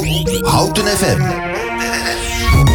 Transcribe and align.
Houten 0.00 0.86
FM. 0.86 2.69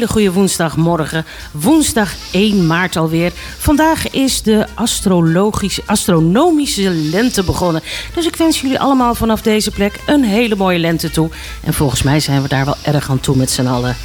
Hele 0.00 0.12
goede 0.12 0.32
woensdagmorgen. 0.32 1.24
Woensdag 1.52 2.14
1 2.32 2.66
maart 2.66 2.96
alweer. 2.96 3.32
Vandaag 3.58 4.10
is 4.10 4.42
de 4.42 4.66
astrologische, 4.74 5.82
astronomische 5.86 6.90
lente 6.90 7.44
begonnen. 7.44 7.82
Dus 8.14 8.26
ik 8.26 8.36
wens 8.36 8.60
jullie 8.60 8.80
allemaal 8.80 9.14
vanaf 9.14 9.42
deze 9.42 9.70
plek 9.70 10.00
een 10.06 10.24
hele 10.24 10.56
mooie 10.56 10.78
lente 10.78 11.10
toe. 11.10 11.30
En 11.64 11.74
volgens 11.74 12.02
mij 12.02 12.20
zijn 12.20 12.42
we 12.42 12.48
daar 12.48 12.64
wel 12.64 12.76
erg 12.82 13.10
aan 13.10 13.20
toe 13.20 13.36
met 13.36 13.50
z'n 13.50 13.66
allen. 13.66 13.96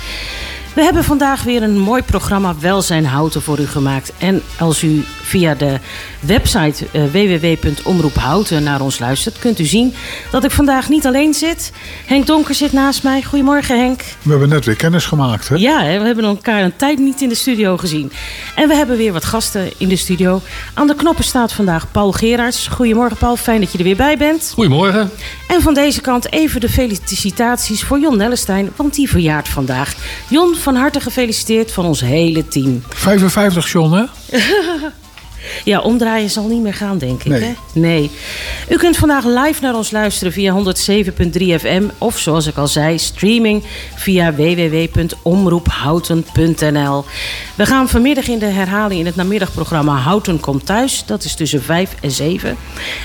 We 0.75 0.83
hebben 0.83 1.03
vandaag 1.03 1.43
weer 1.43 1.63
een 1.63 1.79
mooi 1.79 2.03
programma 2.03 2.55
Welzijn 2.59 3.05
Houten 3.05 3.41
voor 3.41 3.59
u 3.59 3.67
gemaakt. 3.67 4.11
En 4.17 4.41
als 4.59 4.83
u 4.83 5.03
via 5.21 5.53
de 5.53 5.79
website 6.19 6.85
uh, 6.91 7.03
www.omroephouten 7.03 8.63
naar 8.63 8.81
ons 8.81 8.99
luistert, 8.99 9.39
kunt 9.39 9.59
u 9.59 9.65
zien 9.65 9.93
dat 10.31 10.43
ik 10.43 10.51
vandaag 10.51 10.89
niet 10.89 11.05
alleen 11.05 11.33
zit. 11.33 11.71
Henk 12.05 12.25
Donker 12.25 12.55
zit 12.55 12.71
naast 12.71 13.03
mij. 13.03 13.23
Goedemorgen 13.23 13.79
Henk. 13.79 14.01
We 14.21 14.29
hebben 14.29 14.49
net 14.49 14.65
weer 14.65 14.75
kennis 14.75 15.05
gemaakt 15.05 15.47
hè? 15.47 15.55
Ja, 15.55 15.79
we 15.79 16.05
hebben 16.05 16.23
elkaar 16.23 16.63
een 16.63 16.75
tijd 16.75 16.99
niet 16.99 17.21
in 17.21 17.29
de 17.29 17.35
studio 17.35 17.77
gezien. 17.77 18.11
En 18.55 18.67
we 18.67 18.75
hebben 18.75 18.97
weer 18.97 19.13
wat 19.13 19.25
gasten 19.25 19.71
in 19.77 19.89
de 19.89 19.95
studio. 19.95 20.41
Aan 20.73 20.87
de 20.87 20.95
knoppen 20.95 21.23
staat 21.23 21.53
vandaag 21.53 21.91
Paul 21.91 22.11
Gerards. 22.11 22.67
Goedemorgen 22.67 23.17
Paul, 23.17 23.35
fijn 23.35 23.61
dat 23.61 23.71
je 23.71 23.77
er 23.77 23.83
weer 23.83 23.95
bij 23.95 24.17
bent. 24.17 24.51
Goedemorgen. 24.53 25.11
En 25.47 25.61
van 25.61 25.73
deze 25.73 26.01
kant 26.01 26.31
even 26.31 26.61
de 26.61 26.69
felicitaties 26.69 27.83
voor 27.83 27.99
Jon 27.99 28.17
Nellestein, 28.17 28.71
want 28.75 28.93
die 28.93 29.09
verjaart 29.09 29.47
vandaag. 29.47 29.93
Jon, 30.29 30.55
van 30.65 30.75
harte 30.75 30.99
gefeliciteerd 30.99 31.71
van 31.71 31.85
ons 31.85 32.01
hele 32.01 32.47
team. 32.47 32.83
55 32.89 33.71
John 33.71 33.93
hè? 33.93 34.03
Ja, 35.63 35.79
omdraaien 35.79 36.29
zal 36.29 36.47
niet 36.47 36.61
meer 36.61 36.73
gaan, 36.73 36.97
denk 36.97 37.23
ik. 37.23 37.31
Nee. 37.31 37.41
Hè? 37.41 37.53
nee. 37.73 38.11
U 38.69 38.75
kunt 38.75 38.97
vandaag 38.97 39.25
live 39.25 39.61
naar 39.61 39.75
ons 39.75 39.91
luisteren 39.91 40.33
via 40.33 40.53
107.3 40.53 40.59
FM. 41.59 41.83
Of 41.97 42.17
zoals 42.17 42.47
ik 42.47 42.57
al 42.57 42.67
zei, 42.67 42.99
streaming 42.99 43.63
via 43.95 44.33
www.omroephouten.nl. 44.33 47.05
We 47.55 47.65
gaan 47.65 47.89
vanmiddag 47.89 48.27
in 48.27 48.39
de 48.39 48.45
herhaling 48.45 48.99
in 48.99 49.05
het 49.05 49.15
namiddagprogramma 49.15 49.95
Houten 49.95 50.39
komt 50.39 50.65
thuis. 50.65 51.03
Dat 51.05 51.23
is 51.23 51.35
tussen 51.35 51.63
5 51.63 51.95
en 52.01 52.11
7. 52.11 52.57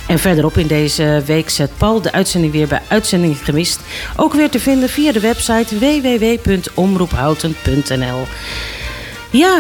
En 0.07 0.19
verderop 0.19 0.57
in 0.57 0.67
deze 0.67 1.23
week 1.27 1.51
zet 1.51 1.71
Paul 1.77 2.01
de 2.01 2.13
uitzending 2.13 2.53
weer 2.53 2.69
bij 2.69 2.83
Uitzending 2.89 3.37
Gemist. 3.45 3.81
Ook 4.17 4.35
weer 4.35 4.51
te 4.51 4.61
vinden 4.61 4.89
via 4.89 5.13
de 5.13 5.21
website 5.21 5.79
www.omroephouten.nl. 5.79 8.27
Ja, 9.31 9.59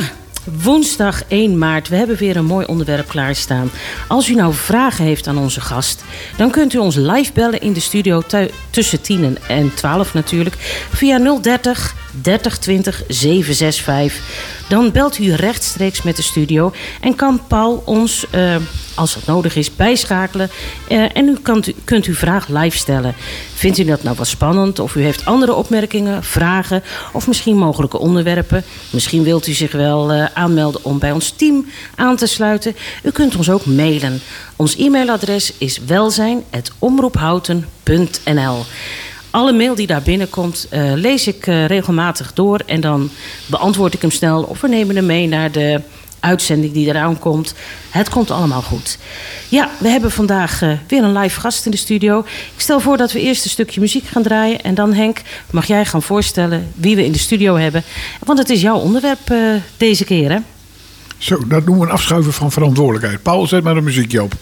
Woensdag 0.62 1.22
1 1.28 1.58
maart. 1.58 1.88
We 1.88 1.96
hebben 1.96 2.16
weer 2.16 2.36
een 2.36 2.44
mooi 2.44 2.66
onderwerp 2.66 3.08
klaarstaan. 3.08 3.70
Als 4.08 4.28
u 4.28 4.34
nou 4.34 4.54
vragen 4.54 5.04
heeft 5.04 5.26
aan 5.26 5.38
onze 5.38 5.60
gast, 5.60 6.04
dan 6.36 6.50
kunt 6.50 6.72
u 6.72 6.78
ons 6.78 6.96
live 6.96 7.32
bellen 7.32 7.60
in 7.60 7.72
de 7.72 7.80
studio 7.80 8.22
tussen 8.70 9.00
10 9.00 9.38
en 9.48 9.74
12 9.74 10.14
natuurlijk. 10.14 10.56
Via 10.92 11.38
030 11.40 11.94
3020 12.22 13.02
765. 13.08 14.22
Dan 14.68 14.92
belt 14.92 15.18
u 15.18 15.34
rechtstreeks 15.34 16.02
met 16.02 16.16
de 16.16 16.22
studio 16.22 16.72
en 17.00 17.14
kan 17.14 17.40
Paul 17.48 17.82
ons, 17.84 18.24
uh, 18.34 18.56
als 18.94 19.14
dat 19.14 19.26
nodig 19.26 19.56
is, 19.56 19.76
bijschakelen. 19.76 20.50
Uh, 20.88 21.16
en 21.16 21.28
u, 21.28 21.36
kan, 21.42 21.64
kunt 21.84 22.04
uw 22.04 22.14
vraag 22.14 22.48
live 22.48 22.76
stellen. 22.76 23.14
Vindt 23.54 23.78
u 23.78 23.84
dat 23.84 24.02
nou 24.02 24.16
wat 24.16 24.26
spannend? 24.26 24.78
Of 24.78 24.94
u 24.94 25.02
heeft 25.02 25.24
andere 25.24 25.54
opmerkingen, 25.54 26.24
vragen 26.24 26.82
of 27.12 27.26
misschien 27.26 27.56
mogelijke 27.56 27.98
onderwerpen? 27.98 28.64
Misschien 28.90 29.22
wilt 29.22 29.46
u 29.46 29.52
zich 29.52 29.72
wel 29.72 30.14
uh, 30.14 30.24
aanmelden 30.34 30.84
om 30.84 30.98
bij 30.98 31.12
ons 31.12 31.30
team 31.30 31.66
aan 31.94 32.16
te 32.16 32.26
sluiten. 32.26 32.76
U 33.02 33.10
kunt 33.10 33.36
ons 33.36 33.50
ook 33.50 33.66
mailen. 33.66 34.20
Ons 34.56 34.76
e-mailadres 34.76 35.52
is 35.58 35.80
welzijn.omroephouten.nl 35.86 38.64
alle 39.30 39.52
mail 39.52 39.74
die 39.74 39.86
daar 39.86 40.02
binnenkomt, 40.02 40.66
uh, 40.70 40.92
lees 40.94 41.26
ik 41.26 41.46
uh, 41.46 41.66
regelmatig 41.66 42.32
door. 42.32 42.60
En 42.66 42.80
dan 42.80 43.10
beantwoord 43.46 43.94
ik 43.94 44.00
hem 44.00 44.10
snel. 44.10 44.42
Of 44.42 44.60
we 44.60 44.68
nemen 44.68 44.96
hem 44.96 45.06
mee 45.06 45.28
naar 45.28 45.52
de 45.52 45.80
uitzending 46.20 46.72
die 46.72 46.86
eraan 46.86 47.18
komt. 47.18 47.54
Het 47.90 48.08
komt 48.08 48.30
allemaal 48.30 48.62
goed. 48.62 48.98
Ja, 49.48 49.70
we 49.78 49.88
hebben 49.88 50.10
vandaag 50.10 50.62
uh, 50.62 50.72
weer 50.88 51.02
een 51.02 51.18
live 51.18 51.40
gast 51.40 51.64
in 51.64 51.70
de 51.70 51.76
studio. 51.76 52.18
Ik 52.54 52.60
stel 52.60 52.80
voor 52.80 52.96
dat 52.96 53.12
we 53.12 53.20
eerst 53.20 53.44
een 53.44 53.50
stukje 53.50 53.80
muziek 53.80 54.06
gaan 54.06 54.22
draaien. 54.22 54.62
En 54.62 54.74
dan, 54.74 54.92
Henk, 54.92 55.22
mag 55.50 55.66
jij 55.66 55.84
gaan 55.84 56.02
voorstellen 56.02 56.72
wie 56.74 56.96
we 56.96 57.04
in 57.04 57.12
de 57.12 57.18
studio 57.18 57.56
hebben. 57.56 57.82
Want 58.24 58.38
het 58.38 58.50
is 58.50 58.60
jouw 58.60 58.78
onderwerp 58.78 59.34
deze 59.76 60.04
keer, 60.04 60.30
hè? 60.30 60.38
Zo, 61.18 61.46
dat 61.46 61.64
noemen 61.64 61.84
we 61.84 61.86
een 61.86 61.98
afschuiven 61.98 62.32
van 62.32 62.52
verantwoordelijkheid. 62.52 63.22
Paul, 63.22 63.46
zet 63.46 63.62
maar 63.62 63.74
de 63.74 63.80
muziekje 63.80 64.22
op. 64.22 64.34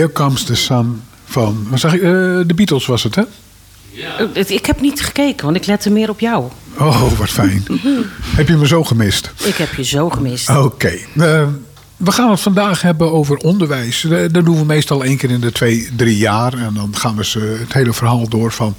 Here 0.00 0.12
Comes 0.12 0.44
the 0.44 0.54
Sun 0.54 1.02
van, 1.24 1.66
wat 1.70 1.80
zeg 1.80 1.92
ik, 1.94 2.00
eh, 2.02 2.08
de 2.46 2.52
Beatles 2.54 2.86
was 2.86 3.02
het, 3.02 3.14
hè? 3.14 3.22
Eh, 4.34 4.50
Ik 4.50 4.66
heb 4.66 4.80
niet 4.80 5.00
gekeken, 5.02 5.44
want 5.44 5.56
ik 5.56 5.66
lette 5.66 5.90
meer 5.90 6.08
op 6.10 6.20
jou. 6.20 6.44
Oh, 6.78 7.18
wat 7.18 7.28
fijn. 7.30 7.64
Heb 8.36 8.48
je 8.48 8.56
me 8.56 8.66
zo 8.66 8.84
gemist? 8.84 9.30
Ik 9.44 9.54
heb 9.54 9.74
je 9.74 9.84
zo 9.84 10.10
gemist. 10.10 10.48
Oké. 10.48 10.98
eh, 11.16 11.46
we 12.00 12.12
gaan 12.12 12.30
het 12.30 12.40
vandaag 12.40 12.82
hebben 12.82 13.12
over 13.12 13.36
onderwijs. 13.36 14.04
Eh, 14.04 14.10
Dat 14.30 14.44
doen 14.44 14.58
we 14.58 14.64
meestal 14.64 15.04
één 15.04 15.16
keer 15.16 15.30
in 15.30 15.40
de 15.40 15.52
twee, 15.52 15.88
drie 15.96 16.16
jaar. 16.16 16.52
En 16.52 16.74
dan 16.74 16.96
gaan 16.96 17.16
we 17.16 17.24
ze 17.24 17.56
het 17.60 17.72
hele 17.72 17.92
verhaal 17.92 18.28
door 18.28 18.52
van... 18.52 18.74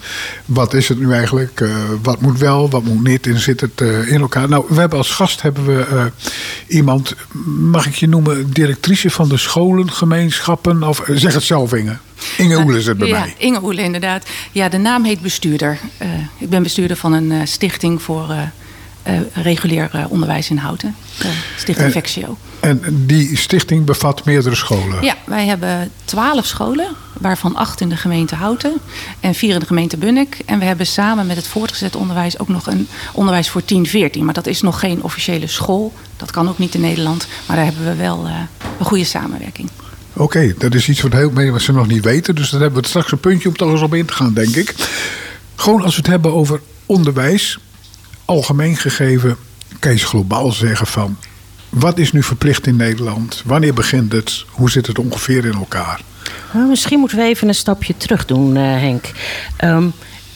wat 0.45 0.73
is 0.73 0.87
het 0.87 0.99
nu 0.99 1.13
eigenlijk? 1.13 1.61
Eh, 1.61 1.69
wat 2.01 2.21
moet 2.21 2.39
wel, 2.39 2.69
wat 2.69 2.83
moet 2.83 3.03
niet? 3.03 3.27
En 3.27 3.39
zit 3.39 3.61
het 3.61 3.81
eh, 3.81 4.11
in 4.11 4.21
elkaar? 4.21 4.49
Nou, 4.49 4.65
we 4.67 4.79
hebben 4.79 4.97
als 4.97 5.09
gast 5.09 5.41
hebben 5.41 5.65
we 5.65 6.11
iemand... 6.67 7.15
mag 7.57 7.85
ik 7.85 7.95
je 7.95 8.07
noemen, 8.07 8.51
directrice 8.51 9.09
van 9.09 9.29
de 9.29 9.37
scholengemeenschappen? 9.37 10.83
Of 10.83 11.03
zeg 11.07 11.33
het 11.33 11.43
zelf, 11.43 11.73
Inge. 11.73 11.97
Inge 12.37 12.57
Oele 12.57 12.77
is 12.77 12.85
het 12.85 12.97
bij 12.97 13.07
ja, 13.07 13.19
mij. 13.19 13.35
Inge 13.37 13.63
Oele, 13.63 13.81
inderdaad. 13.81 14.25
Ja, 14.51 14.69
de 14.69 14.77
naam 14.77 15.03
heet 15.03 15.21
bestuurder. 15.21 15.79
Ik 16.37 16.49
ben 16.49 16.63
bestuurder 16.63 16.97
van 16.97 17.13
een 17.13 17.47
stichting 17.47 18.01
voor 18.01 18.35
eh, 19.03 19.13
regulier 19.33 19.89
eh, 19.91 20.05
onderwijs 20.09 20.49
in 20.49 20.57
Houten. 20.57 20.95
Eh, 21.19 21.29
stichting 21.57 21.91
Vexio. 21.91 22.37
En 22.59 23.05
die 23.05 23.37
stichting 23.37 23.85
bevat 23.85 24.25
meerdere 24.25 24.55
scholen. 24.55 25.03
Ja, 25.03 25.15
wij 25.25 25.45
hebben 25.45 25.91
twaalf 26.05 26.45
scholen, 26.45 26.87
waarvan 27.13 27.55
acht 27.55 27.81
in 27.81 27.89
de 27.89 27.97
gemeente 27.97 28.35
Houten 28.35 28.73
en 29.19 29.33
vier 29.33 29.53
in 29.53 29.59
de 29.59 29.65
gemeente 29.65 29.97
Bunnik. 29.97 30.37
En 30.45 30.59
we 30.59 30.65
hebben 30.65 30.85
samen 30.85 31.25
met 31.25 31.35
het 31.35 31.47
voortgezet 31.47 31.95
onderwijs 31.95 32.39
ook 32.39 32.47
nog 32.47 32.67
een 32.67 32.87
onderwijs 33.13 33.49
voor 33.49 33.65
10, 33.65 33.85
14. 33.85 34.25
Maar 34.25 34.33
dat 34.33 34.47
is 34.47 34.61
nog 34.61 34.79
geen 34.79 35.03
officiële 35.03 35.47
school. 35.47 35.93
Dat 36.17 36.31
kan 36.31 36.49
ook 36.49 36.57
niet 36.57 36.75
in 36.75 36.81
Nederland. 36.81 37.27
Maar 37.45 37.55
daar 37.55 37.65
hebben 37.65 37.85
we 37.85 37.95
wel 37.95 38.27
eh, 38.27 38.33
een 38.79 38.85
goede 38.85 39.03
samenwerking. 39.03 39.69
Oké, 40.13 40.53
dat 40.57 40.73
is 40.73 40.89
iets 40.89 41.01
wat 41.01 41.13
heel 41.13 41.31
veel 41.33 41.51
mensen 41.51 41.73
nog 41.73 41.87
niet 41.87 42.03
weten. 42.03 42.35
Dus 42.35 42.49
dan 42.49 42.61
hebben 42.61 42.81
we 42.81 42.87
straks 42.87 43.11
een 43.11 43.19
puntje 43.19 43.49
om 43.49 43.55
toch 43.55 43.71
eens 43.71 43.81
op 43.81 43.93
in 43.93 44.05
te 44.05 44.13
gaan, 44.13 44.33
denk 44.33 44.55
ik. 44.55 44.75
Gewoon 45.55 45.81
als 45.81 45.95
we 45.95 46.01
het 46.01 46.11
hebben 46.11 46.33
over 46.33 46.61
onderwijs, 46.85 47.59
algemeen 48.31 48.75
gegeven, 48.75 49.37
kan 49.79 49.91
je 49.91 49.97
globaal 49.97 50.51
zeggen 50.51 50.87
van... 50.87 51.17
wat 51.69 51.97
is 51.97 52.11
nu 52.11 52.23
verplicht 52.23 52.67
in 52.67 52.75
Nederland? 52.75 53.41
Wanneer 53.45 53.73
begint 53.73 54.11
het? 54.11 54.45
Hoe 54.49 54.69
zit 54.69 54.87
het 54.87 54.99
ongeveer 54.99 55.45
in 55.45 55.53
elkaar? 55.53 56.01
Nou, 56.53 56.69
misschien 56.69 56.99
moeten 56.99 57.17
we 57.17 57.23
even 57.23 57.47
een 57.47 57.55
stapje 57.55 57.97
terug 57.97 58.25
doen, 58.25 58.57
eh, 58.57 58.63
Henk. 58.63 59.11
Ehm, 59.57 59.87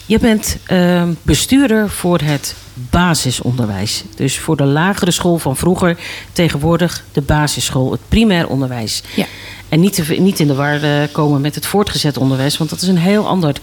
je 0.06 0.20
bent 0.20 0.58
ehm, 0.66 1.14
bestuurder 1.22 1.90
voor 1.90 2.20
het 2.20 2.56
basisonderwijs. 2.74 4.04
Dus 4.16 4.40
voor 4.40 4.58
de 4.58 4.64
lagere 4.64 5.12
school 5.12 5.38
van 5.38 5.56
vroeger, 5.56 5.98
tegenwoordig 6.32 7.04
de 7.12 7.22
basisschool, 7.22 7.92
het 7.92 8.02
primair 8.10 8.48
onderwijs. 8.48 9.04
Ja. 9.16 9.26
En 9.70 9.80
niet, 9.80 9.94
te, 9.94 10.14
niet 10.14 10.40
in 10.40 10.48
de 10.48 10.56
war 10.56 10.84
eh, 10.84 10.92
komen 11.12 11.42
met 11.42 11.56
het 11.56 11.66
voortgezet 11.66 12.18
onderwijs, 12.18 12.58
want 12.58 12.70
dat 12.70 12.82
is 12.82 12.88
een 12.88 12.98
heel 12.98 13.28
ander 13.28 13.56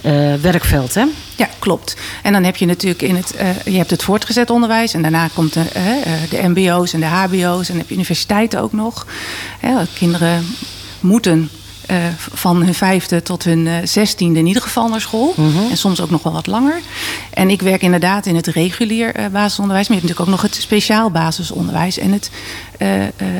eh, 0.00 0.34
werkveld, 0.34 0.94
hè? 0.94 1.04
Ja, 1.36 1.48
klopt. 1.58 1.96
En 2.22 2.32
dan 2.32 2.44
heb 2.44 2.56
je 2.56 2.66
natuurlijk 2.66 3.02
in 3.02 3.16
het, 3.16 3.34
eh, 3.34 3.48
je 3.64 3.76
hebt 3.76 3.90
het 3.90 4.02
voortgezet 4.02 4.50
onderwijs 4.50 4.94
en 4.94 5.02
daarna 5.02 5.28
komt 5.34 5.52
de, 5.52 5.60
eh, 5.60 5.82
de 6.30 6.48
MBO's 6.48 6.92
en 6.92 7.00
de 7.00 7.06
HBO's 7.06 7.68
en 7.68 7.76
heb 7.76 7.88
je 7.88 7.94
universiteiten 7.94 8.60
ook 8.60 8.72
nog. 8.72 9.06
Kinderen 9.94 10.46
moeten 11.00 11.50
eh, 11.88 11.96
van 12.32 12.62
hun 12.62 12.74
vijfde 12.74 13.22
tot 13.22 13.44
hun 13.44 13.66
eh, 13.66 13.74
zestiende 13.84 14.38
in 14.38 14.46
ieder 14.46 14.62
geval 14.62 14.88
naar 14.88 15.00
school. 15.00 15.34
En 15.70 15.76
soms 15.76 16.00
ook 16.00 16.10
nog 16.10 16.22
wel 16.22 16.32
wat 16.32 16.46
langer. 16.46 16.80
En 17.30 17.50
ik 17.50 17.62
werk 17.62 17.82
inderdaad 17.82 18.26
in 18.26 18.36
het 18.36 18.46
regulier 18.46 19.14
eh, 19.14 19.26
basisonderwijs. 19.26 19.88
Maar 19.88 19.96
je 19.96 20.02
hebt 20.02 20.16
natuurlijk 20.16 20.20
ook 20.20 20.42
nog 20.42 20.42
het 20.42 20.62
speciaal 20.62 21.10
basisonderwijs 21.10 21.98
en 21.98 22.12
het 22.12 22.30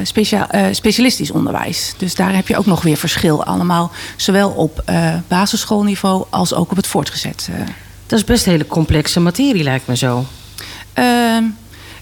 speciaal, 0.02 0.46
specialistisch 0.72 1.30
onderwijs. 1.30 1.94
Dus 1.96 2.14
daar 2.14 2.34
heb 2.34 2.48
je 2.48 2.56
ook 2.56 2.66
nog 2.66 2.82
weer 2.82 2.96
verschil 2.96 3.44
allemaal. 3.44 3.90
Zowel 4.16 4.50
op 4.50 4.84
basisschoolniveau 5.28 6.24
als 6.30 6.54
ook 6.54 6.70
op 6.70 6.76
het 6.76 6.86
voortgezet. 6.86 7.48
Dat 8.06 8.18
is 8.18 8.24
best 8.24 8.46
een 8.46 8.52
hele 8.52 8.66
complexe 8.66 9.20
materie, 9.20 9.62
lijkt 9.62 9.86
me 9.86 9.96
zo. 9.96 10.24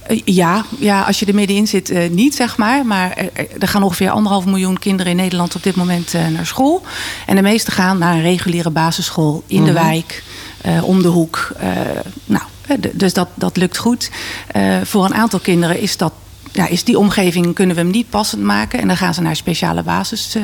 Eh, 0.09 0.21
ja, 0.25 0.65
ja, 0.79 1.03
als 1.03 1.19
je 1.19 1.27
er 1.27 1.35
middenin 1.35 1.67
zit, 1.67 1.91
eh, 1.91 2.11
niet 2.11 2.35
zeg 2.35 2.57
maar. 2.57 2.87
Maar 2.87 3.11
er, 3.17 3.31
er- 3.59 3.69
gaan 3.69 3.83
ongeveer 3.83 4.11
anderhalf 4.11 4.45
miljoen 4.45 4.79
kinderen 4.79 5.11
in 5.13 5.19
Nederland 5.19 5.55
op 5.55 5.63
dit 5.63 5.77
moment 5.77 6.15
eh, 6.15 6.27
naar 6.29 6.47
school. 6.47 6.83
En 7.27 7.37
de 7.37 7.43
meeste 7.43 7.71
gaan 7.71 7.99
naar 7.99 8.15
een 8.15 8.23
reguliere 8.23 8.71
basisschool 8.71 9.43
in 9.47 9.65
de 9.65 9.73
wijk, 9.73 10.23
eh, 10.61 10.85
om 10.85 11.03
de 11.03 11.09
hoek. 11.09 11.53
Nou, 12.25 12.43
dus 12.93 13.13
dat, 13.13 13.29
dat 13.35 13.57
lukt 13.57 13.77
goed. 13.77 14.11
Voor 14.83 15.05
een 15.05 15.15
aantal 15.15 15.39
kinderen 15.39 15.81
is 15.81 15.97
dat. 15.97 16.13
Ja, 16.57 16.69
is 16.69 16.85
die 16.85 16.99
omgeving 16.99 17.55
kunnen 17.55 17.77
we 17.77 17.83
hem 17.83 17.91
niet 17.91 18.11
passend 18.11 18.43
maken. 18.43 18.81
En 18.81 18.87
dan 18.87 18.97
gaan 18.97 19.15
ze 19.15 19.21
naar 19.21 19.37
speciale 19.37 19.83
basis, 19.83 20.37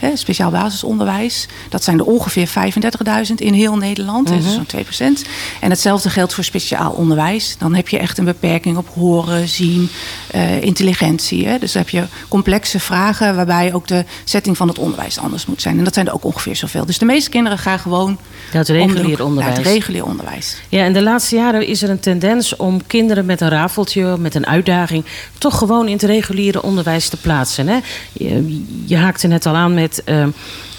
eh, 0.00 0.08
speciaal 0.14 0.50
basisonderwijs. 0.50 1.46
Dat 1.68 1.84
zijn 1.84 1.98
er 1.98 2.04
ongeveer 2.04 2.46
35.000 2.46 3.40
in 3.40 3.52
heel 3.52 3.76
Nederland. 3.76 4.28
hè, 4.28 4.36
Dus 4.36 4.54
zo'n 4.54 4.66
2%. 4.66 5.24
En 5.60 5.70
hetzelfde 5.70 6.10
geldt 6.10 6.34
voor 6.34 6.44
speciaal 6.44 6.90
onderwijs. 6.92 7.56
Dan 7.58 7.74
heb 7.74 7.88
je 7.88 7.98
echt 7.98 8.18
een 8.18 8.24
beperking 8.24 8.76
op 8.76 8.88
horen, 8.94 9.48
zien, 9.48 9.90
eh, 10.30 10.62
intelligentie. 10.62 11.46
Hè. 11.46 11.58
Dus 11.58 11.72
dan 11.72 11.82
heb 11.82 11.90
je 11.90 12.04
complexe 12.28 12.80
vragen 12.80 13.36
waarbij 13.36 13.74
ook 13.74 13.86
de 13.86 14.04
setting 14.24 14.56
van 14.56 14.68
het 14.68 14.78
onderwijs 14.78 15.18
anders 15.18 15.46
moet 15.46 15.62
zijn. 15.62 15.78
En 15.78 15.84
dat 15.84 15.94
zijn 15.94 16.06
er 16.06 16.14
ook 16.14 16.24
ongeveer 16.24 16.56
zoveel. 16.56 16.86
Dus 16.86 16.98
de 16.98 17.04
meeste 17.04 17.30
kinderen 17.30 17.58
gaan 17.58 17.78
gewoon 17.78 18.18
naar 18.52 19.26
onderwijs. 19.26 19.56
het 19.56 19.66
regulier 19.66 20.04
onderwijs. 20.04 20.56
Ja, 20.68 20.84
in 20.84 20.92
de 20.92 21.02
laatste 21.02 21.36
jaren 21.36 21.66
is 21.66 21.82
er 21.82 21.90
een 21.90 22.00
tendens 22.00 22.56
om 22.56 22.86
kinderen 22.86 23.26
met 23.26 23.40
een 23.40 23.48
rafeltje, 23.48 24.16
met 24.18 24.34
een 24.34 24.46
uitdaging, 24.46 25.04
toch 25.38 25.49
gewoon 25.50 25.86
in 25.86 25.92
het 25.92 26.02
reguliere 26.02 26.62
onderwijs 26.62 27.08
te 27.08 27.16
plaatsen. 27.16 27.68
Hè? 27.68 27.78
Je, 28.12 28.64
je 28.86 28.96
haakte 28.96 29.26
net 29.26 29.46
al 29.46 29.54
aan 29.54 29.74
met 29.74 30.04
eh, 30.04 30.22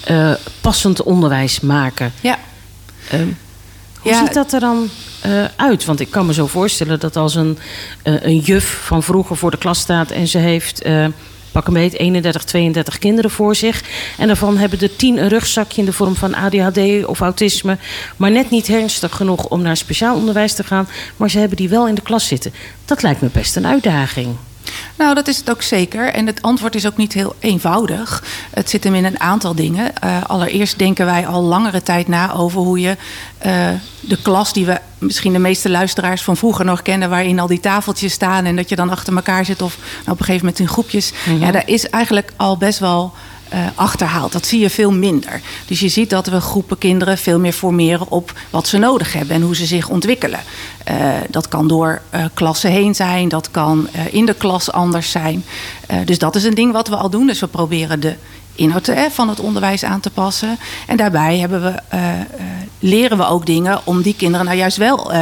eh, 0.04 0.32
passend 0.60 1.02
onderwijs 1.02 1.60
maken. 1.60 2.12
Ja. 2.20 2.38
Ehm, 3.10 3.26
hoe 4.00 4.12
Ja. 4.12 4.24
ziet 4.24 4.34
dat 4.34 4.52
er 4.52 4.60
dan 4.60 4.88
eh, 5.20 5.44
uit? 5.56 5.84
Want 5.84 6.00
ik 6.00 6.10
kan 6.10 6.26
me 6.26 6.32
zo 6.32 6.46
voorstellen 6.46 7.00
dat 7.00 7.16
als 7.16 7.34
een, 7.34 7.58
eh, 8.02 8.14
een 8.22 8.38
juf 8.38 8.80
van 8.84 9.02
vroeger 9.02 9.36
voor 9.36 9.50
de 9.50 9.56
klas 9.58 9.78
staat 9.78 10.10
en 10.10 10.28
ze 10.28 10.38
heeft. 10.38 10.82
Pak 11.52 11.66
een 11.66 11.72
beet 11.72 11.98
31, 11.98 12.44
32 12.44 12.98
kinderen 12.98 13.30
voor 13.30 13.54
zich. 13.54 13.82
En 14.18 14.26
daarvan 14.26 14.56
hebben 14.56 14.80
er 14.80 14.96
10 14.96 15.18
een 15.18 15.28
rugzakje 15.28 15.80
in 15.80 15.86
de 15.86 15.92
vorm 15.92 16.14
van 16.14 16.34
ADHD 16.34 17.04
of 17.06 17.20
autisme. 17.20 17.78
Maar 18.16 18.30
net 18.30 18.50
niet 18.50 18.68
ernstig 18.68 19.16
genoeg 19.16 19.44
om 19.46 19.62
naar 19.62 19.76
speciaal 19.76 20.16
onderwijs 20.16 20.54
te 20.54 20.64
gaan. 20.64 20.88
Maar 21.16 21.30
ze 21.30 21.38
hebben 21.38 21.56
die 21.56 21.68
wel 21.68 21.88
in 21.88 21.94
de 21.94 22.00
klas 22.02 22.26
zitten. 22.26 22.52
Dat 22.84 23.02
lijkt 23.02 23.20
me 23.20 23.28
best 23.32 23.56
een 23.56 23.66
uitdaging. 23.66 24.36
Nou, 24.96 25.14
dat 25.14 25.28
is 25.28 25.36
het 25.36 25.50
ook 25.50 25.62
zeker. 25.62 26.12
En 26.12 26.26
het 26.26 26.42
antwoord 26.42 26.74
is 26.74 26.86
ook 26.86 26.96
niet 26.96 27.12
heel 27.12 27.34
eenvoudig. 27.38 28.22
Het 28.50 28.70
zit 28.70 28.84
hem 28.84 28.94
in 28.94 29.04
een 29.04 29.20
aantal 29.20 29.54
dingen. 29.54 29.96
Eh, 29.96 30.24
allereerst 30.26 30.78
denken 30.78 31.06
wij 31.06 31.26
al 31.26 31.42
langere 31.42 31.82
tijd 31.82 32.08
na 32.08 32.32
over 32.32 32.60
hoe 32.60 32.80
je 32.80 32.96
eh, 33.38 33.68
de 34.00 34.22
klas 34.22 34.52
die 34.52 34.66
we 34.66 34.80
misschien 34.98 35.32
de 35.32 35.38
meeste 35.38 35.70
luisteraars 35.70 36.22
van 36.22 36.36
vroeger 36.36 36.64
nog 36.64 36.82
kennen, 36.82 37.10
waarin 37.10 37.38
al 37.38 37.46
die 37.46 37.60
tafeltjes 37.60 38.12
staan 38.12 38.44
en 38.44 38.56
dat 38.56 38.68
je 38.68 38.76
dan 38.76 38.90
achter 38.90 39.14
elkaar 39.14 39.44
zit 39.44 39.62
of 39.62 39.76
nou, 39.76 40.10
op 40.10 40.18
een 40.18 40.24
gegeven 40.24 40.46
moment 40.46 40.58
in 40.58 40.68
groepjes. 40.68 41.12
Ja, 41.40 41.50
daar 41.50 41.68
is 41.68 41.88
eigenlijk 41.88 42.32
al 42.36 42.56
best 42.56 42.78
wel 42.78 43.12
eh, 43.52 43.66
achterhaald. 43.74 44.32
Dat 44.32 44.46
zie 44.46 44.60
je 44.60 44.70
veel 44.70 44.92
minder. 44.92 45.40
Dus 45.66 45.80
je 45.80 45.88
ziet 45.88 46.10
dat 46.10 46.26
we 46.26 46.40
groepen 46.40 46.78
kinderen 46.78 47.18
veel 47.18 47.38
meer 47.38 47.52
formeren 47.52 48.10
op 48.10 48.32
wat 48.50 48.66
ze 48.66 48.78
nodig 48.78 49.12
hebben 49.12 49.36
en 49.36 49.42
hoe 49.42 49.56
ze 49.56 49.66
zich 49.66 49.88
ontwikkelen. 49.88 50.40
Eh, 50.84 50.96
dat 51.30 51.48
kan 51.48 51.68
door 51.68 52.00
eh, 52.10 52.24
klassen 52.34 52.70
heen 52.70 52.94
zijn, 52.94 53.28
dat 53.28 53.50
kan 53.50 53.88
in 54.10 54.26
de 54.26 54.34
klas 54.34 54.72
anders 54.72 55.10
zijn. 55.10 55.44
Dus 56.04 56.18
dat 56.18 56.34
is 56.34 56.44
een 56.44 56.54
ding 56.54 56.72
wat 56.72 56.88
we 56.88 56.96
al 56.96 57.10
doen. 57.10 57.26
Dus 57.26 57.40
we 57.40 57.46
proberen 57.46 58.00
de 58.00 58.14
inhoud 58.54 58.90
van 59.10 59.28
het 59.28 59.40
onderwijs 59.40 59.84
aan 59.84 60.00
te 60.00 60.10
passen. 60.10 60.58
En 60.86 60.96
daarbij 60.96 61.38
hebben 61.38 61.62
we, 61.62 61.74
leren 62.78 63.18
we 63.18 63.26
ook 63.26 63.46
dingen 63.46 63.80
om 63.84 64.02
die 64.02 64.14
kinderen 64.16 64.46
nou 64.46 64.58
juist 64.58 64.76
wel. 64.76 65.12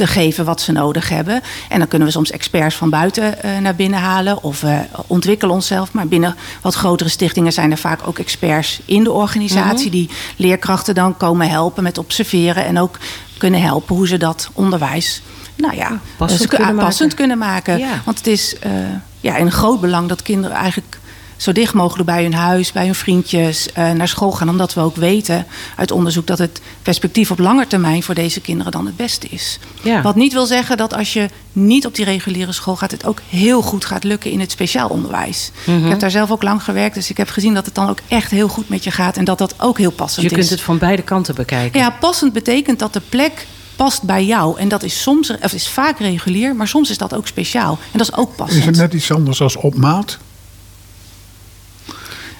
Eh, 0.00 0.06
eh, 0.06 0.06
te 0.06 0.06
geven 0.06 0.44
wat 0.44 0.60
ze 0.60 0.72
nodig 0.72 1.08
hebben. 1.08 1.42
En 1.68 1.78
dan 1.78 1.88
kunnen 1.88 2.08
we 2.08 2.14
soms 2.14 2.30
experts 2.30 2.76
van 2.76 2.90
buiten 2.90 3.42
eh, 3.42 3.58
naar 3.58 3.74
binnen 3.74 3.98
halen 3.98 4.42
of 4.42 4.60
we 4.60 4.82
ontwikkelen 5.06 5.54
onszelf. 5.54 5.92
Maar 5.92 6.08
binnen 6.08 6.36
wat 6.60 6.74
grotere 6.74 7.10
stichtingen 7.10 7.52
zijn 7.52 7.70
er 7.70 7.78
vaak 7.78 8.00
ook 8.06 8.18
experts 8.18 8.80
in 8.84 9.04
de 9.04 9.12
organisatie 9.12 9.90
die 9.90 10.10
leerkrachten 10.36 10.94
dan 10.94 11.16
komen 11.16 11.48
helpen 11.48 11.82
met 11.82 11.98
observeren 11.98 12.64
en 12.64 12.78
ook 12.78 12.98
kunnen 13.38 13.62
helpen 13.62 13.96
hoe 13.96 14.08
ze 14.08 14.16
dat 14.16 14.50
onderwijs. 14.52 15.22
Nou 15.56 15.76
ja, 15.76 16.00
Passend 16.16 16.42
eh, 16.42 16.48
kunnen 16.48 16.66
maken. 16.68 16.84
passend 16.84 17.14
kunnen 17.14 17.38
maken. 17.38 17.78
Ja. 17.78 18.02
Want 18.04 18.18
het 18.18 18.26
is 18.26 18.58
eh, 18.58 18.72
ja, 19.20 19.36
in 19.36 19.52
groot 19.52 19.80
belang 19.80 20.08
dat 20.08 20.22
kinderen 20.22 20.56
eigenlijk 20.56 20.99
zo 21.40 21.52
dicht 21.52 21.74
mogelijk 21.74 22.06
bij 22.06 22.22
hun 22.22 22.34
huis, 22.34 22.72
bij 22.72 22.84
hun 22.84 22.94
vriendjes 22.94 23.72
eh, 23.72 23.90
naar 23.90 24.08
school 24.08 24.32
gaan. 24.32 24.48
Omdat 24.48 24.74
we 24.74 24.80
ook 24.80 24.96
weten 24.96 25.46
uit 25.76 25.90
onderzoek 25.90 26.26
dat 26.26 26.38
het 26.38 26.60
perspectief 26.82 27.30
op 27.30 27.38
lange 27.38 27.66
termijn 27.66 28.02
voor 28.02 28.14
deze 28.14 28.40
kinderen 28.40 28.72
dan 28.72 28.86
het 28.86 28.96
beste 28.96 29.26
is. 29.30 29.58
Ja. 29.82 30.02
Wat 30.02 30.14
niet 30.14 30.32
wil 30.32 30.46
zeggen 30.46 30.76
dat 30.76 30.94
als 30.94 31.12
je 31.12 31.28
niet 31.52 31.86
op 31.86 31.94
die 31.94 32.04
reguliere 32.04 32.52
school 32.52 32.76
gaat, 32.76 32.90
het 32.90 33.06
ook 33.06 33.20
heel 33.28 33.62
goed 33.62 33.84
gaat 33.84 34.04
lukken 34.04 34.30
in 34.30 34.40
het 34.40 34.50
speciaal 34.50 34.88
onderwijs. 34.88 35.50
Mhm. 35.64 35.84
Ik 35.84 35.90
heb 35.90 36.00
daar 36.00 36.10
zelf 36.10 36.30
ook 36.30 36.42
lang 36.42 36.62
gewerkt, 36.62 36.94
dus 36.94 37.10
ik 37.10 37.16
heb 37.16 37.28
gezien 37.28 37.54
dat 37.54 37.66
het 37.66 37.74
dan 37.74 37.88
ook 37.88 37.98
echt 38.08 38.30
heel 38.30 38.48
goed 38.48 38.68
met 38.68 38.84
je 38.84 38.90
gaat 38.90 39.16
en 39.16 39.24
dat 39.24 39.38
dat 39.38 39.54
ook 39.58 39.78
heel 39.78 39.90
passend 39.90 40.22
Je 40.24 40.30
is. 40.30 40.38
kunt 40.38 40.50
het 40.50 40.60
van 40.60 40.78
beide 40.78 41.02
kanten 41.02 41.34
bekijken. 41.34 41.80
Ja, 41.80 41.90
passend 42.00 42.32
betekent 42.32 42.78
dat 42.78 42.92
de 42.92 43.02
plek 43.08 43.46
past 43.76 44.02
bij 44.02 44.24
jou. 44.24 44.58
En 44.58 44.68
dat 44.68 44.82
is 44.82 45.02
soms, 45.02 45.32
of 45.42 45.52
is 45.52 45.68
vaak 45.68 45.98
regulier, 45.98 46.56
maar 46.56 46.68
soms 46.68 46.90
is 46.90 46.98
dat 46.98 47.14
ook 47.14 47.26
speciaal. 47.26 47.78
En 47.92 47.98
dat 47.98 48.08
is 48.10 48.16
ook 48.16 48.36
passend. 48.36 48.58
Is 48.58 48.66
het 48.66 48.76
net 48.76 48.94
iets 48.94 49.12
anders 49.12 49.40
als 49.40 49.56
op 49.56 49.74
maat? 49.74 50.18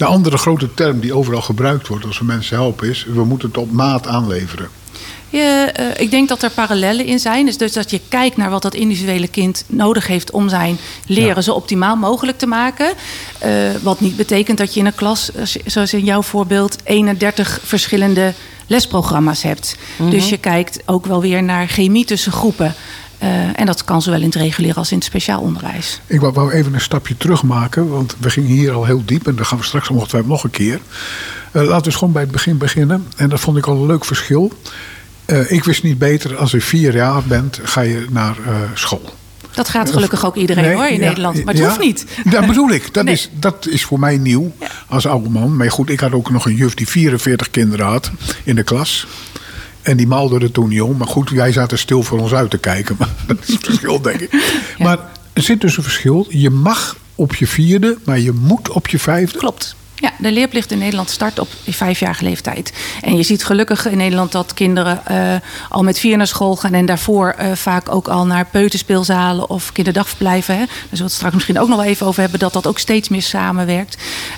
De 0.00 0.06
andere 0.06 0.38
grote 0.38 0.74
term 0.74 1.00
die 1.00 1.14
overal 1.14 1.42
gebruikt 1.42 1.88
wordt 1.88 2.04
als 2.04 2.18
we 2.18 2.24
mensen 2.24 2.56
helpen 2.56 2.88
is... 2.88 3.04
we 3.04 3.24
moeten 3.24 3.48
het 3.48 3.58
op 3.58 3.70
maat 3.70 4.06
aanleveren. 4.06 4.68
Je, 5.28 5.72
uh, 5.80 5.86
ik 6.02 6.10
denk 6.10 6.28
dat 6.28 6.42
er 6.42 6.50
parallellen 6.50 7.06
in 7.06 7.18
zijn. 7.18 7.46
Dus, 7.46 7.56
dus 7.56 7.72
dat 7.72 7.90
je 7.90 8.00
kijkt 8.08 8.36
naar 8.36 8.50
wat 8.50 8.62
dat 8.62 8.74
individuele 8.74 9.28
kind 9.28 9.64
nodig 9.66 10.06
heeft 10.06 10.30
om 10.30 10.48
zijn 10.48 10.78
leren 11.06 11.34
ja. 11.34 11.40
zo 11.40 11.52
optimaal 11.52 11.96
mogelijk 11.96 12.38
te 12.38 12.46
maken. 12.46 12.92
Uh, 13.44 13.50
wat 13.82 14.00
niet 14.00 14.16
betekent 14.16 14.58
dat 14.58 14.74
je 14.74 14.80
in 14.80 14.86
een 14.86 14.94
klas, 14.94 15.30
zoals 15.66 15.92
in 15.92 16.04
jouw 16.04 16.22
voorbeeld, 16.22 16.76
31 16.84 17.60
verschillende 17.62 18.34
lesprogramma's 18.66 19.42
hebt. 19.42 19.76
Mm 19.76 19.96
-hmm. 19.96 20.10
Dus 20.10 20.28
je 20.28 20.38
kijkt 20.38 20.82
ook 20.86 21.06
wel 21.06 21.20
weer 21.20 21.42
naar 21.42 21.68
chemie 21.68 22.04
tussen 22.04 22.32
groepen. 22.32 22.74
Uh, 23.22 23.60
en 23.60 23.66
dat 23.66 23.84
kan 23.84 24.02
zowel 24.02 24.18
in 24.18 24.24
het 24.24 24.34
regulier 24.34 24.74
als 24.74 24.90
in 24.90 24.96
het 24.96 25.06
speciaal 25.06 25.40
onderwijs. 25.40 26.00
Ik 26.06 26.20
wou 26.20 26.52
even 26.52 26.74
een 26.74 26.80
stapje 26.80 27.16
terug 27.16 27.42
maken, 27.42 27.88
want 27.88 28.16
we 28.18 28.30
gingen 28.30 28.50
hier 28.50 28.72
al 28.72 28.84
heel 28.84 29.02
diep 29.04 29.26
en 29.26 29.36
dan 29.36 29.46
gaan 29.46 29.58
we 29.58 29.64
straks 29.64 29.88
ongetwijfeld 29.88 30.32
nog 30.32 30.44
een 30.44 30.50
keer. 30.50 30.80
Uh, 31.52 31.62
laten 31.62 31.92
we 31.92 31.98
gewoon 31.98 32.12
bij 32.12 32.22
het 32.22 32.30
begin 32.30 32.58
beginnen. 32.58 33.06
En 33.16 33.28
dat 33.28 33.40
vond 33.40 33.56
ik 33.56 33.66
al 33.66 33.76
een 33.76 33.86
leuk 33.86 34.04
verschil. 34.04 34.52
Uh, 35.26 35.50
ik 35.50 35.64
wist 35.64 35.82
niet 35.82 35.98
beter, 35.98 36.36
als 36.36 36.50
je 36.50 36.60
vier 36.60 36.94
jaar 36.94 37.22
bent, 37.22 37.60
ga 37.62 37.80
je 37.80 38.06
naar 38.10 38.36
school. 38.74 39.18
Dat 39.54 39.68
gaat 39.68 39.90
gelukkig 39.90 40.26
ook 40.26 40.36
iedereen 40.36 40.64
nee, 40.64 40.74
hoor 40.74 40.86
in 40.86 41.00
ja, 41.00 41.06
Nederland. 41.06 41.44
Maar 41.44 41.54
het 41.54 41.62
ja, 41.62 41.68
hoeft 41.68 41.80
niet. 41.80 42.06
Dat 42.24 42.46
bedoel 42.46 42.70
ik. 42.70 42.94
Dat, 42.94 43.04
nee. 43.04 43.14
is, 43.14 43.30
dat 43.32 43.66
is 43.66 43.84
voor 43.84 43.98
mij 43.98 44.16
nieuw 44.16 44.52
ja. 44.60 44.68
als 44.88 45.06
oude 45.06 45.28
man. 45.28 45.56
Maar 45.56 45.70
goed, 45.70 45.90
ik 45.90 46.00
had 46.00 46.12
ook 46.12 46.30
nog 46.30 46.46
een 46.46 46.54
juf 46.54 46.74
die 46.74 46.88
44 46.88 47.50
kinderen 47.50 47.86
had 47.86 48.10
in 48.44 48.56
de 48.56 48.62
klas. 48.62 49.06
En 49.82 49.96
die 49.96 50.06
maalde 50.06 50.38
er 50.38 50.52
toen 50.52 50.68
niet 50.68 50.80
om. 50.80 50.96
Maar 50.96 51.06
goed, 51.06 51.30
wij 51.30 51.52
zaten 51.52 51.78
stil 51.78 52.02
voor 52.02 52.18
ons 52.18 52.32
uit 52.32 52.50
te 52.50 52.58
kijken. 52.58 52.96
Maar 52.98 53.08
dat 53.26 53.36
is 53.46 53.54
het 53.54 53.64
verschil, 53.64 54.00
denk 54.00 54.20
ik. 54.20 54.32
Maar 54.78 54.98
er 55.32 55.42
zit 55.42 55.60
dus 55.60 55.76
een 55.76 55.82
verschil. 55.82 56.26
Je 56.28 56.50
mag 56.50 56.96
op 57.14 57.34
je 57.34 57.46
vierde, 57.46 57.98
maar 58.04 58.18
je 58.18 58.32
moet 58.32 58.70
op 58.70 58.88
je 58.88 58.98
vijfde. 58.98 59.38
Klopt. 59.38 59.76
Ja, 60.00 60.12
de 60.18 60.32
leerplicht 60.32 60.70
in 60.70 60.78
Nederland 60.78 61.10
start 61.10 61.38
op 61.38 61.48
vijfjarige 61.66 62.24
leeftijd. 62.24 62.72
En 63.00 63.16
je 63.16 63.22
ziet 63.22 63.44
gelukkig 63.44 63.86
in 63.86 63.96
Nederland 63.96 64.32
dat 64.32 64.54
kinderen 64.54 65.02
uh, 65.10 65.34
al 65.68 65.82
met 65.82 65.98
vier 65.98 66.16
naar 66.16 66.26
school 66.26 66.56
gaan 66.56 66.72
en 66.72 66.86
daarvoor 66.86 67.34
uh, 67.40 67.52
vaak 67.52 67.94
ook 67.94 68.08
al 68.08 68.26
naar 68.26 68.46
peuterspeelzalen 68.46 69.50
of 69.50 69.72
kinderdagverblijven. 69.72 70.54
Hè. 70.54 70.60
Daar 70.60 70.76
zullen 70.76 70.96
we 70.96 71.02
het 71.02 71.12
straks 71.12 71.34
misschien 71.34 71.58
ook 71.58 71.68
nog 71.68 71.82
even 71.82 72.06
over 72.06 72.20
hebben, 72.20 72.38
dat 72.38 72.52
dat 72.52 72.66
ook 72.66 72.78
steeds 72.78 73.08
meer 73.08 73.22
samenwerkt. 73.22 73.96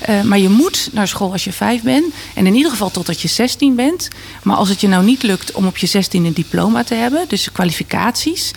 Uh, 0.09 0.23
maar 0.23 0.38
je 0.38 0.49
moet 0.49 0.88
naar 0.92 1.09
school 1.09 1.33
als 1.33 1.45
je 1.45 1.52
vijf 1.52 1.83
bent. 1.83 2.14
En 2.35 2.47
in 2.47 2.54
ieder 2.54 2.71
geval 2.71 2.90
totdat 2.90 3.21
je 3.21 3.28
16 3.28 3.75
bent. 3.75 4.09
Maar 4.42 4.57
als 4.57 4.69
het 4.69 4.81
je 4.81 4.88
nou 4.88 5.04
niet 5.04 5.23
lukt 5.23 5.52
om 5.52 5.66
op 5.66 5.76
je 5.76 5.87
16 5.87 6.25
een 6.25 6.33
diploma 6.33 6.85
te 6.85 6.95
hebben, 6.95 7.25
dus 7.28 7.52
kwalificaties, 7.52 8.50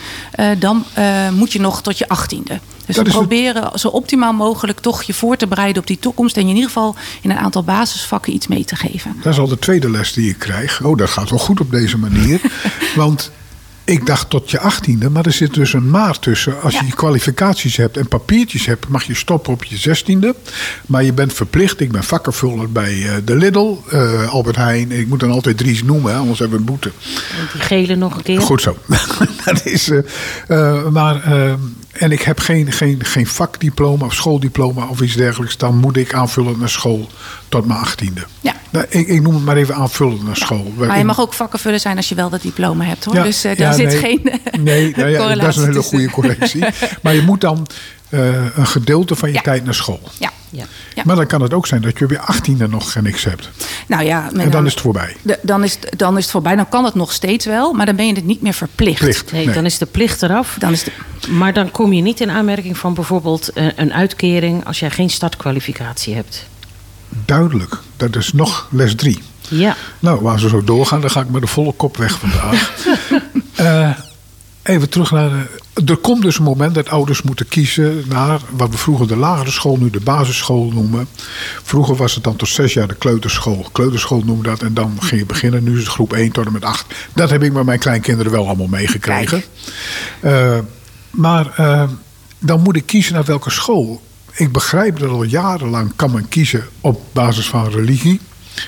dan 0.58 0.86
moet 1.32 1.52
je 1.52 1.60
nog 1.60 1.82
tot 1.82 1.98
je 1.98 2.08
18e. 2.08 2.75
Dus 2.86 2.96
dat 2.96 3.06
we 3.06 3.12
proberen 3.12 3.64
het... 3.64 3.80
zo 3.80 3.88
optimaal 3.88 4.34
mogelijk 4.34 4.80
toch 4.80 5.04
je 5.04 5.14
voor 5.14 5.38
te 5.38 5.48
bereiden 5.48 5.82
op 5.82 5.88
die 5.88 6.00
toekomst. 6.00 6.38
En 6.38 6.44
je 6.44 6.50
in 6.50 6.56
ieder 6.56 6.70
geval 6.70 6.96
in 7.22 7.30
een 7.30 7.38
aantal 7.38 7.64
basisvakken 7.64 8.34
iets 8.34 8.48
mee 8.48 8.66
te 8.66 8.76
geven. 8.76 9.16
Dat 9.22 9.34
is 9.34 9.40
al 9.40 9.48
de 9.48 9.60
tweede 9.60 9.90
les 9.90 10.14
die 10.14 10.30
ik 10.30 10.40
krijg. 10.40 10.84
Oh, 10.84 10.98
dat 10.98 11.10
gaat 11.10 11.30
wel 11.30 11.40
goed 11.40 11.60
op 11.60 11.72
deze 11.72 11.98
manier. 11.98 12.42
Want 12.96 13.32
ik 13.86 14.06
dacht 14.06 14.30
tot 14.30 14.52
je 14.52 14.60
achttiende, 14.60 15.10
maar 15.10 15.26
er 15.26 15.32
zit 15.32 15.54
dus 15.54 15.74
een 15.74 15.90
maat 15.90 16.22
tussen. 16.22 16.62
Als 16.62 16.74
ja. 16.74 16.82
je 16.86 16.94
kwalificaties 16.94 17.76
hebt 17.78 17.98
en 17.98 18.08
papiertjes 18.08 18.66
hebt, 18.66 18.88
mag 18.88 19.04
je 19.04 19.16
stoppen 19.16 19.54
op 19.54 19.64
je 19.64 19.78
zestiende. 19.78 20.36
Maar 20.86 21.04
je 21.04 21.14
bent 21.14 21.34
verplicht, 21.34 21.80
ik 21.80 21.92
ben 21.92 22.04
vakkenvuller 22.04 22.72
bij 22.72 22.94
uh, 22.94 23.12
de 23.26 23.36
Lidl, 23.36 23.78
uh, 23.94 24.30
Albert 24.34 24.56
Heijn. 24.56 24.92
Ik 24.92 25.08
moet 25.08 25.20
dan 25.20 25.32
altijd 25.32 25.58
drie 25.58 25.84
noemen, 25.84 26.12
hè, 26.12 26.18
anders 26.18 26.40
hebben 26.40 26.58
we 26.58 26.64
een 26.64 26.70
boete. 26.72 26.92
Die 27.54 27.62
gele 27.62 27.96
nog 27.96 28.16
een 28.16 28.24
keer. 28.24 28.42
Goed 28.42 28.62
zo. 28.62 28.78
dat 29.46 29.66
is, 29.66 29.90
uh, 30.48 30.88
maar 30.88 31.22
en 31.98 32.12
ik 32.12 32.22
heb 32.22 32.40
geen, 32.40 32.72
geen, 32.72 33.06
geen 33.06 33.28
vakdiploma 33.28 34.06
of 34.06 34.14
schooldiploma 34.14 34.88
of 34.88 35.02
iets 35.02 35.16
dergelijks. 35.16 35.58
Dan 35.58 35.78
moet 35.78 35.98
ik 35.98 36.14
aanvullen 36.14 36.60
naar 36.60 36.70
school 36.70 37.10
tot 37.50 37.66
mijn 37.66 37.80
achttiende. 37.80 38.26
Ja. 38.42 38.54
Nou, 38.70 38.86
ik, 38.90 39.08
ik, 39.08 39.22
noem 39.22 39.34
het 39.34 39.44
maar 39.44 39.58
even 39.58 39.76
aanvullend 39.76 40.24
naar 40.24 40.36
school. 40.36 40.74
Ja. 40.78 40.86
Maar 40.86 40.98
je 40.98 41.04
mag 41.04 41.20
ook 41.20 41.34
vakkenvullen 41.34 41.80
zijn 41.80 41.98
als 41.98 42.10
je 42.10 42.16
wel 42.16 42.30
dat 42.30 42.42
diploma 42.42 42.86
hebt 42.86 43.06
hoor. 43.06 43.16
Ja, 43.16 43.24
dus 43.24 43.46
uh, 43.46 43.56
daar 43.58 43.74
zit 43.74 43.88
nee, 43.88 43.98
geen 43.98 44.40
Nee, 44.62 44.94
nou 44.96 45.10
ja, 45.10 45.36
dat 45.36 45.48
is 45.48 45.56
een 45.56 45.66
hele 45.66 45.82
goede 45.82 46.10
correctie. 46.10 46.66
maar 47.02 47.14
je 47.14 47.22
moet 47.22 47.42
dan 47.42 47.68
uh, 48.10 48.58
een 48.58 48.68
gedeelte 48.68 49.16
van 49.16 49.32
je 49.32 49.42
tijd 49.42 49.64
naar 49.64 49.74
school. 49.74 50.02
Ja. 50.20 50.32
Ja. 50.50 50.66
Ja. 50.96 51.04
Maar 51.06 51.16
dan 51.16 51.28
kan 51.28 51.42
het 51.42 51.54
ook 51.54 51.68
zijn 51.68 51.82
dat 51.82 51.98
je 52.00 52.06
op 52.06 52.12
je 52.12 52.20
achttiende 52.20 52.68
nog 52.68 52.96
niks 53.02 53.24
hebt. 53.24 53.50
Nou 53.88 54.04
ja, 54.04 54.30
en 54.32 54.38
dan, 54.38 54.50
dan 54.50 54.66
is 54.66 54.72
het 54.72 54.82
voorbij. 54.82 55.16
De, 55.22 55.40
dan, 55.42 55.64
is, 55.64 55.78
dan 55.98 56.18
is 56.18 56.24
het 56.24 56.32
voorbij. 56.32 56.56
Dan 56.56 56.70
kan 56.70 56.86
het 56.86 56.96
nog 56.96 57.12
steeds 57.12 57.46
wel, 57.46 57.74
maar 57.74 57.86
dan 57.86 57.96
ben 57.96 58.08
je 58.08 58.14
het 58.14 58.26
niet 58.26 58.42
meer 58.42 58.54
verplicht. 58.54 59.00
Plicht, 59.00 59.32
nee, 59.32 59.46
nee, 59.46 59.56
dan 59.56 59.66
is 59.66 59.78
de 59.78 59.86
plicht 59.86 60.22
eraf. 60.22 60.56
Dan 60.60 60.72
is 60.72 60.84
de... 60.84 60.92
Maar 61.30 61.54
dan 61.54 61.72
kom 61.72 61.94
je 61.94 62.02
niet 62.02 62.22
in 62.22 62.30
aanmerking 62.30 62.78
van 62.78 62.94
bijvoorbeeld 62.94 63.50
een 63.76 63.94
uitkering 63.94 64.66
als 64.66 64.80
jij 64.80 64.90
geen 64.90 65.10
startkwalificatie 65.10 66.16
hebt. 66.16 66.46
Duidelijk. 67.26 67.78
Dat 67.98 68.16
is 68.16 68.34
nog 68.34 68.68
les 68.72 68.96
drie. 68.96 69.24
Ja. 69.50 69.76
Nou, 70.00 70.28
als 70.28 70.44
we 70.44 70.50
zo 70.50 70.64
doorgaan, 70.64 71.02
dan 71.02 71.10
ga 71.10 71.22
ik 71.22 71.30
met 71.30 71.42
de 71.42 71.48
volle 71.48 71.74
kop 71.74 71.98
weg 71.98 72.20
vandaag. 72.20 72.74
uh, 73.60 73.90
even 74.66 74.90
terug 74.90 75.12
naar 75.12 75.30
de, 75.30 75.84
er 75.86 75.98
komt 75.98 76.22
dus 76.22 76.38
een 76.38 76.44
moment 76.44 76.76
dat 76.76 76.90
ouders 76.90 77.22
moeten 77.22 77.48
kiezen 77.48 78.04
naar 78.08 78.40
wat 78.50 78.70
we 78.70 78.78
vroeger 78.78 79.08
de 79.08 79.16
lagere 79.16 79.52
school, 79.52 79.78
nu 79.78 79.90
de 79.90 80.00
basisschool 80.00 80.72
noemen. 80.74 81.08
Vroeger 81.64 81.96
was 81.96 82.16
het 82.16 82.24
dan 82.24 82.36
tot 82.36 82.48
zes 82.48 82.74
jaar 82.74 82.88
de 82.88 82.96
kleuterschool. 82.96 83.70
Kleuterschool 83.72 84.22
noemen 84.26 84.46
dat 84.46 84.62
en 84.62 84.74
dan 84.74 84.98
ging 85.00 85.22
je 85.22 85.26
beginnen. 85.26 85.64
Nu 85.64 85.74
is 85.74 85.84
het 85.84 85.88
groep 85.88 86.14
1 86.14 86.32
tot 86.32 86.46
en 86.46 86.52
met 86.52 86.64
8. 86.64 86.86
Dat 87.14 87.30
heb 87.30 87.44
ik 87.44 87.54
met 87.54 87.66
mijn 87.66 87.80
kleinkinderen 87.80 88.32
wel 88.32 88.48
allemaal 88.48 88.68
meegekregen. 88.68 89.44
Uh, 90.22 90.58
maar 91.10 91.56
uh, 91.60 91.84
dan 92.40 92.62
moet 92.62 92.76
ik 92.76 92.86
kiezen 92.86 93.14
naar 93.14 93.26
welke 93.26 93.50
school. 93.50 94.02
Ik 94.34 94.52
begrijp 94.52 95.00
dat 95.00 95.10
al 95.10 95.24
jarenlang 95.24 95.92
kan 95.96 96.12
men 96.12 96.28
kiezen 96.28 96.66
op 96.82 97.02
basis 97.12 97.48
van 97.48 97.70
religie. 97.70 98.20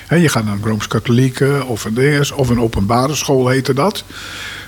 He, 0.08 0.16
je 0.16 0.30
gaat 0.30 0.46
naar 0.46 0.54
een 0.54 0.64
Rooms-Katholieke 0.64 1.64
of 1.68 1.86
een 1.86 2.22
DS 2.22 2.32
of 2.32 2.50
een 2.50 2.62
openbare 2.62 3.16
school 3.16 3.48
heette 3.48 3.74
dat. 3.74 4.04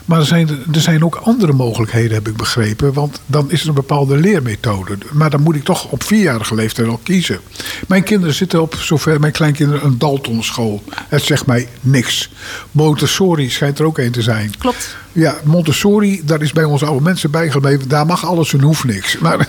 Maar 0.10 0.20
er 0.20 0.26
zijn, 0.26 0.50
er 0.74 0.82
zijn 0.82 1.04
ook 1.04 1.16
andere 1.16 1.54
mogelijkheden, 1.54 2.14
heb 2.14 2.28
ik 2.28 2.38
begrepen. 2.38 2.94
Want 2.94 3.22
dan 3.26 3.52
is 3.52 3.62
er 3.62 3.68
een 3.68 3.74
bepaalde 3.74 4.18
leermethode. 4.18 4.98
Maar 5.12 5.30
dan 5.30 5.42
moet 5.42 5.56
ik 5.56 5.64
toch 5.64 5.92
op 5.92 6.04
vierjarige 6.04 6.56
leeftijd 6.56 6.88
al 6.88 7.00
kiezen. 7.04 7.40
Mijn 7.88 8.04
kinderen 8.04 8.36
zitten 8.36 8.62
op, 8.62 8.76
zover 8.76 9.20
mijn 9.20 9.32
kleinkinderen, 9.32 9.86
een 9.86 9.98
Daltonschool. 9.98 10.84
Het 11.08 11.24
zegt 11.24 11.46
mij 11.46 11.68
niks. 11.82 12.30
Montessori 12.72 13.50
schijnt 13.50 13.80
er 13.80 13.86
ook 13.86 13.98
een 13.98 14.12
te 14.12 14.22
zijn. 14.22 14.54
Klopt. 14.58 14.96
Ja, 15.12 15.38
Montessori, 15.44 16.22
daar 16.26 16.42
is 16.42 16.52
bij 16.52 16.64
onze 16.64 16.86
oude 16.86 17.04
mensen 17.04 17.32
bijgebleven. 17.32 17.88
Daar 17.88 18.06
mag 18.06 18.26
alles 18.26 18.54
en 18.54 18.62
hoeft 18.62 18.84
niks. 18.84 19.18
Maar 19.18 19.48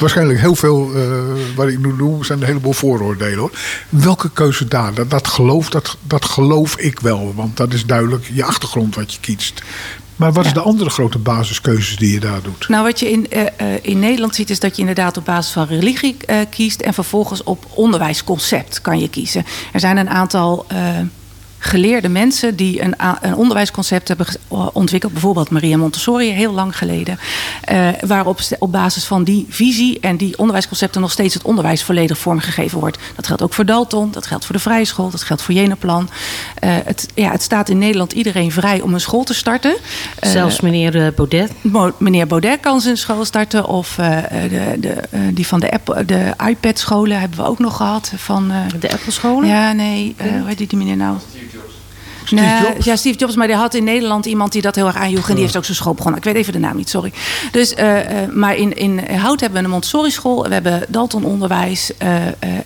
waarschijnlijk 0.00 0.40
heel 0.40 0.54
veel, 0.54 0.96
uh, 0.96 1.12
wat 1.56 1.68
ik 1.68 1.78
nu 1.78 1.96
doe, 1.96 2.24
zijn 2.24 2.40
een 2.40 2.46
heleboel 2.46 2.72
vooroordelen 2.72 3.38
hoor. 3.38 3.52
Welke 3.88 4.30
keuze 4.30 4.68
daar? 4.68 4.94
Dat, 4.94 5.10
dat, 5.10 5.28
geloof, 5.28 5.70
dat, 5.70 5.96
dat 6.02 6.24
geloof 6.24 6.76
ik 6.76 7.00
wel, 7.00 7.34
want 7.34 7.56
dat 7.56 7.72
is 7.72 7.86
duidelijk 7.86 8.30
je 8.32 8.44
achtergrond 8.44 8.94
wat 8.94 9.14
je 9.14 9.20
kiest. 9.20 9.62
Maar 10.16 10.32
wat 10.32 10.44
is 10.44 10.52
de 10.52 10.60
andere 10.60 10.90
grote 10.90 11.18
basiskeuzes 11.18 11.96
die 11.96 12.12
je 12.12 12.20
daar 12.20 12.42
doet? 12.42 12.68
Nou, 12.68 12.84
wat 12.84 12.98
je 12.98 13.10
in, 13.10 13.26
uh, 13.32 13.46
in 13.82 13.98
Nederland 13.98 14.34
ziet, 14.34 14.50
is 14.50 14.60
dat 14.60 14.74
je 14.74 14.80
inderdaad 14.80 15.16
op 15.16 15.24
basis 15.24 15.52
van 15.52 15.66
religie 15.66 16.16
uh, 16.26 16.36
kiest. 16.50 16.80
En 16.80 16.94
vervolgens 16.94 17.42
op 17.42 17.66
onderwijsconcept 17.74 18.80
kan 18.80 18.98
je 18.98 19.08
kiezen. 19.08 19.44
Er 19.72 19.80
zijn 19.80 19.96
een 19.96 20.10
aantal 20.10 20.66
geleerde 21.62 22.08
mensen 22.08 22.56
die 22.56 22.82
een, 22.82 22.94
een 23.20 23.34
onderwijsconcept 23.34 24.08
hebben 24.08 24.26
ontwikkeld. 24.72 25.12
Bijvoorbeeld 25.12 25.50
Maria 25.50 25.76
Montessori, 25.76 26.30
heel 26.30 26.52
lang 26.52 26.78
geleden. 26.78 27.18
Uh, 27.72 27.88
waarop 28.06 28.40
op 28.58 28.72
basis 28.72 29.04
van 29.04 29.24
die 29.24 29.46
visie 29.48 30.00
en 30.00 30.16
die 30.16 30.38
onderwijsconcepten 30.38 31.00
nog 31.00 31.10
steeds 31.10 31.34
het 31.34 31.42
onderwijs 31.42 31.82
volledig 31.82 32.18
vormgegeven 32.18 32.78
wordt. 32.78 32.98
Dat 33.16 33.26
geldt 33.26 33.42
ook 33.42 33.52
voor 33.52 33.66
Dalton, 33.66 34.10
dat 34.10 34.26
geldt 34.26 34.44
voor 34.44 34.54
de 34.54 34.60
Vrije 34.60 34.84
School, 34.84 35.10
dat 35.10 35.22
geldt 35.22 35.42
voor 35.42 35.54
Jenaplan. 35.54 36.08
Uh, 36.64 36.70
het, 36.84 37.06
ja, 37.14 37.30
het 37.30 37.42
staat 37.42 37.68
in 37.68 37.78
Nederland 37.78 38.12
iedereen 38.12 38.52
vrij 38.52 38.80
om 38.80 38.94
een 38.94 39.00
school 39.00 39.24
te 39.24 39.34
starten. 39.34 39.76
Uh, 40.24 40.30
Zelfs 40.30 40.60
meneer 40.60 41.12
Baudet? 41.16 41.52
Meneer 41.98 42.26
Baudet 42.26 42.60
kan 42.60 42.80
zijn 42.80 42.96
school 42.96 43.24
starten. 43.24 43.66
Of 43.66 43.94
de, 43.94 44.76
de, 44.80 45.02
die 45.32 45.46
van 45.46 45.60
de, 45.60 45.70
Apple, 45.70 46.04
de 46.04 46.32
iPad-scholen 46.48 47.20
hebben 47.20 47.38
we 47.38 47.44
ook 47.44 47.58
nog 47.58 47.76
gehad. 47.76 48.12
Van, 48.16 48.52
de 48.80 48.92
Apple-scholen? 48.92 49.48
Ja, 49.48 49.72
nee. 49.72 50.14
hoe 50.18 50.46
heet 50.46 50.58
die 50.58 50.78
meneer 50.78 50.96
nou? 50.96 51.16
Steve 52.38 52.62
nee, 52.62 52.72
Jobs? 52.72 52.84
Ja, 52.84 52.96
Steve 52.96 53.18
Jobs, 53.18 53.36
maar 53.36 53.46
die 53.46 53.56
had 53.56 53.74
in 53.74 53.84
Nederland 53.84 54.26
iemand 54.26 54.52
die 54.52 54.62
dat 54.62 54.74
heel 54.74 54.86
erg 54.86 54.96
aanjoeg. 54.96 55.28
En 55.28 55.34
die 55.34 55.42
heeft 55.42 55.56
ook 55.56 55.64
zijn 55.64 55.76
school 55.76 55.94
begonnen. 55.94 56.20
Ik 56.20 56.26
weet 56.26 56.34
even 56.34 56.52
de 56.52 56.58
naam 56.58 56.76
niet, 56.76 56.90
sorry. 56.90 57.12
Dus, 57.52 57.72
uh, 57.72 57.96
uh, 57.96 58.28
maar 58.32 58.56
in, 58.56 58.76
in 58.76 58.98
Hout 58.98 59.40
hebben 59.40 59.58
we 59.58 59.64
een 59.64 59.70
Montessori 59.70 60.10
school. 60.10 60.42
We 60.42 60.52
hebben 60.52 60.84
Dalton 60.88 61.24
onderwijs 61.24 61.90
uh, 62.02 62.08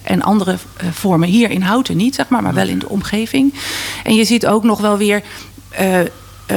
en 0.03 0.23
andere 0.23 0.57
vormen 0.93 1.29
hier 1.29 1.51
in 1.51 1.63
Houten 1.63 1.97
niet, 1.97 2.15
zeg 2.15 2.29
maar. 2.29 2.43
Maar 2.43 2.55
wel 2.55 2.69
in 2.69 2.79
de 2.79 2.89
omgeving. 2.89 3.55
En 4.05 4.15
je 4.15 4.25
ziet 4.25 4.47
ook 4.47 4.65
nog 4.65 4.81
wel 4.81 4.97
weer 4.97 5.23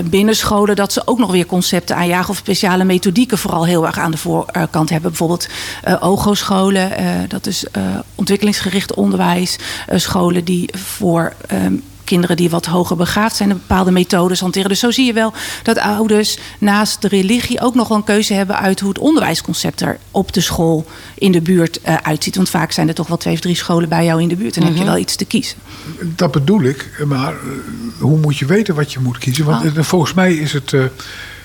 binnenscholen 0.05 0.75
dat 0.75 0.93
ze 0.93 1.01
ook 1.05 1.19
nog 1.19 1.31
weer 1.31 1.45
concepten 1.45 1.95
aanjagen 1.95 2.29
of 2.29 2.37
speciale 2.37 2.83
methodieken 2.83 3.37
vooral 3.37 3.65
heel 3.65 3.85
erg 3.85 3.99
aan 3.99 4.11
de 4.11 4.17
voorkant 4.17 4.89
hebben. 4.89 5.09
Bijvoorbeeld 5.09 5.47
uh, 5.87 5.95
OGO-scholen, 5.99 7.01
uh, 7.01 7.09
dat 7.27 7.47
is 7.47 7.65
uh, 7.77 7.83
ontwikkelingsgericht 8.15 8.93
onderwijs. 8.93 9.57
scholen 9.95 10.45
die 10.45 10.69
voor 10.75 11.33
um, 11.51 11.83
kinderen 12.07 12.37
die 12.37 12.49
wat 12.49 12.65
hoger 12.65 12.95
begaafd 12.95 13.35
zijn... 13.35 13.49
een 13.49 13.61
bepaalde 13.67 13.91
methodes 13.91 14.39
hanteren. 14.39 14.69
Dus 14.69 14.79
zo 14.79 14.91
zie 14.91 15.05
je 15.05 15.13
wel 15.13 15.33
dat 15.63 15.79
ouders 15.79 16.37
naast 16.59 17.01
de 17.01 17.07
religie... 17.07 17.61
ook 17.61 17.75
nog 17.75 17.87
wel 17.87 17.97
een 17.97 18.03
keuze 18.03 18.33
hebben 18.33 18.57
uit 18.59 18.79
hoe 18.79 18.89
het 18.89 18.99
onderwijsconcept 18.99 19.81
er 19.81 19.97
op 20.11 20.33
de 20.33 20.41
school 20.41 20.85
in 21.15 21.31
de 21.31 21.41
buurt 21.41 21.79
uh, 21.87 21.95
uitziet. 22.03 22.35
Want 22.35 22.49
vaak 22.49 22.71
zijn 22.71 22.87
er 22.87 22.93
toch 22.93 23.07
wel 23.07 23.17
twee 23.17 23.33
of 23.33 23.39
drie 23.39 23.55
scholen 23.55 23.89
bij 23.89 24.05
jou 24.05 24.21
in 24.21 24.27
de 24.27 24.35
buurt. 24.35 24.57
En 24.57 24.63
heb 24.63 24.75
je 24.75 24.83
wel 24.83 24.97
iets 24.97 25.15
te 25.15 25.25
kiezen. 25.25 25.57
Dat 26.01 26.31
bedoel 26.31 26.61
ik, 26.63 27.03
maar 27.05 27.33
uh, 27.33 27.39
hoe 27.99 28.17
moet 28.17 28.37
je 28.37 28.45
weten 28.45 28.75
wat 28.75 28.93
je 28.93 28.99
moet 28.99 29.17
kiezen? 29.17 29.45
Want 29.45 29.77
uh, 29.77 29.83
volgens 29.83 30.13
mij 30.13 30.33
is 30.33 30.53
het 30.53 30.71
uh, 30.71 30.83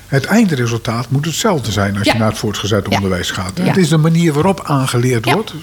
het 0.07 0.25
eindresultaat 0.25 1.11
moet 1.11 1.25
hetzelfde 1.25 1.73
zijn 1.73 1.99
als 1.99 2.07
Ja. 2.07 2.13
je 2.13 2.19
naar 2.19 2.29
het 2.29 2.39
voortgezet 2.39 2.87
Ja. 2.89 2.97
onderwijs 2.97 3.31
gaat. 3.31 3.53
Ja. 3.55 3.65
Het 3.65 3.77
is 3.77 3.89
de 3.89 3.97
manier 3.97 4.33
waarop 4.33 4.61
aangeleerd 4.65 5.33
wordt. 5.33 5.55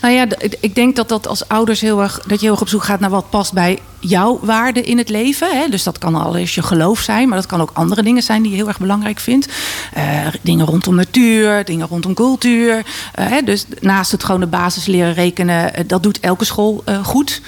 Nou 0.00 0.14
ja, 0.14 0.26
ik 0.60 0.74
denk 0.74 0.96
dat 0.96 1.08
dat 1.08 1.26
als 1.26 1.48
ouders 1.48 1.80
heel 1.80 2.02
erg, 2.02 2.20
dat 2.26 2.38
je 2.40 2.44
heel 2.44 2.52
erg 2.52 2.60
op 2.60 2.68
zoek 2.68 2.84
gaat 2.84 3.00
naar 3.00 3.10
wat 3.10 3.30
past 3.30 3.52
bij 3.52 3.78
jouw 4.08 4.38
waarde 4.42 4.82
in 4.82 4.98
het 4.98 5.08
leven. 5.08 5.58
Hè? 5.58 5.68
Dus 5.68 5.82
dat 5.82 5.98
kan 5.98 6.14
allereerst 6.14 6.54
je 6.54 6.62
geloof 6.62 7.00
zijn, 7.00 7.28
maar 7.28 7.38
dat 7.38 7.46
kan 7.46 7.60
ook 7.60 7.70
andere 7.72 8.02
dingen 8.02 8.22
zijn 8.22 8.42
die 8.42 8.50
je 8.50 8.56
heel 8.56 8.68
erg 8.68 8.78
belangrijk 8.78 9.20
vindt. 9.20 9.48
Eh, 9.92 10.04
dingen 10.42 10.66
rondom 10.66 10.94
natuur, 10.94 11.64
dingen 11.64 11.86
rondom 11.86 12.14
cultuur. 12.14 12.84
Eh, 13.12 13.26
hè? 13.26 13.42
Dus 13.42 13.64
naast 13.80 14.12
het 14.12 14.24
gewoon 14.24 14.40
de 14.40 14.46
basis 14.46 14.86
leren 14.86 15.14
rekenen, 15.14 15.74
eh, 15.74 15.84
dat 15.86 16.02
doet 16.02 16.20
elke 16.20 16.44
school 16.44 16.84
goed 17.02 17.40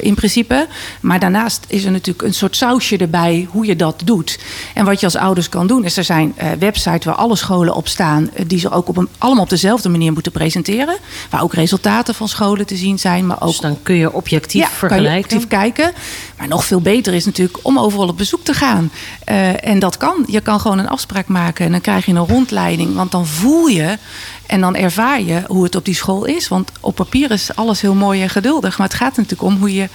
in 0.00 0.14
principe. 0.14 0.66
Maar 1.00 1.18
daarnaast 1.18 1.64
is 1.66 1.84
er 1.84 1.90
natuurlijk 1.90 2.26
een 2.26 2.34
soort 2.34 2.56
sausje 2.56 2.96
erbij 2.96 3.48
hoe 3.50 3.66
je 3.66 3.76
dat 3.76 4.02
doet. 4.04 4.38
En 4.74 4.84
wat 4.84 5.00
je 5.00 5.06
als 5.06 5.16
ouders 5.16 5.48
kan 5.48 5.66
doen, 5.66 5.84
is 5.84 5.96
er 5.96 6.04
zijn 6.04 6.34
websites 6.58 7.04
waar 7.04 7.14
alle 7.14 7.36
scholen 7.36 7.74
op 7.74 7.88
staan, 7.88 8.30
die 8.46 8.58
ze 8.58 8.70
ook 8.70 8.88
op 8.88 8.96
een, 8.96 9.08
allemaal 9.18 9.42
op 9.42 9.50
dezelfde 9.50 9.88
manier 9.88 10.12
moeten 10.12 10.32
presenteren. 10.32 10.96
Waar 11.30 11.42
ook 11.42 11.54
resultaten 11.54 12.14
van 12.14 12.28
scholen 12.28 12.66
te 12.66 12.76
zien 12.76 12.98
zijn, 12.98 13.26
maar 13.26 13.40
ook 13.40 13.48
Dus 13.48 13.60
dan 13.60 13.78
kun 13.82 13.94
je 13.94 14.12
objectief 14.12 14.62
ja, 14.62 14.68
vergelijken. 14.68 15.45
Kijken. 15.46 15.92
Maar 16.38 16.48
nog 16.48 16.64
veel 16.64 16.80
beter 16.80 17.14
is 17.14 17.24
natuurlijk 17.24 17.58
om 17.62 17.78
overal 17.78 18.08
op 18.08 18.16
bezoek 18.16 18.44
te 18.44 18.54
gaan. 18.54 18.90
Eh, 19.24 19.66
en 19.66 19.78
dat 19.78 19.96
kan. 19.96 20.24
Je 20.26 20.40
kan 20.40 20.60
gewoon 20.60 20.78
een 20.78 20.88
afspraak 20.88 21.26
maken 21.26 21.64
en 21.64 21.70
dan 21.70 21.80
krijg 21.80 22.06
je 22.06 22.12
een 22.12 22.26
rondleiding. 22.26 22.94
Want 22.94 23.10
dan 23.10 23.26
voel 23.26 23.66
je 23.66 23.98
en 24.46 24.60
dan 24.60 24.76
ervaar 24.76 25.22
je 25.22 25.42
hoe 25.46 25.64
het 25.64 25.76
op 25.76 25.84
die 25.84 25.94
school 25.94 26.24
is. 26.24 26.48
Want 26.48 26.70
op 26.80 26.94
papier 26.94 27.30
is 27.30 27.54
alles 27.54 27.80
heel 27.80 27.94
mooi 27.94 28.22
en 28.22 28.30
geduldig. 28.30 28.78
Maar 28.78 28.86
het 28.86 28.96
gaat 28.96 29.16
natuurlijk 29.16 29.42
om 29.42 29.56
hoe 29.58 29.74
je 29.74 29.88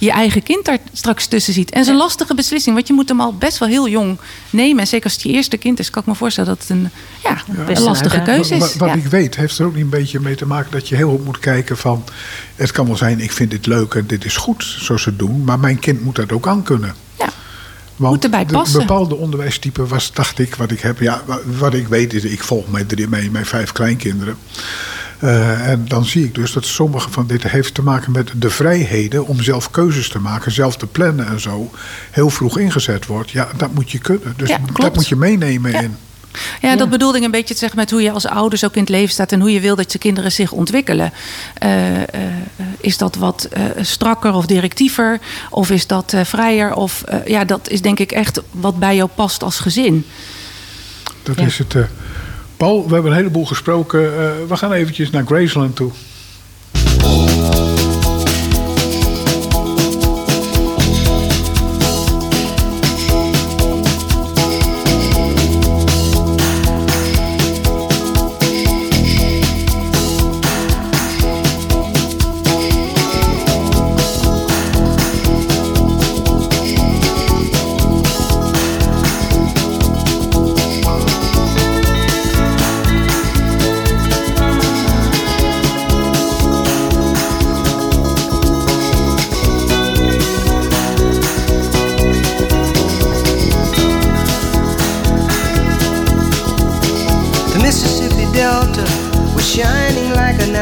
je 0.00 0.10
eigen 0.10 0.42
kind 0.42 0.64
daar 0.64 0.78
straks 0.92 1.26
tussen 1.26 1.52
ziet. 1.52 1.70
En 1.70 1.88
een 1.88 1.96
lastige 1.96 2.34
beslissing, 2.34 2.74
want 2.74 2.86
je 2.86 2.92
moet 2.92 3.08
hem 3.08 3.20
al 3.20 3.34
best 3.34 3.58
wel 3.58 3.68
heel 3.68 3.88
jong 3.88 4.18
nemen. 4.50 4.80
En 4.80 4.86
zeker 4.86 5.04
als 5.04 5.12
het 5.12 5.22
je 5.22 5.28
eerste 5.28 5.56
kind 5.56 5.78
is, 5.78 5.90
kan 5.90 6.02
ik 6.02 6.08
me 6.08 6.14
voorstellen 6.14 6.50
dat 6.50 6.58
het 6.60 6.70
een, 6.70 6.90
ja, 7.22 7.42
Best 7.66 7.78
een 7.78 7.84
lastige 7.84 8.22
keuze 8.22 8.54
is. 8.54 8.60
Wat, 8.60 8.74
wat 8.74 8.88
Ja. 8.88 8.94
ik 8.94 9.06
weet, 9.06 9.36
heeft 9.36 9.58
er 9.58 9.66
ook 9.66 9.74
niet 9.74 9.82
een 9.84 9.88
beetje 9.90 10.20
mee 10.20 10.34
te 10.34 10.46
maken 10.46 10.70
dat 10.70 10.88
je 10.88 10.94
heel 10.96 11.10
goed 11.10 11.24
moet 11.24 11.38
kijken 11.38 11.76
van. 11.76 12.04
Het 12.56 12.70
kan 12.72 12.86
wel 12.86 12.96
zijn, 12.96 13.20
ik 13.20 13.32
vind 13.32 13.50
dit 13.50 13.66
leuk 13.66 13.94
en 13.94 14.06
dit 14.06 14.24
is 14.24 14.36
goed 14.36 14.64
zoals 14.78 15.02
ze 15.02 15.08
het 15.08 15.18
doen, 15.18 15.44
maar 15.44 15.58
mijn 15.58 15.78
kind 15.78 16.02
moet 16.04 16.16
dat 16.16 16.32
ook 16.32 16.46
aan 16.46 16.62
kunnen. 16.62 16.94
Ja. 17.18 17.28
Want 17.96 18.14
Moet 18.14 18.24
erbij 18.24 18.44
de 18.46 18.52
passen. 18.52 18.78
bepaalde 18.78 19.14
onderwijstype 19.16 19.86
was, 19.86 20.12
dacht 20.12 20.38
ik, 20.38 20.54
wat 20.54 20.70
ik 20.70 20.80
heb. 20.80 21.00
Ja, 21.00 21.22
wa- 21.26 21.40
wat 21.58 21.74
ik 21.74 21.88
weet 21.88 22.14
is, 22.14 22.24
ik 22.24 22.42
volg 22.42 22.68
mijn, 22.70 22.86
drie, 22.86 23.08
mijn, 23.08 23.30
mijn 23.32 23.46
vijf 23.46 23.72
kleinkinderen. 23.72 24.36
Eh, 25.20 25.68
en 25.68 25.84
dan 25.88 26.04
zie 26.04 26.24
ik 26.24 26.34
dus 26.34 26.52
dat 26.52 26.64
sommige 26.64 27.10
van 27.10 27.26
dit 27.26 27.42
heeft 27.42 27.74
te 27.74 27.82
maken 27.82 28.12
met 28.12 28.32
de 28.36 28.50
vrijheden 28.50 29.26
om 29.26 29.42
zelf 29.42 29.70
keuzes 29.70 30.08
te 30.08 30.18
maken, 30.18 30.52
zelf 30.52 30.76
te 30.76 30.86
plannen 30.86 31.26
en 31.26 31.40
zo, 31.40 31.70
heel 32.10 32.30
vroeg 32.30 32.58
ingezet 32.58 33.06
wordt. 33.06 33.30
Ja, 33.30 33.48
dat 33.56 33.74
moet 33.74 33.90
je 33.90 33.98
kunnen. 33.98 34.34
Dus 34.36 34.48
Ja, 34.48 34.58
dat 34.72 34.94
moet 34.94 35.08
je 35.08 35.16
meenemen 35.16 35.70
Ja. 35.72 35.80
in. 35.80 35.96
Ja, 36.60 36.76
dat 36.76 36.90
bedoelde 36.90 37.18
ik 37.18 37.24
een 37.24 37.30
beetje 37.30 37.54
te 37.54 37.60
zeggen 37.60 37.78
met 37.78 37.90
hoe 37.90 38.02
je 38.02 38.10
als 38.10 38.26
ouders 38.26 38.64
ook 38.64 38.74
in 38.74 38.80
het 38.80 38.88
leven 38.90 39.12
staat 39.12 39.32
en 39.32 39.40
hoe 39.40 39.52
je 39.52 39.60
wil 39.60 39.76
dat 39.76 39.92
je 39.92 39.98
kinderen 39.98 40.32
zich 40.32 40.52
ontwikkelen. 40.52 41.12
Eh, 41.58 41.96
eh, 42.02 42.06
is 42.80 42.96
dat 42.98 43.14
wat 43.16 43.48
eh, 43.50 43.62
strakker 43.80 44.32
of 44.32 44.46
directiever? 44.46 45.18
Of 45.50 45.70
is 45.70 45.86
dat 45.86 46.12
eh, 46.12 46.24
vrijer? 46.24 46.74
Of 46.74 47.02
eh, 47.02 47.26
ja, 47.26 47.44
dat 47.44 47.68
is 47.68 47.82
denk 47.82 47.98
ik 47.98 48.12
echt 48.12 48.40
wat 48.50 48.78
bij 48.78 48.96
jou 48.96 49.10
past 49.14 49.42
als 49.42 49.58
gezin. 49.58 50.06
Dat 51.22 51.36
Ja. 51.38 51.44
is 51.44 51.58
het. 51.58 51.74
Paul, 52.60 52.86
we 52.86 52.92
hebben 52.92 53.10
een 53.10 53.16
heleboel 53.16 53.46
gesproken. 53.46 54.00
Eh, 54.00 54.30
we 54.48 54.56
gaan 54.56 54.72
eventjes 54.72 55.10
naar 55.10 55.26
Graceland 55.26 55.76
toe. 55.76 55.90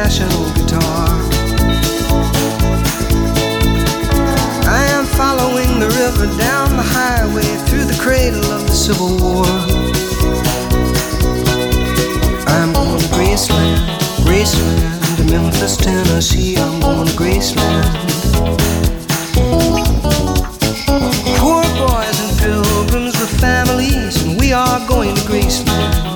National 0.09 0.51
guitar. 0.55 1.07
I 4.65 4.83
am 4.97 5.05
following 5.05 5.79
the 5.79 5.85
river 6.01 6.25
down 6.35 6.75
the 6.77 6.83
highway 6.83 7.49
through 7.67 7.85
the 7.85 7.97
cradle 8.01 8.43
of 8.45 8.65
the 8.65 8.73
Civil 8.73 9.11
War. 9.21 9.45
I'm 12.47 12.73
going 12.73 12.99
to 12.99 13.07
Graceland, 13.13 13.85
Graceland, 14.25 15.17
to 15.17 15.23
Memphis, 15.31 15.77
Tennessee. 15.77 16.57
I'm 16.57 16.79
going 16.79 17.05
to 17.05 17.13
Graceland. 17.13 17.85
Poor 21.37 21.61
boys 21.77 22.17
and 22.25 22.39
pilgrims 22.39 23.13
with 23.19 23.39
families, 23.39 24.23
and 24.23 24.39
we 24.39 24.53
are 24.53 24.79
going 24.87 25.13
to 25.13 25.21
Graceland. 25.21 26.09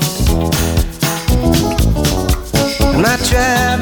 And 2.93 3.01
my 3.01 3.17
traveling 3.17 3.73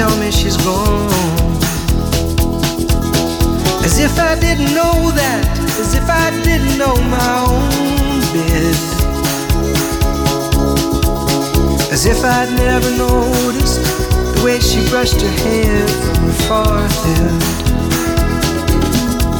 tell 0.00 0.18
me 0.18 0.30
she's 0.30 0.56
gone. 0.56 1.10
As 3.84 3.98
if 3.98 4.18
I 4.18 4.34
didn't 4.40 4.72
know 4.72 5.10
that, 5.20 5.44
as 5.82 5.92
if 6.00 6.08
I 6.08 6.30
didn't 6.42 6.78
know 6.78 6.96
my 7.18 7.32
own 7.52 8.20
bed. 8.32 8.76
As 11.92 12.06
if 12.06 12.24
I'd 12.24 12.50
never 12.66 12.90
noticed 12.96 13.82
the 14.32 14.40
way 14.42 14.58
she 14.58 14.80
brushed 14.88 15.20
her 15.20 15.34
hair 15.44 15.86
from 16.04 16.18
her 16.28 16.38
forehead. 16.48 17.42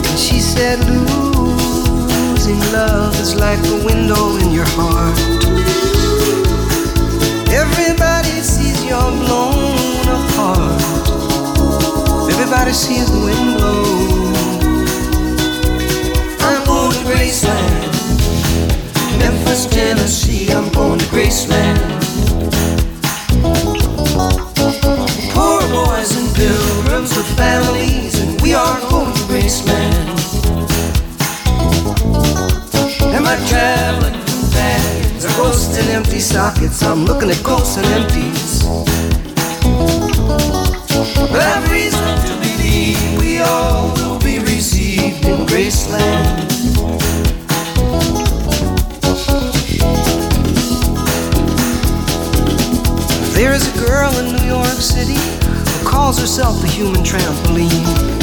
And 0.08 0.18
she 0.26 0.40
said, 0.40 0.78
Losing 0.90 2.60
love 2.76 3.18
is 3.18 3.34
like 3.34 3.62
a 3.76 3.78
window 3.88 4.36
in 4.42 4.50
your 4.58 4.68
heart. 4.76 5.18
Everybody 7.48 8.34
sees 8.52 8.84
you're 8.84 9.12
blown 9.24 9.49
apart. 10.40 10.82
Everybody 12.32 12.72
sees 12.72 13.10
the 13.10 13.20
wind 13.26 13.58
blow. 13.58 14.32
I'm 16.40 16.64
going 16.64 16.92
to 16.92 17.04
Graceland, 17.08 17.92
Memphis, 19.18 19.66
Tennessee. 19.66 20.50
I'm 20.52 20.70
going 20.72 20.98
to 20.98 21.06
Graceland. 21.06 21.80
Poor 25.34 25.60
boys 25.68 26.10
and 26.16 26.34
pilgrims 26.34 27.16
with 27.16 27.28
families, 27.36 28.20
and 28.20 28.40
we 28.40 28.54
are 28.54 28.80
going 28.88 29.12
to 29.12 29.22
Graceland. 29.30 30.08
And 33.14 33.24
my 33.24 33.36
traveling 33.48 34.14
companions 34.24 35.24
are 35.24 35.36
ghosts 35.36 35.76
and 35.78 35.88
empty 35.90 36.20
sockets. 36.20 36.82
I'm 36.82 37.04
looking 37.04 37.30
at 37.30 37.42
ghosts 37.42 37.76
and 37.76 37.86
empties. 37.86 39.19
I've 40.30 41.70
reason 41.70 42.16
to 42.26 42.34
believe 42.40 43.18
we 43.18 43.38
all 43.40 43.92
will 43.94 44.18
be 44.20 44.38
received 44.38 45.24
in 45.24 45.46
Graceland. 45.46 46.48
There 53.34 53.52
is 53.54 53.66
a 53.74 53.78
girl 53.78 54.12
in 54.18 54.36
New 54.36 54.46
York 54.46 54.66
City 54.66 55.14
who 55.14 55.88
calls 55.88 56.18
herself 56.18 56.60
the 56.60 56.68
human 56.68 57.02
trampoline. 57.02 58.20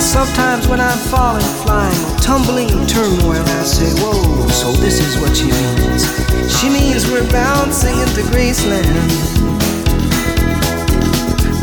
Sometimes 0.00 0.68
when 0.68 0.80
I'm 0.80 0.98
falling, 1.10 1.44
flying, 1.62 2.16
tumbling 2.20 2.68
in 2.70 2.86
turmoil, 2.86 3.42
I 3.42 3.62
say, 3.62 3.90
Whoa, 4.02 4.48
so 4.48 4.72
this 4.72 5.00
is 5.00 5.20
what 5.20 5.36
she 5.36 5.46
means. 5.46 6.27
She 6.60 6.68
means 6.70 7.08
we're 7.08 7.30
bouncing 7.30 7.96
into 8.00 8.22
Graceland. 8.32 8.84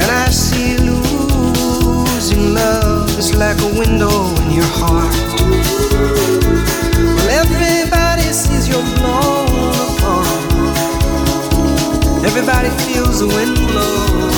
And 0.01 0.09
I 0.09 0.29
see 0.29 0.77
losing 0.77 2.53
love 2.53 3.09
is 3.19 3.35
like 3.35 3.59
a 3.59 3.67
window 3.77 4.33
in 4.41 4.51
your 4.51 4.71
heart. 4.79 5.13
Well, 6.95 7.29
everybody 7.29 8.31
sees 8.31 8.69
you're 8.69 8.89
blown 8.95 9.75
apart. 9.83 10.27
Everybody 12.23 12.69
feels 12.85 13.19
the 13.19 13.27
wind 13.27 13.57
blow. 13.67 14.31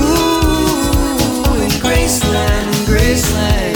Ooh, 0.00 1.62
in 1.62 1.70
Graceland, 1.84 2.72
Graceland. 2.86 3.75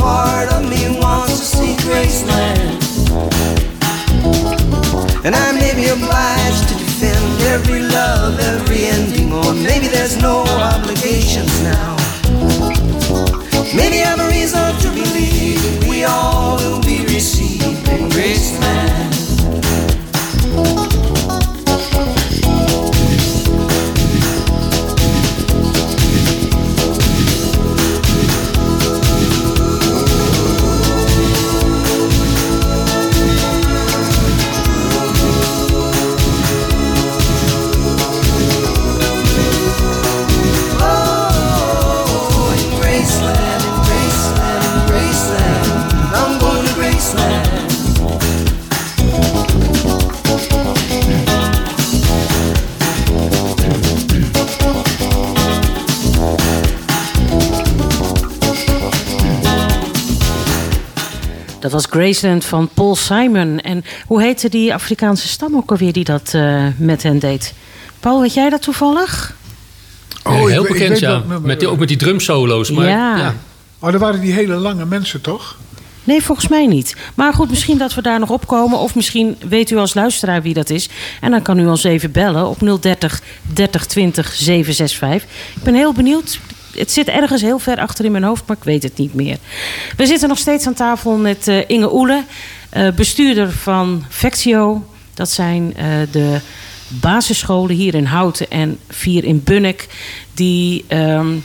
Part 0.00 0.48
of 0.52 0.62
me 0.68 0.98
wants 0.98 1.38
to 1.38 1.44
see 1.56 1.74
Graceland. 1.84 2.80
And 5.24 5.34
I 5.34 5.52
may 5.52 5.74
be 5.74 5.88
obliged 5.88 6.68
to 6.70 6.74
defend 6.82 7.42
every 7.54 7.80
love, 7.80 8.40
every 8.40 8.86
ending, 8.86 9.32
or 9.32 9.52
maybe 9.52 9.88
there's 9.88 10.16
no 10.16 10.44
obligations 10.72 11.52
now. 11.62 11.99
Dat 61.70 61.82
was 61.82 62.00
Graceland 62.00 62.44
van 62.44 62.68
Paul 62.74 62.96
Simon. 62.96 63.60
En 63.60 63.84
hoe 64.06 64.22
heette 64.22 64.48
die 64.48 64.74
Afrikaanse 64.74 65.28
stam 65.28 65.56
ook 65.56 65.70
alweer 65.70 65.92
die 65.92 66.04
dat 66.04 66.30
eh, 66.34 66.66
met 66.76 67.02
hen 67.02 67.18
deed? 67.18 67.54
Paul, 68.00 68.20
weet 68.20 68.34
jij 68.34 68.50
dat 68.50 68.62
toevallig? 68.62 69.34
Oh, 70.24 70.46
heel 70.46 70.62
bekend, 70.62 70.88
weet 70.88 70.98
ja. 70.98 71.22
dat. 71.28 71.42
Met 71.42 71.60
die, 71.60 71.68
ook 71.68 71.78
met 71.78 71.88
die 71.88 71.96
drumsolo's. 71.96 72.70
Maar, 72.70 72.86
Ja. 72.86 73.16
ja. 73.16 73.34
Oh, 73.78 73.92
dat 73.92 74.00
waren 74.00 74.20
die 74.20 74.32
hele 74.32 74.54
lange 74.54 74.84
mensen, 74.84 75.20
toch? 75.20 75.56
Nee, 76.04 76.22
volgens 76.22 76.48
mij 76.48 76.66
niet. 76.66 76.96
Maar 77.14 77.32
goed, 77.32 77.50
misschien 77.50 77.78
dat 77.78 77.94
we 77.94 78.02
daar 78.02 78.18
nog 78.18 78.30
op 78.30 78.46
komen. 78.46 78.78
Of 78.78 78.94
misschien 78.94 79.36
weet 79.48 79.70
u 79.70 79.76
als 79.76 79.94
luisteraar 79.94 80.42
wie 80.42 80.54
dat 80.54 80.70
is. 80.70 80.88
En 81.20 81.30
dan 81.30 81.42
kan 81.42 81.58
u 81.58 81.66
ons 81.66 81.84
even 81.84 82.12
bellen 82.12 82.48
op 82.48 82.80
030 82.80 83.22
30 83.42 83.86
20 83.86 84.32
765. 84.32 85.30
Ik 85.56 85.62
ben 85.62 85.74
heel 85.74 85.92
benieuwd. 85.92 86.40
Het 86.74 86.92
zit 86.92 87.08
ergens 87.08 87.42
heel 87.42 87.58
ver 87.58 87.78
achter 87.78 88.04
in 88.04 88.12
mijn 88.12 88.24
hoofd, 88.24 88.46
maar 88.46 88.56
ik 88.56 88.64
weet 88.64 88.82
het 88.82 88.96
niet 88.96 89.14
meer. 89.14 89.36
We 89.96 90.06
zitten 90.06 90.28
nog 90.28 90.38
steeds 90.38 90.66
aan 90.66 90.74
tafel 90.74 91.16
met 91.16 91.48
eh, 91.48 91.68
Inge 91.68 91.94
Oele, 91.94 92.24
eh, 92.70 92.90
bestuurder 92.90 93.52
van 93.52 94.04
Vectio. 94.08 94.84
Dat 95.14 95.30
zijn 95.30 95.76
eh, 95.76 95.86
de 96.10 96.40
basisscholen 96.88 97.74
hier 97.76 97.94
in 97.94 98.04
Houten 98.04 98.50
en 98.50 98.78
vier 98.88 99.24
in 99.24 99.42
Bunnik. 99.44 99.88
Die 100.34 100.84
ehm, 100.88 101.36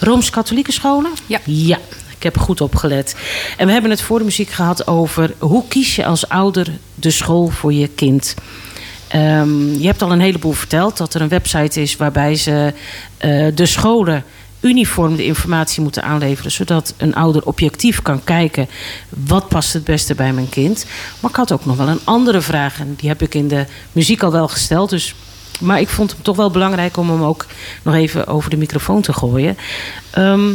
Rooms-Katholieke 0.00 0.72
scholen? 0.72 1.10
Ja. 1.26 1.40
Ja, 1.44 1.78
ik 2.16 2.22
heb 2.22 2.38
goed 2.38 2.60
opgelet. 2.60 3.16
En 3.56 3.66
we 3.66 3.72
hebben 3.72 3.90
het 3.90 4.02
voor 4.02 4.18
de 4.18 4.24
muziek 4.24 4.50
gehad 4.50 4.86
over 4.86 5.34
hoe 5.38 5.68
kies 5.68 5.96
je 5.96 6.04
als 6.06 6.28
ouder 6.28 6.78
de 6.94 7.10
school 7.10 7.48
voor 7.48 7.72
je 7.72 7.88
kind. 7.88 8.34
Ehm, 9.08 9.72
je 9.72 9.86
hebt 9.86 10.02
al 10.02 10.12
een 10.12 10.20
heleboel 10.20 10.52
verteld 10.52 10.96
dat 10.96 11.14
er 11.14 11.20
een 11.20 11.28
website 11.28 11.80
is 11.80 11.96
waarbij 11.96 12.34
ze 12.34 12.72
eh, 13.16 13.46
de 13.54 13.66
scholen 13.66 14.24
uniform 14.60 15.16
de 15.16 15.24
informatie 15.24 15.82
moeten 15.82 16.02
aanleveren, 16.02 16.50
zodat 16.50 16.94
een 16.96 17.14
ouder 17.14 17.46
objectief 17.46 18.02
kan 18.02 18.24
kijken 18.24 18.68
wat 19.08 19.48
past 19.48 19.72
het 19.72 19.84
beste 19.84 20.14
bij 20.14 20.32
mijn 20.32 20.48
kind. 20.48 20.86
Maar 21.20 21.30
ik 21.30 21.36
had 21.36 21.52
ook 21.52 21.64
nog 21.64 21.76
wel 21.76 21.88
een 21.88 22.00
andere 22.04 22.40
vraag 22.40 22.80
en 22.80 22.94
die 22.96 23.08
heb 23.08 23.22
ik 23.22 23.34
in 23.34 23.48
de 23.48 23.66
muziek 23.92 24.22
al 24.22 24.32
wel 24.32 24.48
gesteld, 24.48 24.90
dus 24.90 25.14
maar 25.60 25.80
ik 25.80 25.88
vond 25.88 26.10
het 26.10 26.24
toch 26.24 26.36
wel 26.36 26.50
belangrijk 26.50 26.96
om 26.96 27.10
hem 27.10 27.22
ook 27.22 27.46
nog 27.82 27.94
even 27.94 28.26
over 28.26 28.50
de 28.50 28.56
microfoon 28.56 29.02
te 29.02 29.12
gooien. 29.12 29.56
Ehm, 30.10 30.50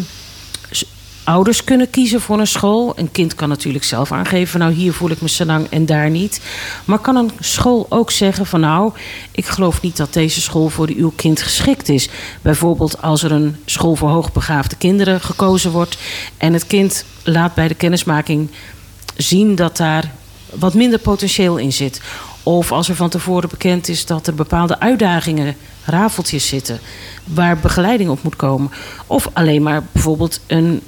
ouders 1.23 1.63
kunnen 1.63 1.89
kiezen 1.89 2.21
voor 2.21 2.39
een 2.39 2.47
school. 2.47 2.93
Een 2.95 3.11
kind 3.11 3.35
kan 3.35 3.49
natuurlijk 3.49 3.83
zelf 3.83 4.11
aangeven... 4.11 4.59
nou, 4.59 4.73
hier 4.73 4.93
voel 4.93 5.09
ik 5.09 5.21
me 5.21 5.29
zo 5.29 5.45
lang 5.45 5.67
en 5.69 5.85
daar 5.85 6.09
niet. 6.09 6.41
Maar 6.85 6.99
kan 6.99 7.15
een 7.15 7.31
school 7.39 7.85
ook 7.89 8.11
zeggen 8.11 8.45
van... 8.45 8.59
nou, 8.59 8.91
ik 9.31 9.45
geloof 9.45 9.81
niet 9.81 9.97
dat 9.97 10.13
deze 10.13 10.41
school 10.41 10.69
voor 10.69 10.89
uw 10.95 11.11
kind 11.15 11.41
geschikt 11.41 11.89
is. 11.89 12.09
Bijvoorbeeld 12.41 13.01
als 13.01 13.23
er 13.23 13.31
een 13.31 13.55
school 13.65 13.95
voor 13.95 14.09
hoogbegaafde 14.09 14.75
kinderen 14.75 15.21
gekozen 15.21 15.71
wordt... 15.71 15.97
en 16.37 16.53
het 16.53 16.67
kind 16.67 17.05
laat 17.23 17.53
bij 17.53 17.67
de 17.67 17.75
kennismaking 17.75 18.49
zien 19.15 19.55
dat 19.55 19.77
daar 19.77 20.11
wat 20.59 20.73
minder 20.73 20.99
potentieel 20.99 21.57
in 21.57 21.73
zit. 21.73 22.01
Of 22.43 22.71
als 22.71 22.89
er 22.89 22.95
van 22.95 23.09
tevoren 23.09 23.49
bekend 23.49 23.87
is 23.87 24.05
dat 24.05 24.27
er 24.27 24.35
bepaalde 24.35 24.79
uitdagingen, 24.79 25.55
rafeltjes 25.85 26.47
zitten, 26.47 26.79
waar 27.23 27.57
begeleiding 27.57 28.09
op 28.09 28.23
moet 28.23 28.35
komen. 28.35 28.71
Of 29.07 29.29
alleen 29.33 29.63
maar 29.63 29.83
bijvoorbeeld 29.91 30.39
een 30.47 30.81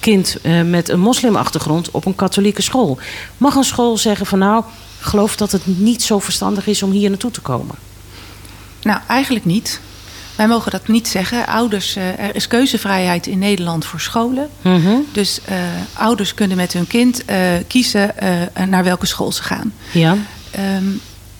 kind 0.00 0.36
eh, 0.42 0.62
met 0.62 0.88
een 0.88 1.00
moslimachtergrond 1.00 1.90
op 1.90 2.06
een 2.06 2.14
katholieke 2.14 2.62
school. 2.62 2.98
Mag 3.36 3.54
een 3.54 3.64
school 3.64 3.96
zeggen 3.96 4.26
van 4.26 4.38
nou, 4.38 4.64
geloof 5.00 5.36
dat 5.36 5.52
het 5.52 5.66
niet 5.66 6.02
zo 6.02 6.18
verstandig 6.18 6.66
is 6.66 6.82
om 6.82 6.90
hier 6.90 7.10
naartoe 7.10 7.30
te 7.30 7.40
komen? 7.40 7.74
Nou, 8.82 9.00
eigenlijk 9.08 9.44
niet. 9.44 9.80
Wij 10.36 10.48
mogen 10.48 10.70
dat 10.70 10.88
niet 10.88 11.08
zeggen. 11.08 11.46
Ouders, 11.46 11.96
eh, 11.96 12.18
er 12.18 12.34
is 12.34 12.48
keuzevrijheid 12.48 13.26
in 13.26 13.38
Nederland 13.38 13.84
voor 13.84 14.00
scholen. 14.00 14.48
Mhm. 14.62 14.94
Dus 15.12 15.40
eh, 15.44 15.56
ouders 15.92 16.34
kunnen 16.34 16.56
met 16.56 16.72
hun 16.72 16.86
kind 16.86 17.24
kiezen 17.66 18.14
naar 18.68 18.84
welke 18.84 19.06
school 19.06 19.32
ze 19.32 19.42
gaan. 19.42 19.72
Ja. 19.92 20.16
Ehm, 20.50 20.84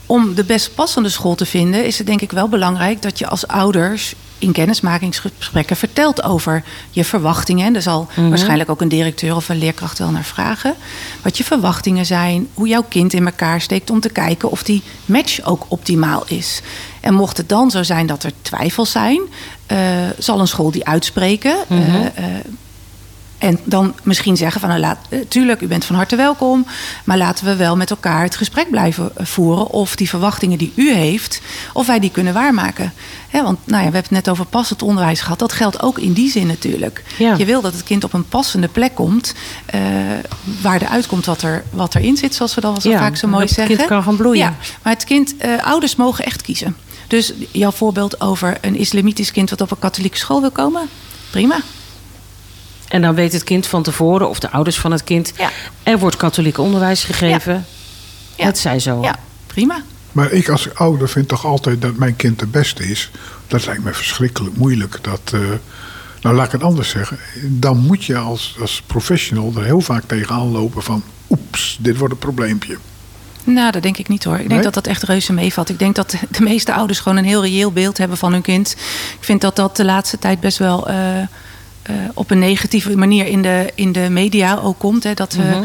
om 0.07 0.35
de 0.35 0.45
best 0.45 0.75
passende 0.75 1.09
school 1.09 1.35
te 1.35 1.47
vinden, 1.47 1.87
is 1.87 1.99
het 1.99 2.07
denk 2.07 2.21
ik 2.21 2.33
wel 2.33 2.49
belangrijk 2.49 3.03
dat 3.03 3.19
je 3.19 3.27
als 3.27 3.47
ouders 3.47 4.15
in 4.39 4.53
kennismakingsgesprekken 4.53 5.77
vertelt 5.77 6.23
over 6.23 6.63
je 6.91 7.05
verwachtingen. 7.05 7.67
En 7.67 7.73
daar 7.73 7.83
zal 7.83 8.09
Mhm. 8.17 8.29
waarschijnlijk 8.29 8.71
ook 8.71 8.81
een 8.81 8.89
directeur 8.89 9.37
of 9.37 9.49
een 9.49 9.59
leerkracht 9.59 9.99
wel 9.99 10.11
naar 10.11 10.25
vragen. 10.25 10.75
Wat 11.23 11.39
je 11.39 11.45
verwachtingen 11.45 12.07
zijn, 12.07 12.49
hoe 12.55 12.69
jouw 12.69 12.85
kind 12.89 13.13
in 13.13 13.27
elkaar 13.27 13.61
steekt 13.61 13.91
om 13.91 14.01
te 14.01 14.09
kijken 14.11 14.51
of 14.51 14.63
die 14.63 14.83
match 15.05 15.45
ook 15.45 15.65
optimaal 15.69 16.23
is. 16.27 16.61
En 17.01 17.15
mocht 17.15 17.37
het 17.37 17.49
dan 17.49 17.71
zo 17.71 17.83
zijn 17.83 18.07
dat 18.07 18.23
er 18.23 18.33
twijfels 18.43 18.91
zijn, 18.91 19.21
eh, 19.67 19.79
zal 20.19 20.41
een 20.41 20.49
school 20.49 20.71
die 20.71 20.87
uitspreken. 20.87 21.57
Mhm. 21.69 21.81
Eh, 21.81 22.05
eh, 22.07 22.15
en 23.45 23.59
dan 23.65 23.95
misschien 24.03 24.37
zeggen 24.37 24.61
van, 24.61 24.69
nou, 24.69 24.81
laat, 24.81 24.99
eh, 25.09 25.19
tuurlijk, 25.29 25.61
u 25.61 25.67
bent 25.67 25.85
van 25.85 25.97
harte 25.97 26.17
welkom. 26.17 26.67
Maar 27.05 27.19
laten 27.19 27.45
we 27.45 27.57
wel 27.57 27.77
met 27.77 27.91
elkaar 27.91 28.23
het 28.23 28.37
gesprek 28.37 28.71
blijven 28.71 29.11
eh, 29.17 29.27
voeren. 29.27 29.67
Of 29.71 29.97
die 29.97 30.09
verwachtingen 30.09 30.59
die 30.59 30.73
u 30.75 30.93
heeft, 30.93 31.41
of 31.73 31.87
wij 31.87 31.99
die 32.01 32.11
kunnen 32.11 32.33
waarmaken. 32.35 32.93
Want 33.33 33.45
nou 33.45 33.59
ja, 33.65 33.77
we 33.77 33.83
hebben 33.83 34.01
het 34.01 34.11
net 34.11 34.29
over 34.29 34.45
passend 34.47 34.83
onderwijs 34.83 35.21
gehad. 35.21 35.39
Dat 35.39 35.53
geldt 35.53 35.83
ook 35.83 35.99
in 35.99 36.13
die 36.13 36.31
zin 36.31 36.47
natuurlijk. 36.47 37.03
Ja. 37.19 37.35
Je 37.39 37.45
wil 37.45 37.61
dat 37.61 37.73
het 37.73 37.83
kind 37.83 38.05
op 38.05 38.13
een 38.13 38.29
passende 38.29 38.69
plek 38.69 38.95
komt. 38.95 39.35
eh, 39.67 39.81
waar 40.63 40.83
er 40.83 40.89
uitkomt 40.89 41.25
wat, 41.27 41.43
er, 41.43 41.65
wat 41.71 41.95
erin 41.95 42.17
zit, 42.17 42.35
zoals 42.35 42.55
we 42.55 42.61
dat 42.61 42.73
wel 42.73 42.81
zo 42.81 42.91
Ja, 42.91 42.99
vaak 42.99 43.17
zo 43.17 43.27
mooi 43.29 43.39
dat 43.41 43.49
het 43.49 43.59
zeggen. 43.59 43.77
kind 43.77 43.89
kan 43.89 44.03
gaan 44.03 44.17
bloeien. 44.17 44.39
Ja, 44.45 44.55
maar 44.83 44.93
het 44.93 45.05
kind, 45.05 45.35
ouders 45.63 45.97
mogen 45.97 46.25
echt 46.25 46.43
kiezen. 46.43 46.77
Dus 47.09 47.33
jouw 47.51 47.71
voorbeeld 47.71 48.21
over 48.21 48.59
een 48.61 48.77
islamitisch 48.77 49.33
kind 49.33 49.51
wat 49.51 49.61
op 49.61 49.71
een 49.71 49.79
katholieke 49.79 50.19
school 50.19 50.41
wil 50.41 50.51
komen, 50.51 50.89
prima. 51.31 51.57
En 52.95 53.03
dan 53.03 53.15
weet 53.15 53.33
het 53.33 53.45
kind 53.45 53.67
van 53.67 53.83
tevoren, 53.83 54.29
of 54.29 54.39
de 54.39 54.51
ouders 54.51 54.79
van 54.79 54.93
het 54.93 55.05
kind... 55.05 55.33
Ja. 55.37 55.51
er 55.83 55.99
wordt 55.99 56.17
katholiek 56.17 56.59
onderwijs 56.59 57.05
gegeven. 57.05 57.65
Ja. 58.37 58.45
Het 58.45 58.59
zij 58.59 58.79
zo. 58.79 59.03
Ja, 59.03 59.19
prima. 59.47 59.83
Maar 60.13 60.33
ik 60.33 60.49
als 60.49 60.75
ouder 60.75 61.09
vind 61.09 61.29
toch 61.29 61.47
altijd 61.47 61.83
dat 61.83 61.97
mijn 61.97 62.17
kind 62.17 62.39
de 62.39 62.47
beste 62.47 62.89
is. 62.89 63.11
Dat 63.47 63.67
lijkt 63.67 63.85
me 63.85 63.93
verschrikkelijk 63.93 64.57
moeilijk. 64.57 64.99
Dat, 65.03 65.21
eh, 65.33 65.41
Nou, 66.23 66.37
laat 66.37 66.47
ik 66.47 66.53
het 66.53 66.63
anders 66.63 66.89
zeggen. 66.89 67.19
Dan 67.43 67.77
moet 67.79 68.05
je 68.05 68.17
als, 68.17 68.57
als 68.61 68.83
professional 68.87 69.53
er 69.57 69.65
heel 69.65 69.81
vaak 69.81 70.03
tegenaan 70.07 70.51
lopen 70.53 70.83
van... 70.83 71.03
oeps, 71.31 71.79
dit 71.81 71.97
wordt 71.97 72.13
een 72.15 72.19
probleempje. 72.21 72.77
Nou, 73.45 73.71
dat 73.73 73.83
denk 73.83 73.97
ik 73.99 74.09
niet 74.09 74.25
hoor. 74.25 74.35
Ik 74.35 74.39
denk 74.41 74.51
Nee? 74.53 74.63
dat 74.63 74.75
dat 74.75 74.87
echt 74.87 75.03
reuze 75.03 75.33
meevalt. 75.33 75.69
Ik 75.69 75.79
denk 75.79 75.95
dat 75.95 76.11
de 76.31 76.43
meeste 76.43 76.75
ouders 76.75 77.01
gewoon 77.01 77.19
een 77.19 77.25
heel 77.25 77.43
reëel 77.43 77.73
beeld 77.73 77.99
hebben 77.99 78.17
van 78.17 78.33
hun 78.33 78.43
kind. 78.43 78.71
Ik 79.19 79.25
vind 79.25 79.41
dat 79.41 79.57
dat 79.57 79.77
de 79.77 79.85
laatste 79.85 80.19
tijd 80.19 80.41
best 80.41 80.59
wel 80.59 80.89
eh, 80.89 80.97
eh, 81.85 81.95
op 82.15 82.31
een 82.31 82.39
negatieve 82.39 82.97
manier 82.97 83.27
in 83.27 83.43
de, 83.43 83.73
in 83.75 83.93
de 83.93 84.07
media 84.11 84.55
ook 84.57 84.79
komt. 84.79 85.05
Hè. 85.05 85.15
Dat 85.15 85.33
we, 85.33 85.61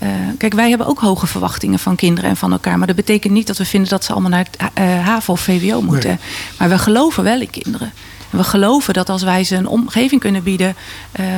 eh, 0.00 0.08
kijk, 0.38 0.54
wij 0.54 0.68
hebben 0.68 0.86
ook 0.86 0.98
hoge 1.00 1.26
verwachtingen 1.26 1.78
van 1.78 1.96
kinderen 1.96 2.30
en 2.30 2.36
van 2.36 2.52
elkaar. 2.52 2.78
Maar 2.78 2.86
dat 2.86 2.96
betekent 2.96 3.32
niet 3.32 3.46
dat 3.46 3.56
we 3.56 3.64
vinden 3.64 3.90
dat 3.90 4.04
ze 4.04 4.12
allemaal 4.12 4.30
naar 4.30 4.46
het 4.50 4.70
eh, 4.74 4.84
HAVO 5.06 5.32
of 5.32 5.40
VWO 5.40 5.82
moeten. 5.82 6.08
Nee. 6.08 6.18
Maar 6.58 6.68
we 6.68 6.78
geloven 6.78 7.24
wel 7.24 7.40
in 7.40 7.50
kinderen. 7.50 7.92
En 8.30 8.38
we 8.38 8.44
geloven 8.44 8.94
dat 8.94 9.08
als 9.08 9.22
wij 9.22 9.44
ze 9.44 9.56
een 9.56 9.66
omgeving 9.66 10.20
kunnen 10.20 10.42
bieden 10.42 10.76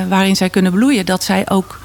waarin 0.09 0.35
zij 0.35 0.49
kunnen 0.49 0.71
bloeien, 0.71 1.05
dat 1.05 1.23
zij 1.23 1.49
ook 1.49 1.79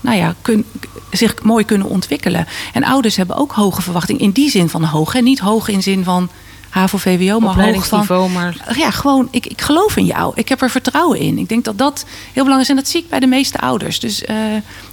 nou 0.00 0.16
ja, 0.16 0.34
kun- 0.42 0.64
zich 1.10 1.42
mooi 1.42 1.64
kunnen 1.64 1.88
ontwikkelen. 1.88 2.46
En 2.72 2.84
ouders 2.84 3.16
hebben 3.16 3.36
ook 3.36 3.52
hoge 3.52 3.82
verwachtingen. 3.82 4.22
In 4.22 4.30
die 4.30 4.50
zin 4.50 4.68
van 4.68 4.84
hoog. 4.84 5.14
En 5.14 5.24
niet 5.24 5.38
hoog 5.38 5.68
in 5.68 5.82
zin 5.82 6.04
van 6.04 6.28
HAVO, 6.74 6.98
VWO, 6.98 7.16
maar 7.16 7.32
hoog 7.32 7.40
van... 7.40 7.50
Opleidingsniveau, 7.50 8.30
maar 8.30 8.74
Ja, 8.76 8.90
gewoon, 8.90 9.28
ik, 9.30 9.46
ik 9.46 9.60
geloof 9.60 9.96
in 9.96 10.04
jou. 10.04 10.32
Ik 10.34 10.48
heb 10.48 10.62
er 10.62 10.70
vertrouwen 10.70 11.18
in. 11.18 11.38
Ik 11.38 11.48
denk 11.48 11.64
dat 11.64 11.78
dat 11.78 12.04
heel 12.06 12.44
belangrijk 12.44 12.60
is. 12.60 12.68
En 12.68 12.76
dat 12.76 12.88
zie 12.88 13.00
ik 13.02 13.08
bij 13.08 13.20
de 13.20 13.26
meeste 13.26 13.58
ouders. 13.58 14.00
Dus 14.00 14.24
eh 14.24 14.36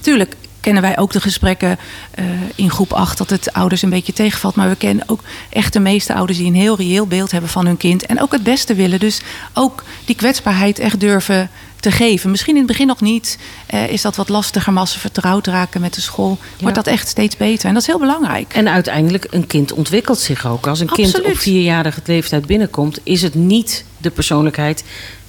tuurlijk 0.00 0.36
kennen 0.62 0.82
wij 0.82 0.98
ook 0.98 1.12
de 1.12 1.20
gesprekken 1.20 1.78
eh, 2.10 2.24
in 2.54 2.70
groep 2.70 2.92
8... 2.92 3.18
dat 3.18 3.30
het 3.30 3.52
ouders 3.52 3.82
een 3.82 3.90
beetje 3.90 4.12
tegenvalt. 4.12 4.54
Maar 4.54 4.68
we 4.68 4.76
kennen 4.76 5.08
ook 5.08 5.20
echt 5.50 5.72
de 5.72 5.80
meeste 5.80 6.14
ouders... 6.14 6.38
die 6.38 6.46
een 6.46 6.54
heel 6.54 6.76
reëel 6.76 7.06
beeld 7.06 7.30
hebben 7.30 7.50
van 7.50 7.66
hun 7.66 7.76
kind. 7.76 8.06
En 8.06 8.20
ook 8.20 8.32
het 8.32 8.42
beste 8.42 8.74
willen. 8.74 9.00
Dus 9.00 9.20
ook 9.52 9.84
die 10.04 10.16
kwetsbaarheid 10.16 10.78
echt 10.78 11.00
durven 11.00 11.50
te 11.80 11.90
geven. 11.90 12.30
Misschien 12.30 12.52
in 12.54 12.58
het 12.62 12.70
begin 12.70 12.86
nog 12.86 13.00
niet. 13.00 13.38
eh, 13.66 13.88
is 13.88 14.02
dat 14.02 14.16
wat 14.16 14.28
lastiger. 14.28 14.72
Maar 14.72 14.82
als 14.82 14.92
ze 14.92 14.98
vertrouwd 14.98 15.46
raken 15.46 15.80
met 15.80 15.94
de 15.94 16.00
school... 16.00 16.38
wordt 16.60 16.76
dat 16.76 16.86
echt 16.86 17.08
steeds 17.08 17.36
beter. 17.36 17.66
En 17.68 17.72
dat 17.72 17.82
is 17.82 17.88
heel 17.88 17.98
belangrijk. 17.98 18.54
En 18.54 18.68
uiteindelijk, 18.68 19.26
een 19.30 19.46
kind 19.46 19.72
ontwikkelt 19.72 20.18
zich 20.18 20.46
ook. 20.46 20.66
Als 20.66 20.80
een 20.80 20.88
kind 20.88 21.22
op 21.22 21.36
vierjarige 21.36 22.00
leeftijd 22.04 22.46
binnenkomt, 22.46 22.98
is 23.02 23.22
het 23.22 23.34
niet 23.34 23.84
de 23.98 24.10
persoonlijkheid 24.10 24.84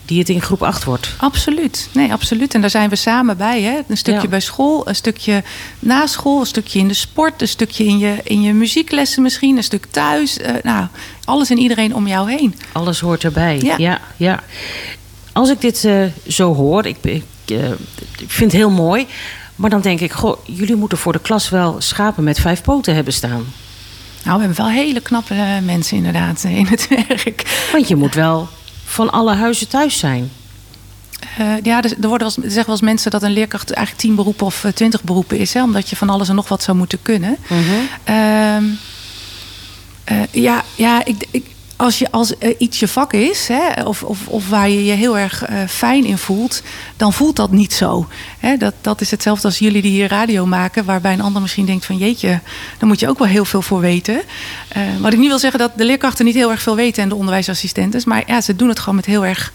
die 0.06 0.20
het 0.20 0.30
in 0.30 0.42
groep 0.42 0.64
8 0.64 0.84
wordt. 0.84 1.10
Absoluut. 1.18 1.90
Nee, 1.92 2.12
absoluut. 2.12 2.54
En 2.54 2.62
daar 2.62 2.70
zijn 2.70 2.90
we 2.90 2.96
samen 2.96 3.38
bij. 3.38 3.62
Hè? 3.62 3.80
Een 3.88 3.98
stukje 3.98 4.22
Ja. 4.22 4.28
bij 4.28 4.40
school, 4.40 4.88
een 4.88 4.96
stukje 4.96 5.44
na 5.80 6.08
school, 6.08 6.40
een 6.40 6.46
stukje 6.46 6.80
in 6.80 6.88
de 6.88 6.94
sport, 6.94 7.42
een 7.42 7.48
stukje 7.48 7.86
in 7.86 7.98
je, 7.98 8.16
in 8.24 8.42
je 8.42 8.54
muzieklessen 8.54 9.22
misschien, 9.22 9.58
een 9.58 9.64
stuk 9.64 9.86
thuis. 9.92 10.38
Eh, 10.38 10.54
nou, 10.64 10.88
alles 11.26 11.50
en 11.50 11.58
iedereen 11.58 11.96
om 11.96 12.08
jou 12.08 12.32
heen. 12.32 12.56
Alles 12.72 13.00
hoort 13.00 13.24
erbij. 13.24 13.60
Ja. 13.62 13.76
Ja, 13.78 14.00
ja. 14.18 14.44
Als 15.34 15.50
ik 15.50 15.62
dit 15.62 15.86
eh, 15.86 16.04
zo 16.28 16.54
hoor, 16.56 16.86
ik, 16.86 16.98
ik, 17.02 17.24
eh, 17.46 17.70
ik 18.20 18.32
vind 18.32 18.52
het 18.52 18.62
heel 18.62 18.72
mooi. 18.72 19.08
Maar 19.56 19.70
dan 19.70 19.82
denk 19.82 20.00
ik, 20.00 20.12
goh, 20.12 20.38
jullie 20.46 20.76
moeten 20.76 20.98
voor 20.98 21.14
de 21.14 21.20
klas 21.20 21.50
wel 21.50 21.76
schapen 21.82 22.24
met 22.24 22.40
vijf 22.40 22.62
poten 22.62 22.96
hebben 22.96 23.14
staan. 23.14 23.46
Nou, 24.24 24.40
we 24.40 24.46
hebben 24.46 24.66
wel 24.66 24.70
hele 24.70 25.00
knappe 25.02 25.36
mensen 25.64 25.98
inderdaad 25.98 26.44
in 26.44 26.66
het 26.66 26.88
werk. 27.08 27.68
Want 27.72 27.88
je 27.88 27.96
moet 27.96 28.14
wel 28.14 28.48
van 28.84 29.12
alle 29.12 29.34
huizen 29.34 29.68
thuis 29.68 30.00
zijn. 30.00 30.32
Eh, 31.38 31.54
ja, 31.64 31.84
er, 31.84 31.94
er 32.02 32.08
worden 32.08 32.28
wel, 32.28 32.30
zeggen 32.30 32.66
wel 32.66 32.76
eens 32.76 32.82
mensen 32.82 33.12
dat 33.12 33.24
een 33.24 33.32
leerkracht 33.32 33.72
eigenlijk 33.72 34.06
tien 34.06 34.16
beroepen 34.16 34.46
of 34.46 34.64
eh, 34.64 34.72
twintig 34.72 35.04
beroepen 35.04 35.38
is. 35.38 35.54
Hè, 35.54 35.64
omdat 35.64 35.90
je 35.90 35.96
van 35.96 36.10
alles 36.10 36.30
en 36.30 36.36
nog 36.36 36.48
wat 36.48 36.64
zou 36.64 36.78
moeten 36.78 37.02
kunnen. 37.02 37.38
Ehm, 38.04 38.64
eh, 40.04 40.18
ja, 40.32 40.64
ja 40.76 41.06
ik, 41.06 41.28
ik, 41.32 41.46
als, 41.76 42.00
je, 42.00 42.12
als 42.12 42.38
eh, 42.38 42.56
iets 42.58 42.80
je 42.80 42.88
vak 42.88 43.14
is, 43.14 43.48
hè, 43.48 43.84
of, 43.84 44.04
of, 44.04 44.28
of 44.28 44.50
waar 44.50 44.70
je 44.70 44.86
je 44.86 44.92
heel 44.92 45.18
erg 45.18 45.44
eh, 45.44 45.58
fijn 45.68 46.06
in 46.06 46.18
voelt, 46.18 46.62
dan 46.98 47.14
voelt 47.14 47.36
dat 47.36 47.52
niet 47.52 47.74
zo. 47.74 48.08
Hè, 48.40 48.58
dat, 48.58 48.74
dat 48.82 49.02
is 49.02 49.12
hetzelfde 49.12 49.48
als 49.48 49.60
jullie 49.60 49.82
die 49.82 49.92
hier 49.92 50.08
radio 50.08 50.46
maken, 50.46 50.86
waarbij 50.86 51.14
een 51.14 51.22
ander 51.22 51.42
misschien 51.42 51.66
denkt 51.66 51.86
van 51.86 51.98
jeetje, 51.98 52.40
daar 52.78 52.88
moet 52.88 53.00
je 53.00 53.10
ook 53.10 53.18
wel 53.18 53.28
heel 53.28 53.46
veel 53.46 53.62
voor 53.62 53.80
weten. 53.80 54.22
Eh, 54.68 54.82
wat 55.00 55.14
ik 55.14 55.20
niet 55.20 55.28
wil 55.28 55.40
zeggen 55.40 55.60
dat 55.60 55.72
de 55.76 55.86
leerkrachten 55.86 56.26
niet 56.26 56.36
heel 56.36 56.52
erg 56.52 56.62
veel 56.62 56.76
weten 56.76 57.04
en 57.04 57.10
de 57.10 57.16
onderwijsassistenten, 57.16 58.02
maar 58.06 58.24
ja, 58.28 58.42
ze 58.42 58.56
doen 58.56 58.70
het 58.70 58.80
gewoon 58.80 58.96
met 58.96 59.06
heel 59.06 59.26
erg 59.26 59.54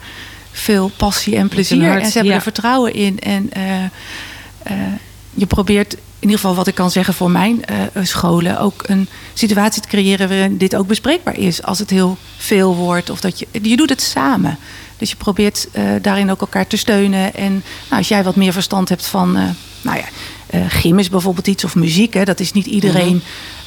veel 0.50 0.90
passie 0.96 1.36
en 1.36 1.48
plezier. 1.48 1.86
hart, 1.86 2.02
en 2.02 2.06
ze 2.06 2.12
hebben 2.12 2.32
ja. 2.32 2.36
er 2.38 2.42
vertrouwen 2.42 2.94
in. 2.94 3.18
En 3.18 3.50
je 5.34 5.46
probeert, 5.46 5.96
in 6.20 6.24
ieder 6.28 6.38
geval 6.38 6.54
wat 6.54 6.66
ik 6.66 6.74
kan 6.74 6.90
zeggen 6.90 7.14
voor 7.14 7.30
mijn 7.30 7.64
eh, 7.64 7.76
scholen, 8.02 8.60
ook 8.60 8.82
een 8.86 9.08
situatie 9.34 9.82
te 9.82 9.88
creëren 9.88 10.28
waarin 10.28 10.56
dit 10.56 10.76
ook 10.76 10.86
bespreekbaar 10.86 11.38
is. 11.38 11.62
Als 11.62 11.78
het 11.78 11.90
heel 11.90 12.16
veel 12.36 12.74
wordt. 12.74 13.10
Of 13.10 13.20
dat 13.20 13.38
je, 13.38 13.46
je 13.62 13.76
doet 13.76 13.88
het 13.88 14.02
samen. 14.02 14.58
Dus 14.96 15.10
je 15.10 15.16
probeert 15.16 15.68
eh, 15.72 15.84
daarin 16.02 16.30
ook 16.30 16.40
elkaar 16.40 16.66
te 16.66 16.76
steunen. 16.76 17.34
En 17.34 17.52
nou, 17.52 17.98
als 17.98 18.08
jij 18.08 18.24
wat 18.24 18.36
meer 18.36 18.52
verstand 18.52 18.88
hebt 18.88 19.06
van, 19.06 19.36
eh, 19.36 19.42
nou 19.80 19.98
ja, 19.98 20.06
gym 20.68 20.98
is 20.98 21.08
bijvoorbeeld 21.08 21.46
iets 21.46 21.64
of 21.64 21.74
muziek. 21.74 22.14
Hè, 22.14 22.24
dat 22.24 22.40
is 22.40 22.52
niet 22.52 22.66
iedereen 22.66 23.22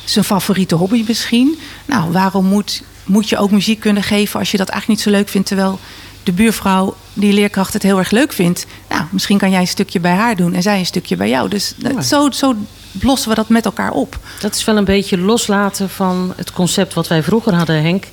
zijn 0.05 0.25
favoriete 0.25 0.75
hobby 0.75 1.03
misschien. 1.07 1.59
Nou, 1.85 2.11
waarom 2.11 2.45
moet, 2.45 2.83
moet 3.03 3.29
je 3.29 3.37
ook 3.37 3.51
muziek 3.51 3.79
kunnen 3.79 4.03
geven 4.03 4.39
als 4.39 4.51
je 4.51 4.57
dat 4.57 4.69
eigenlijk 4.69 4.99
niet 4.99 5.09
zo 5.09 5.19
leuk 5.19 5.29
vindt, 5.29 5.47
terwijl 5.47 5.79
de 6.23 6.31
buurvrouw, 6.31 6.95
die 7.13 7.33
leerkracht, 7.33 7.73
het 7.73 7.83
heel 7.83 7.97
erg 7.97 8.11
leuk 8.11 8.33
vindt. 8.33 8.65
Nou, 8.89 9.03
misschien 9.09 9.37
kan 9.37 9.51
jij 9.51 9.59
een 9.59 9.67
stukje 9.67 9.99
bij 9.99 10.13
haar 10.13 10.35
doen 10.35 10.53
en 10.53 10.61
zij 10.61 10.79
een 10.79 10.85
stukje 10.85 11.15
bij 11.15 11.29
jou. 11.29 11.49
Dus 11.49 11.73
eh, 11.83 11.99
zo, 11.99 12.31
zo 12.31 12.55
lossen 13.01 13.29
we 13.29 13.35
dat 13.35 13.49
met 13.49 13.65
elkaar 13.65 13.91
op. 13.91 14.19
Dat 14.39 14.55
is 14.55 14.65
wel 14.65 14.77
een 14.77 14.85
beetje 14.85 15.17
loslaten 15.17 15.89
van 15.89 16.33
het 16.35 16.51
concept 16.51 16.93
wat 16.93 17.07
wij 17.07 17.23
vroeger 17.23 17.53
hadden, 17.53 17.81
Henk. 17.81 18.05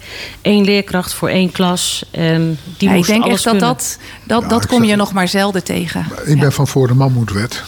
Eén 0.42 0.64
leerkracht 0.64 1.12
voor 1.14 1.29
één 1.29 1.53
klas. 1.53 2.05
En 2.11 2.59
die 2.77 2.88
Ja, 2.88 2.90
ik 2.90 2.97
moest 2.97 3.09
denk 3.11 3.23
alles 3.23 3.35
echt 3.35 3.44
dat 3.44 3.53
kunnen. 3.53 3.68
dat, 3.68 3.99
dat, 4.27 4.42
Ja, 4.42 4.49
dat 4.49 4.62
ik 4.62 4.68
kom 4.68 4.79
zeg- 4.81 4.88
je 4.88 4.97
nog 4.97 5.12
maar 5.12 5.29
zelden 5.29 5.64
tegen. 5.64 6.07
Ik 6.25 6.40
ben 6.40 6.53
van 6.53 6.66
voor 6.68 6.87
de 6.88 6.94
Mammoetwet. 6.94 7.62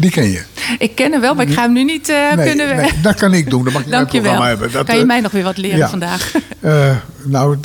Die 0.00 0.10
ken 0.10 0.30
je. 0.30 0.42
Ik 0.78 0.94
ken 0.94 1.12
hem 1.12 1.20
wel, 1.20 1.34
maar 1.34 1.48
ik 1.48 1.54
ga 1.54 1.62
hem 1.62 1.72
nu 1.72 1.84
niet 1.84 2.08
eh, 2.08 2.32
Nee, 2.34 2.46
kunnen... 2.46 2.76
nee, 2.76 2.90
dat 3.02 3.14
kan 3.14 3.34
ik 3.34 3.50
doen. 3.50 3.64
Dat 3.64 3.72
mag 3.72 3.84
je 3.84 3.90
Dank 3.90 4.10
je 4.16 4.20
wel. 4.20 4.42
hebben. 4.42 4.72
Dat, 4.72 4.86
kan 4.86 4.94
je 4.94 5.00
eh, 5.00 5.06
mij 5.06 5.20
nog 5.20 5.32
weer 5.32 5.42
wat 5.42 5.56
leren 5.56 5.78
ja. 5.78 5.88
vandaag? 5.88 6.32
Eh, 6.60 6.96
nou, 7.22 7.56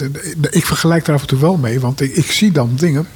ik 0.49 0.65
vergelijk 0.65 1.05
daar 1.05 1.15
af 1.15 1.21
en 1.21 1.27
toe 1.27 1.39
wel 1.39 1.57
mee. 1.57 1.79
Want 1.79 2.01
ik, 2.01 2.15
ik 2.15 2.31
zie 2.31 2.51
dan 2.51 2.71
dingen 2.75 3.07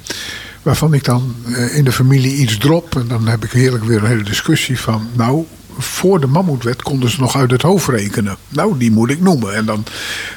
waarvan 0.62 0.94
ik 0.94 1.04
dan 1.04 1.34
in 1.72 1.84
de 1.84 1.92
familie 1.92 2.36
iets 2.36 2.58
drop. 2.58 2.96
En 2.96 3.08
dan 3.08 3.28
heb 3.28 3.44
ik 3.44 3.50
heerlijk 3.50 3.84
weer 3.84 3.98
een 3.98 4.08
hele 4.08 4.22
discussie 4.22 4.80
van... 4.80 5.08
Nou, 5.12 5.44
voor 5.78 6.20
de 6.20 6.26
mammoetwet 6.26 6.82
konden 6.82 7.10
ze 7.10 7.20
nog 7.20 7.36
uit 7.36 7.50
het 7.50 7.62
hoofd 7.62 7.88
rekenen. 7.88 8.36
Nou, 8.48 8.78
die 8.78 8.90
moet 8.90 9.10
ik 9.10 9.20
noemen. 9.20 9.54
En 9.54 9.64
dan, 9.64 9.84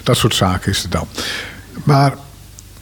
dat 0.04 0.18
soort 0.18 0.36
zaken 0.36 0.72
is 0.72 0.82
het 0.82 0.92
dan. 0.92 1.08
Maar 1.84 2.14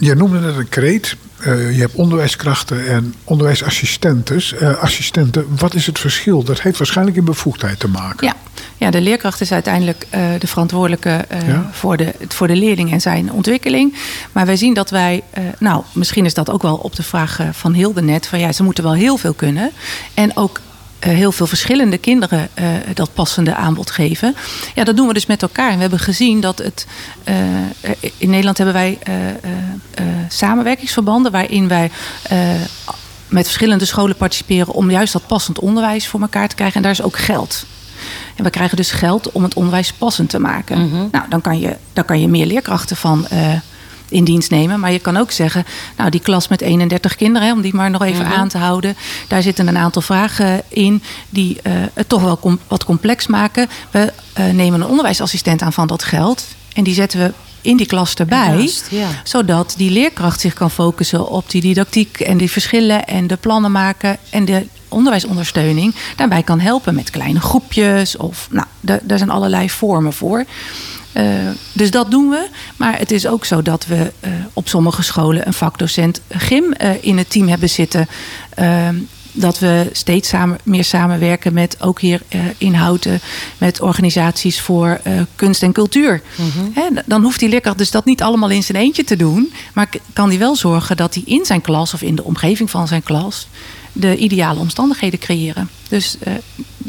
je 0.02 0.16
noemde 0.16 0.40
net 0.40 0.56
een 0.56 0.70
kreet. 0.70 1.16
Eh, 1.38 1.76
je 1.76 1.80
hebt 1.80 1.94
onderwijskrachten 1.94 2.88
en 2.88 3.14
onderwijsassistenten. 3.24 4.42
Eh, 4.60 4.78
assistenten. 4.78 5.46
Wat 5.58 5.74
is 5.74 5.86
het 5.86 6.00
verschil? 6.00 6.44
Dat 6.44 6.62
heeft 6.62 6.78
waarschijnlijk 6.78 7.18
in 7.18 7.26
bevoegdheid 7.26 7.80
te 7.80 7.88
maken. 7.88 8.28
Ja. 8.28 8.36
ja, 8.78 8.92
de 8.92 9.02
leerkracht 9.02 9.42
is 9.42 9.52
uiteindelijk 9.52 10.06
eh, 10.10 10.22
de 10.40 10.48
verantwoordelijke 10.48 11.26
Ja. 11.46 11.70
voor, 11.72 11.98
de, 11.98 12.14
voor 12.28 12.48
de 12.48 12.56
leerling 12.56 12.92
en 12.92 13.02
zijn 13.02 13.32
ontwikkeling. 13.32 13.96
Maar 14.32 14.46
wij 14.46 14.56
zien 14.56 14.74
dat 14.74 14.90
wij, 14.90 15.24
nou, 15.60 15.84
misschien 15.94 16.26
is 16.26 16.34
dat 16.34 16.50
ook 16.50 16.62
wel 16.62 16.76
op 16.76 16.96
de 16.96 17.04
vraag 17.04 17.40
van 17.52 17.74
Hilde 17.74 18.02
net, 18.02 18.28
van 18.28 18.40
ja, 18.40 18.52
ze 18.52 18.64
moeten 18.64 18.84
wel 18.84 18.94
heel 18.94 19.18
veel 19.18 19.34
kunnen. 19.34 19.72
En 20.14 20.38
ook 20.38 20.60
heel 21.10 21.32
veel 21.32 21.48
verschillende 21.48 21.98
kinderen 21.98 22.48
eh, 22.54 22.66
dat 22.94 23.14
passende 23.14 23.56
aanbod 23.56 23.92
geven. 23.92 24.36
Ja, 24.76 24.84
dat 24.84 24.96
doen 24.98 25.08
we 25.08 25.14
dus 25.14 25.26
met 25.26 25.42
elkaar. 25.42 25.70
En 25.70 25.76
we 25.76 25.82
hebben 25.82 26.00
gezien 26.00 26.42
dat 26.42 26.58
het. 26.58 26.86
eh, 27.24 27.36
in 28.18 28.30
Nederland 28.30 28.58
hebben 28.58 28.76
wij 28.76 28.98
eh, 29.04 29.30
eh, 29.30 29.34
eh, 29.94 30.06
samenwerkingsverbanden 30.30 31.32
waarin 31.32 31.68
wij. 31.68 31.92
eh, 32.30 32.38
met 33.28 33.46
verschillende 33.46 33.86
scholen 33.86 34.16
participeren 34.16 34.74
om 34.74 34.92
juist 34.92 35.14
dat 35.14 35.28
passend 35.28 35.60
onderwijs 35.60 36.08
voor 36.08 36.22
elkaar 36.22 36.48
te 36.48 36.56
krijgen. 36.56 36.76
En 36.76 36.82
daar 36.82 36.92
is 36.92 37.02
ook 37.02 37.18
geld. 37.18 37.66
En 38.36 38.44
we 38.44 38.50
krijgen 38.50 38.78
dus 38.78 38.92
geld 38.92 39.32
om 39.32 39.44
het 39.44 39.54
onderwijs 39.54 39.94
passend 39.94 40.30
te 40.30 40.40
maken. 40.40 40.78
Nou, 41.12 41.26
dan 41.30 41.42
kan, 41.42 41.60
je, 41.60 41.76
dan 41.94 42.06
kan 42.06 42.22
je 42.22 42.28
meer 42.28 42.46
leerkrachten 42.46 42.96
van 42.96 43.28
eh, 43.28 43.54
in 44.12 44.24
dienst 44.24 44.50
nemen. 44.52 44.80
Maar 44.80 44.92
je 44.92 45.00
kan 45.00 45.18
ook 45.18 45.32
zeggen, 45.32 45.66
nou, 45.98 46.10
die 46.10 46.20
klas 46.20 46.48
met 46.48 46.62
31 46.62 47.16
kinderen, 47.16 47.48
hè, 47.48 47.54
om 47.54 47.62
die 47.62 47.76
maar 47.76 47.90
nog 47.90 48.04
even 48.04 48.26
aan 48.26 48.48
te 48.48 48.58
houden. 48.58 48.96
Daar 49.28 49.42
zitten 49.42 49.68
een 49.68 49.78
aantal 49.78 50.02
vragen 50.02 50.62
in 50.68 51.04
die 51.30 51.60
eh, 51.64 51.72
het 51.94 52.10
toch 52.10 52.22
wel 52.22 52.40
com- 52.40 52.60
wat 52.68 52.86
complex 52.86 53.28
maken. 53.28 53.70
We 53.92 54.14
eh, 54.34 54.46
nemen 54.46 54.82
een 54.82 54.88
onderwijsassistent 54.88 55.62
aan 55.62 55.74
van 55.74 55.88
dat 55.88 56.04
geld. 56.04 56.44
En 56.74 56.84
die 56.84 56.94
zetten 56.94 57.20
we 57.20 57.34
in 57.62 57.78
die 57.78 57.86
klas 57.86 58.14
erbij. 58.14 58.70
Ja. 58.90 59.08
Zodat 59.24 59.74
die 59.78 59.92
leerkracht 59.92 60.40
zich 60.42 60.54
kan 60.54 60.72
focussen 60.72 61.28
op 61.30 61.50
die 61.50 61.62
didactiek 61.62 62.20
en 62.20 62.38
die 62.38 62.52
verschillen 62.52 63.08
en 63.08 63.28
de 63.28 63.38
plannen 63.38 63.72
maken 63.72 64.18
en 64.30 64.46
de 64.46 64.66
onderwijsondersteuning 64.90 65.96
daarbij 66.16 66.44
kan 66.44 66.60
helpen 66.60 66.96
met 66.96 67.10
kleine 67.10 67.40
groepjes. 67.40 68.18
Of 68.18 68.48
nou, 68.52 68.66
da- 68.80 69.00
daar 69.04 69.18
zijn 69.18 69.30
allerlei 69.30 69.70
vormen 69.70 70.14
voor. 70.14 70.46
Eh, 71.14 71.24
dus 71.74 71.92
dat 71.92 72.12
doen 72.12 72.30
we. 72.30 72.48
Maar 72.76 72.98
het 72.98 73.12
is 73.12 73.28
ook 73.28 73.46
zo 73.46 73.62
dat 73.62 73.86
we 73.86 74.12
eh, 74.20 74.32
op 74.54 74.68
sommige 74.68 75.02
scholen 75.04 75.48
een 75.48 75.54
vakdocent 75.54 76.22
gym 76.30 76.72
eh, 76.74 76.90
in 77.04 77.18
het 77.18 77.30
team 77.30 77.48
hebben 77.48 77.70
zitten. 77.70 78.08
eh, 78.50 78.88
dat 79.34 79.60
we 79.60 79.90
steeds 79.92 80.30
samen, 80.30 80.58
meer 80.64 80.84
samenwerken 80.84 81.54
met 81.54 81.82
ook 81.82 82.02
hier 82.02 82.22
in 82.58 82.74
Houten 82.74 83.20
met 83.58 83.82
organisaties 83.82 84.62
voor 84.62 85.02
kunst 85.36 85.64
en 85.64 85.72
cultuur. 85.72 86.22
Hè, 86.74 86.84
dan 87.06 87.24
hoeft 87.24 87.40
die 87.40 87.50
leerkracht 87.50 87.78
dus 87.78 87.92
dat 87.92 88.06
niet 88.06 88.22
allemaal 88.22 88.50
in 88.50 88.64
zijn 88.64 88.78
eentje 88.78 89.04
te 89.04 89.16
doen, 89.16 89.54
maar 89.74 89.90
kan 90.14 90.30
hij 90.30 90.38
wel 90.40 90.56
zorgen 90.56 90.98
dat 90.98 91.14
hij 91.14 91.24
in 91.26 91.46
zijn 91.46 91.62
klas 91.62 91.94
of 91.94 92.02
in 92.02 92.16
de 92.16 92.24
omgeving 92.24 92.70
van 92.70 92.88
zijn 92.88 93.04
klas 93.04 93.48
de 93.94 94.18
ideale 94.18 94.60
omstandigheden 94.60 95.20
creëren. 95.20 95.70
Dus 95.90 96.18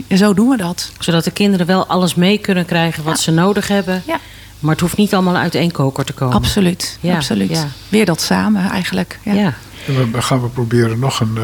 uh, 0.08 0.16
zo 0.18 0.34
doen 0.34 0.48
we 0.48 0.56
dat. 0.56 0.90
Zodat 0.98 1.24
de 1.24 1.30
kinderen 1.30 1.66
wel 1.66 1.86
alles 1.86 2.14
mee 2.14 2.38
kunnen 2.38 2.64
krijgen 2.64 3.02
wat 3.04 3.16
Ja. 3.16 3.22
ze 3.22 3.30
nodig 3.30 3.68
hebben. 3.68 4.02
Ja. 4.06 4.20
Maar 4.60 4.70
het 4.72 4.80
hoeft 4.80 4.96
niet 4.96 5.14
allemaal 5.14 5.36
uit 5.36 5.54
één 5.54 5.72
koker 5.72 6.04
te 6.04 6.12
komen. 6.12 6.34
Absoluut, 6.36 6.98
Ja, 7.00 7.14
absoluut. 7.14 7.50
ja. 7.50 7.68
Weer 7.88 8.04
dat 8.04 8.20
samen 8.20 8.70
eigenlijk. 8.70 9.18
Ja. 9.24 9.32
Ja. 9.32 9.54
En 9.86 9.96
we- 9.96 10.10
we 10.10 10.22
gaan 10.22 10.42
we 10.42 10.48
proberen 10.48 10.98
nog 10.98 11.20
een, 11.20 11.36
eh, 11.36 11.42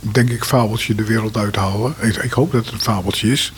denk 0.00 0.30
ik, 0.30 0.44
fabeltje 0.44 0.94
de 0.94 1.04
wereld 1.04 1.36
uit 1.36 1.52
te 1.52 1.58
halen. 1.60 1.94
Ik, 2.00 2.16
ik 2.16 2.32
hoop 2.32 2.52
dat 2.52 2.64
het 2.64 2.74
een 2.74 2.80
fabeltje 2.80 3.30
is. 3.32 3.52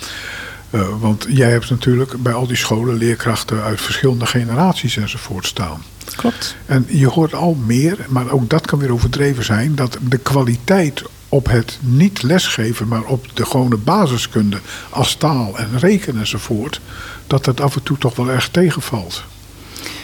Eh, 0.75 0.89
want 1.01 1.27
jij 1.29 1.51
hebt 1.51 1.71
natuurlijk 1.71 2.23
bij 2.23 2.33
al 2.33 2.47
die 2.47 2.57
scholen 2.57 2.95
leerkrachten 2.97 3.63
uit 3.63 3.81
verschillende 3.81 4.27
generaties 4.27 4.97
enzovoort 4.97 5.47
staan. 5.47 5.83
Klopt. 6.17 6.57
En 6.67 6.87
je 6.89 7.07
hoort 7.07 7.35
al 7.35 7.55
meer, 7.55 7.97
maar 8.09 8.31
ook 8.31 8.51
dat 8.51 8.67
kan 8.67 8.79
weer 8.79 8.93
overdreven 8.93 9.45
zijn, 9.45 9.75
dat 9.75 9.99
de 10.09 10.19
kwaliteit 10.19 11.03
op 11.29 11.47
het 11.47 11.79
niet 11.81 12.23
lesgeven, 12.23 12.89
maar 12.89 13.03
op 13.03 13.27
de 13.35 13.45
gewone 13.47 13.77
basiskunde 13.77 14.59
als 14.91 15.15
taal 15.15 15.59
en 15.59 15.79
rekenen 15.79 16.21
enzovoort, 16.21 16.81
dat 17.27 17.45
dat 17.45 17.61
af 17.61 17.75
en 17.77 17.83
toe 17.83 17.99
toch 17.99 18.17
wel 18.17 18.31
erg 18.31 18.49
tegenvalt. 18.49 19.25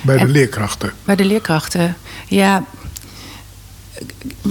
Bij 0.02 0.16
de 0.16 0.22
En- 0.24 0.30
leerkrachten. 0.30 0.92
Bij 1.04 1.16
de 1.16 1.24
leerkrachten, 1.24 1.96
ja. 2.28 2.64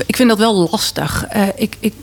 Ik 0.05 0.15
vind 0.15 0.29
dat 0.29 0.37
wel 0.37 0.67
lastig. 0.71 1.25
Eh, 1.29 1.47
ik, 1.55 1.75
ik, 1.79 1.93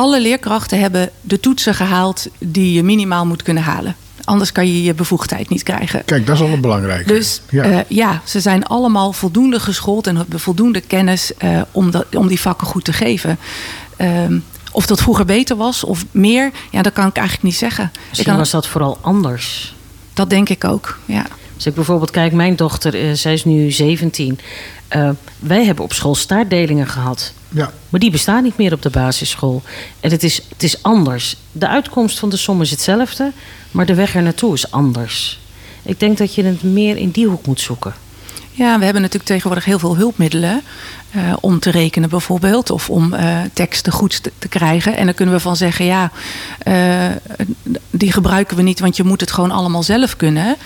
alle 0.00 0.20
leerkrachten 0.20 0.80
hebben 0.80 1.10
de 1.20 1.40
toetsen 1.40 1.74
gehaald 1.74 2.26
die 2.38 2.72
je 2.72 2.82
minimaal 2.82 3.26
moet 3.26 3.42
kunnen 3.42 3.62
halen. 3.62 3.96
Anders 4.24 4.52
kan 4.52 4.66
je 4.66 4.82
je 4.82 4.94
bevoegdheid 4.94 5.48
niet 5.48 5.62
krijgen. 5.62 6.04
Kijk, 6.04 6.26
dat 6.26 6.34
is 6.36 6.42
al 6.42 6.48
een 6.48 6.60
belangrijke. 6.60 7.12
Dus 7.12 7.40
ja. 7.50 7.64
ja. 7.64 7.84
ja, 7.88 8.22
ze 8.24 8.40
zijn 8.40 8.64
allemaal 8.64 9.12
voldoende 9.12 9.60
geschoold 9.60 10.06
en 10.06 10.16
hebben 10.16 10.40
voldoende 10.40 10.80
kennis 10.80 11.36
eh, 11.36 11.60
om, 11.70 11.90
dat, 11.90 12.06
om 12.16 12.28
die 12.28 12.40
vakken 12.40 12.66
goed 12.66 12.84
te 12.84 12.92
geven. 12.92 13.38
Ehm, 13.96 14.38
of 14.72 14.86
dat 14.86 15.00
vroeger 15.00 15.24
beter 15.24 15.56
was 15.56 15.84
of 15.84 16.04
meer, 16.10 16.50
ja, 16.70 16.82
dat 16.82 16.92
kan 16.92 17.06
ik 17.06 17.16
eigenlijk 17.16 17.46
niet 17.46 17.56
zeggen. 17.56 17.84
Ik 17.84 18.00
Misschien 18.08 18.28
kan, 18.28 18.38
was 18.38 18.50
dat 18.50 18.66
vooral 18.66 18.98
anders. 19.00 19.74
Dat 20.12 20.30
denk 20.30 20.48
ik 20.48 20.64
ook. 20.64 20.98
Ja. 21.04 21.26
Als 21.54 21.66
ik 21.66 21.74
bijvoorbeeld 21.74 22.10
kijk, 22.10 22.32
mijn 22.32 22.56
dochter, 22.56 22.94
eh, 22.94 23.12
zij 23.12 23.32
is 23.32 23.44
nu 23.44 23.70
17. 23.70 24.38
Eh, 24.88 25.10
wij 25.38 25.64
hebben 25.64 25.84
op 25.84 25.92
school 25.92 26.14
staartdelingen 26.14 26.86
gehad. 26.86 27.32
Ja. 27.50 27.72
Maar 27.88 28.00
die 28.00 28.10
bestaan 28.10 28.42
niet 28.42 28.56
meer 28.56 28.72
op 28.72 28.82
de 28.82 28.90
basisschool. 28.90 29.62
En 30.00 30.10
het 30.10 30.22
is, 30.22 30.42
het 30.48 30.62
is 30.62 30.82
anders. 30.82 31.36
De 31.52 31.68
uitkomst 31.68 32.18
van 32.18 32.30
de 32.30 32.36
som 32.36 32.60
is 32.60 32.70
hetzelfde, 32.70 33.32
maar 33.70 33.86
de 33.86 33.94
weg 33.94 34.14
er 34.14 34.22
naartoe 34.22 34.54
is 34.54 34.70
anders. 34.70 35.40
Ik 35.82 36.00
denk 36.00 36.18
dat 36.18 36.34
je 36.34 36.44
het 36.44 36.62
meer 36.62 36.96
in 36.96 37.10
die 37.10 37.26
hoek 37.26 37.46
moet 37.46 37.60
zoeken. 37.60 37.94
Ja, 38.52 38.78
we 38.78 38.84
hebben 38.84 39.02
natuurlijk 39.02 39.30
tegenwoordig 39.30 39.64
heel 39.64 39.78
veel 39.78 39.96
hulpmiddelen. 39.96 40.62
eh, 41.10 41.32
om 41.40 41.58
te 41.58 41.70
rekenen 41.70 42.08
bijvoorbeeld. 42.08 42.70
Of 42.70 42.90
om 42.90 43.14
eh, 43.14 43.38
teksten 43.52 43.92
goed 43.92 44.22
te, 44.22 44.32
te 44.38 44.48
krijgen. 44.48 44.96
En 44.96 45.04
dan 45.04 45.14
kunnen 45.14 45.34
we 45.34 45.40
van 45.40 45.56
zeggen, 45.56 45.84
ja, 45.84 46.10
eh, 46.58 47.06
die 47.90 48.12
gebruiken 48.12 48.56
we 48.56 48.62
niet, 48.62 48.80
want 48.80 48.96
je 48.96 49.04
moet 49.04 49.20
het 49.20 49.32
gewoon 49.32 49.50
allemaal 49.50 49.82
zelf 49.82 50.16
kunnen. 50.16 50.56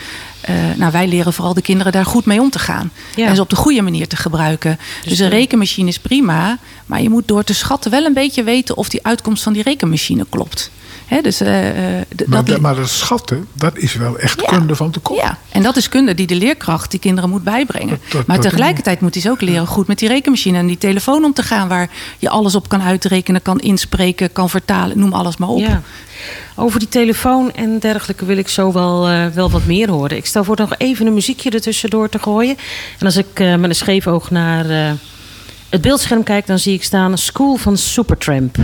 Nou, 0.77 0.92
wij 0.92 1.07
leren 1.09 1.33
vooral 1.33 1.55
de 1.55 1.62
kinderen 1.62 1.92
daar 1.92 2.05
goed 2.07 2.25
mee 2.25 2.40
om 2.40 2.51
te 2.51 2.59
gaan. 2.59 2.90
Ja. 3.14 3.27
En 3.27 3.35
ze 3.35 3.40
op 3.40 3.51
de 3.51 3.57
goede 3.57 3.83
manier 3.83 4.09
te 4.09 4.16
gebruiken. 4.16 4.79
Dus, 5.05 5.18
een 5.18 5.27
eh, 5.27 5.33
rekenmachine 5.33 5.88
is 5.88 5.99
prima. 5.99 6.59
Maar 6.87 7.03
je 7.03 7.11
moet 7.11 7.29
door 7.29 7.44
te 7.44 7.55
schatten 7.55 7.90
wel 7.90 8.05
een 8.05 8.12
beetje 8.12 8.42
weten 8.42 8.77
of 8.77 8.88
die 8.88 9.07
uitkomst 9.07 9.42
van 9.42 9.53
die 9.53 9.62
rekenmachine 9.62 10.27
klopt. 10.29 10.70
Hè, 11.07 11.21
dus, 11.21 11.40
eh, 11.40 11.99
eh, 11.99 12.05
Maar, 12.27 12.45
dat, 12.45 12.61
maar 12.61 12.75
dat 12.75 12.88
schatten, 12.88 13.47
dat 13.53 13.77
is 13.79 13.95
wel 13.95 14.19
echt 14.19 14.40
Ja. 14.40 14.47
kunde 14.47 14.77
van 14.77 14.90
de 14.90 15.01
kop. 15.01 15.17
ja, 15.17 15.38
en 15.51 15.62
dat 15.62 15.77
is 15.77 15.88
kunde 15.88 16.14
die 16.14 16.27
de 16.27 16.35
leerkracht 16.35 16.90
die 16.90 17.01
kinderen 17.01 17.31
moet 17.31 17.43
bijbrengen. 17.45 17.88
Dat- 17.88 18.11
dat- 18.12 18.27
maar 18.27 18.37
dat- 18.37 18.45
tegelijkertijd 18.45 19.01
moet 19.01 19.12
hij 19.14 19.23
ze 19.23 19.31
ook 19.31 19.40
leren 19.40 19.67
goed 19.67 19.87
met 19.87 19.99
die 19.99 20.09
rekenmachine 20.09 20.59
en 20.59 20.67
die 20.67 20.79
telefoon 20.79 21.25
om 21.25 21.33
te 21.33 21.43
gaan, 21.43 21.69
waar 21.69 21.88
je 22.19 22.29
alles 22.29 22.55
op 22.55 22.69
kan 22.69 22.83
uitrekenen, 22.83 23.43
kan 23.43 23.61
inspreken, 23.61 24.33
kan 24.33 24.51
vertalen, 24.51 24.99
noem 24.99 25.12
alles 25.12 25.37
maar 25.37 25.49
op. 25.49 25.59
Ja. 25.61 25.83
Over 26.57 26.79
die 26.79 26.88
telefoon 26.88 27.53
en 27.53 27.79
dergelijke 27.79 28.25
wil 28.25 28.37
ik 28.37 28.49
zo 28.49 28.73
wel, 28.73 29.09
eh, 29.09 29.27
wel 29.27 29.51
wat 29.51 29.64
meer 29.67 29.90
horen. 29.90 30.17
Ik 30.17 30.27
stel 30.27 30.45
voor 30.45 30.57
nog 30.59 30.75
even 30.79 31.07
een 31.07 31.14
muziekje 31.14 31.51
ertussendoor 31.51 32.09
te 32.09 32.19
gooien. 32.19 32.57
En 32.99 33.07
als 33.07 33.17
ik 33.17 33.27
eh, 33.35 33.55
met 33.57 33.71
een 33.71 33.77
scheef 33.77 34.07
oog 34.07 34.31
naar 34.31 34.71
eh, 34.71 34.93
het 35.69 35.81
beeldscherm 35.81 36.23
kijk, 36.23 36.47
dan 36.47 36.59
zie 36.59 36.75
ik 36.75 36.85
staan 36.85 37.19
School 37.19 37.57
van 37.57 37.77
Supertramp. 37.77 38.57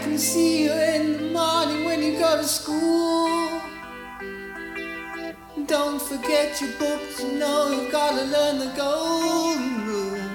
Can 0.00 0.16
see 0.16 0.64
you 0.64 0.72
in 0.72 1.12
the 1.12 1.30
morning 1.30 1.84
when 1.84 2.02
you 2.02 2.18
go 2.18 2.36
to 2.36 2.44
school. 2.44 3.60
Don't 5.66 6.00
forget 6.00 6.60
your 6.60 6.72
books, 6.78 7.22
you 7.22 7.32
know 7.32 7.70
you've 7.70 7.92
gotta 7.92 8.24
learn 8.24 8.58
the 8.58 8.72
golden 8.76 9.86
rule. 9.86 10.30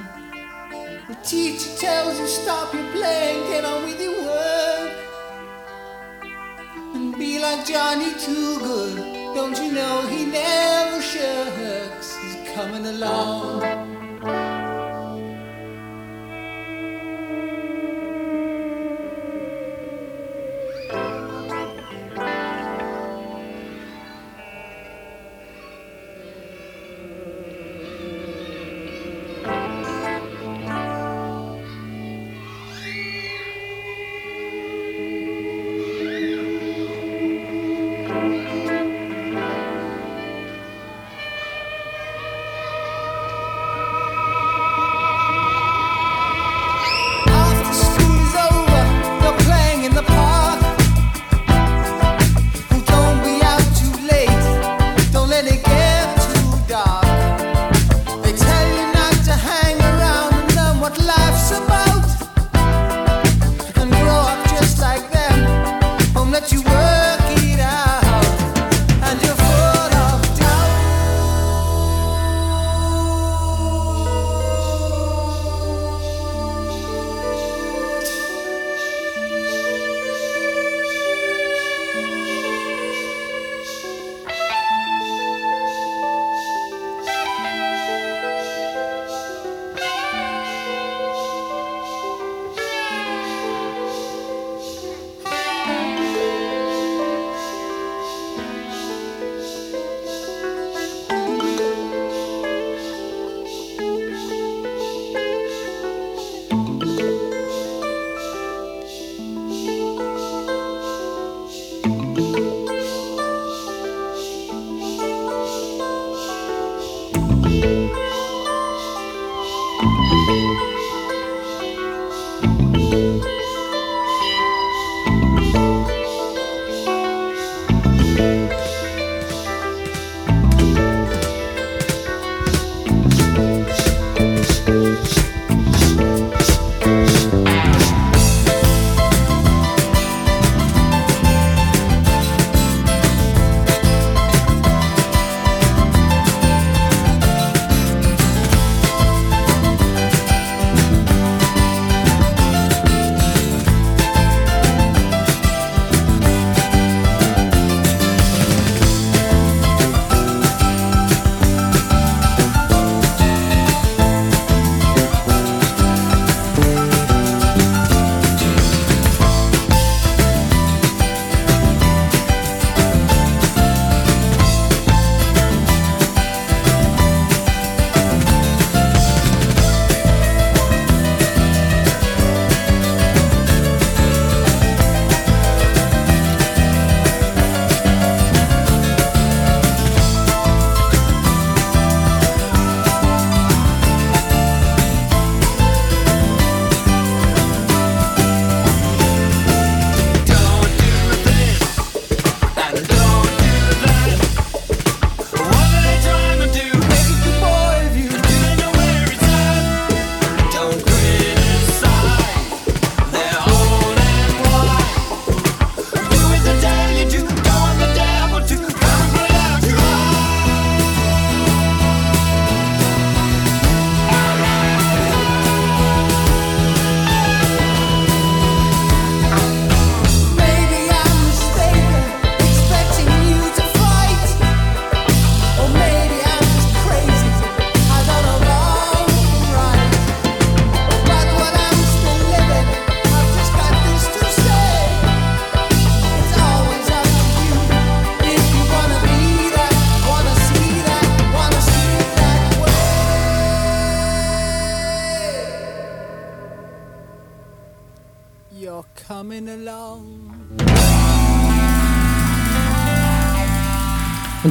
The 1.08 1.16
teacher 1.24 1.72
tells 1.78 2.20
you 2.20 2.28
stop 2.28 2.74
your 2.74 2.90
playing, 2.92 3.50
get 3.50 3.66
on 3.66 3.84
with 3.86 4.00
your 4.00 4.22
work. 4.22 4.94
And 6.94 7.18
be 7.18 7.40
like 7.40 7.66
Johnny 7.66 8.14
Too 8.20 8.60
Good. 8.60 8.98
Don't 9.34 9.58
you 9.58 9.72
know 9.72 10.08
he 10.08 10.26
never 10.26 11.02
shirks? 11.02 12.16
He's 12.18 12.54
coming 12.54 12.86
along. 12.86 13.85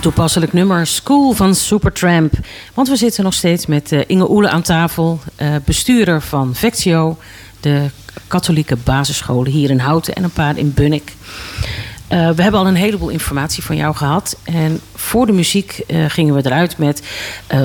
Toepasselijk 0.05 0.53
nummer, 0.53 0.87
School 0.87 1.33
van 1.33 1.55
Supertramp. 1.55 2.33
Want 2.75 2.89
we 2.89 2.97
zitten 2.97 3.25
nog 3.25 3.35
steeds 3.35 3.67
met 3.67 3.93
eh, 3.93 4.01
Inge 4.07 4.31
Oele 4.31 4.49
aan 4.49 4.63
tafel, 4.63 5.21
eh, 5.37 5.55
bestuurder 5.65 6.23
van 6.23 6.55
Vectio, 6.55 7.17
de 7.61 7.91
katholieke 8.27 8.77
basisscholen 8.77 9.53
hier 9.53 9.71
in 9.71 9.79
Houten 9.79 10.15
en 10.15 10.25
een 10.25 10.31
paar 10.31 10.59
in 10.59 10.73
Bunnik. 10.75 11.13
Eh, 12.09 12.31
we 12.31 12.43
hebben 12.43 12.61
al 12.61 12.67
een 12.67 12.75
heleboel 12.75 13.09
informatie 13.09 13.63
van 13.63 13.77
jou 13.77 13.95
gehad. 13.95 14.37
En 14.43 14.81
voor 14.95 15.27
de 15.27 15.33
muziek 15.33 15.85
gingen 16.09 16.35
we 16.35 16.47
eruit 16.47 16.79
met... 16.79 17.03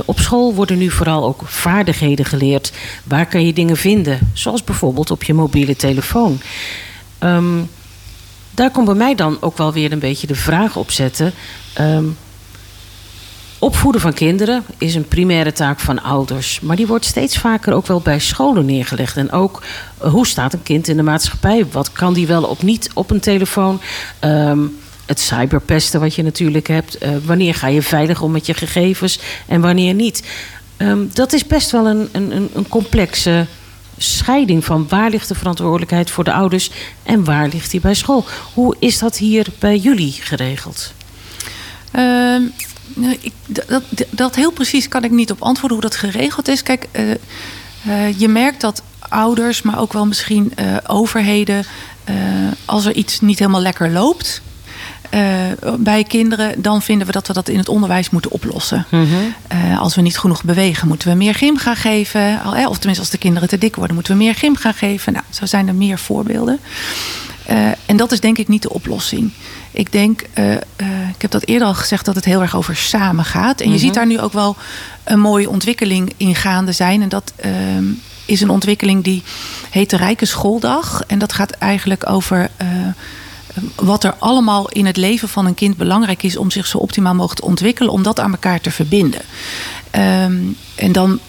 op 0.05 0.19
school 0.19 0.53
worden 0.53 0.77
nu 0.77 0.89
vooral 0.89 1.25
ook 1.25 1.41
vaardigheden 1.45 2.25
geleerd. 2.25 2.71
Waar 3.03 3.25
kan 3.25 3.45
je 3.45 3.53
dingen 3.53 3.77
vinden? 3.77 4.19
Zoals 4.33 4.63
bijvoorbeeld 4.63 5.11
op 5.11 5.23
je 5.23 5.33
mobiele 5.33 5.75
telefoon. 5.75 6.39
Ehm, 7.17 7.59
daar 8.51 8.71
komt 8.71 8.85
bij 8.85 8.95
mij 8.95 9.15
dan 9.15 9.37
ook 9.39 9.57
wel 9.57 9.73
weer 9.73 9.91
een 9.91 9.99
beetje 9.99 10.27
de 10.27 10.35
vraag 10.35 10.75
op 10.75 10.91
zetten. 10.91 11.33
Ehm, 11.73 12.05
opvoeden 13.59 14.01
van 14.01 14.13
kinderen 14.13 14.63
is 14.77 14.95
een 14.95 15.07
primaire 15.07 15.51
taak 15.53 15.79
van 15.79 16.01
ouders. 16.03 16.59
Maar 16.59 16.75
die 16.75 16.87
wordt 16.87 17.05
steeds 17.05 17.37
vaker 17.37 17.73
ook 17.73 17.87
wel 17.87 17.99
bij 18.01 18.19
scholen 18.19 18.65
neergelegd. 18.65 19.17
En 19.17 19.31
ook 19.31 19.63
eh, 19.97 20.11
hoe 20.11 20.27
staat 20.27 20.53
een 20.53 20.63
kind 20.63 20.87
in 20.87 20.97
de 20.97 21.03
maatschappij? 21.03 21.65
Wat 21.71 21.91
kan 21.91 22.13
die 22.13 22.27
wel 22.27 22.43
of 22.43 22.61
niet 22.63 22.89
op 22.93 23.11
een 23.11 23.19
telefoon? 23.19 23.81
Ehm, 24.19 24.59
het 25.05 25.19
cyberpesten 25.19 25.99
wat 25.99 26.15
je 26.15 26.23
natuurlijk 26.23 26.67
hebt. 26.67 26.97
Eh, 26.97 27.09
wanneer 27.25 27.55
ga 27.55 27.67
je 27.67 27.81
veilig 27.81 28.21
om 28.21 28.31
met 28.31 28.45
je 28.45 28.53
gegevens 28.53 29.19
en 29.47 29.61
wanneer 29.61 29.93
niet? 29.93 30.23
Ehm, 30.77 30.99
dat 31.13 31.33
is 31.33 31.45
best 31.47 31.71
wel 31.71 31.87
een, 31.87 32.09
een, 32.11 32.49
een- 32.53 32.67
complexe 32.67 33.45
scheiding 33.97 34.65
van 34.65 34.85
waar 34.89 35.09
ligt 35.09 35.27
de 35.27 35.35
verantwoordelijkheid 35.35 36.09
voor 36.09 36.23
de 36.23 36.33
ouders 36.33 36.71
en 37.03 37.23
waar 37.23 37.47
ligt 37.47 37.71
die 37.71 37.79
bij 37.79 37.93
school. 37.93 38.25
Hoe 38.53 38.75
is 38.79 38.99
dat 38.99 39.17
hier 39.17 39.45
bij 39.59 39.77
jullie 39.77 40.11
geregeld? 40.11 40.93
Ehm, 41.91 42.41
ik, 42.95 43.31
dat, 43.45 43.83
dat, 44.09 44.35
heel 44.35 44.51
precies 44.51 44.87
kan 44.87 45.03
ik 45.03 45.11
niet 45.11 45.31
op 45.31 45.41
antwoorden 45.41 45.79
hoe 45.79 45.89
dat 45.89 45.99
geregeld 45.99 46.47
is. 46.47 46.63
Kijk, 46.63 46.87
eh, 46.91 47.11
eh, 47.11 48.19
je 48.19 48.27
merkt 48.27 48.61
dat 48.61 48.81
ouders, 49.09 49.61
maar 49.61 49.79
ook 49.79 49.93
wel 49.93 50.05
misschien 50.05 50.51
eh, 50.55 50.77
overheden, 50.87 51.65
als 52.65 52.85
er 52.85 52.95
iets 52.95 53.21
niet 53.21 53.39
helemaal 53.39 53.61
lekker 53.61 53.89
loopt. 53.91 54.41
bij 55.79 56.03
kinderen, 56.03 56.61
dan 56.61 56.81
vinden 56.81 57.07
we 57.07 57.13
dat 57.13 57.27
we 57.27 57.33
dat 57.33 57.49
in 57.49 57.57
het 57.57 57.69
onderwijs 57.69 58.09
moeten 58.09 58.31
oplossen. 58.31 58.85
Eh, 59.47 59.79
als 59.79 59.95
we 59.95 60.01
niet 60.01 60.17
genoeg 60.17 60.43
bewegen, 60.43 60.87
moeten 60.87 61.09
we 61.09 61.15
meer 61.15 61.35
gym 61.35 61.57
gaan 61.57 61.75
geven. 61.75 62.41
Al, 62.41 62.55
eh, 62.55 62.69
Of 62.69 62.75
tenminste, 62.77 63.03
als 63.03 63.09
de 63.09 63.17
kinderen 63.17 63.49
te 63.49 63.57
dik 63.57 63.75
worden, 63.75 63.95
moeten 63.95 64.13
we 64.17 64.23
meer 64.23 64.35
gym 64.35 64.55
gaan 64.55 64.73
geven. 64.73 65.13
Nou, 65.13 65.25
zo 65.29 65.45
zijn 65.45 65.67
er 65.67 65.75
meer 65.75 65.99
voorbeelden. 65.99 66.59
En 67.85 67.97
dat 67.97 68.11
is 68.11 68.19
denk 68.19 68.37
ik 68.37 68.47
niet 68.47 68.61
de 68.61 68.73
oplossing. 68.73 69.31
Ik 69.71 69.91
denk, 69.91 70.23
eh, 70.33 70.53
eh, 70.53 70.61
ik 71.15 71.21
heb 71.21 71.31
dat 71.31 71.45
eerder 71.45 71.67
al 71.67 71.73
gezegd, 71.73 72.05
dat 72.05 72.15
het 72.15 72.25
heel 72.25 72.41
erg 72.41 72.55
over 72.55 72.75
samen 72.75 73.25
gaat. 73.25 73.61
En 73.61 73.71
je 73.71 73.77
ziet 73.77 73.93
daar 73.93 74.07
nu 74.07 74.19
ook 74.19 74.33
wel 74.33 74.55
een 75.03 75.19
mooie 75.19 75.49
ontwikkeling 75.49 76.13
in 76.17 76.35
gaande 76.35 76.71
zijn. 76.71 77.01
En 77.01 77.09
dat 77.09 77.33
ehm, 77.35 77.85
is 78.25 78.41
een 78.41 78.49
ontwikkeling 78.49 79.03
die 79.03 79.23
heet 79.69 79.89
de 79.89 79.97
Rijke 79.97 80.25
Schooldag. 80.25 81.03
En 81.07 81.19
dat 81.19 81.33
gaat 81.33 81.51
eigenlijk 81.51 82.09
over 82.09 82.49
eh, 82.57 82.67
wat 83.75 84.03
er 84.03 84.15
allemaal 84.19 84.69
in 84.69 84.85
het 84.85 84.97
leven 84.97 85.29
van 85.29 85.45
een 85.45 85.53
kind 85.53 85.77
belangrijk 85.77 86.23
is 86.23 86.37
om 86.37 86.51
zich 86.51 86.67
zo 86.67 86.77
optimaal 86.77 87.13
mogelijk 87.13 87.39
te 87.39 87.47
ontwikkelen, 87.47 87.91
om 87.91 88.03
dat 88.03 88.19
aan 88.19 88.31
elkaar 88.31 88.61
te 88.61 88.71
verbinden. 88.71 89.21
Ehm, 89.91 90.37
en 90.75 90.91
dan 90.91 91.19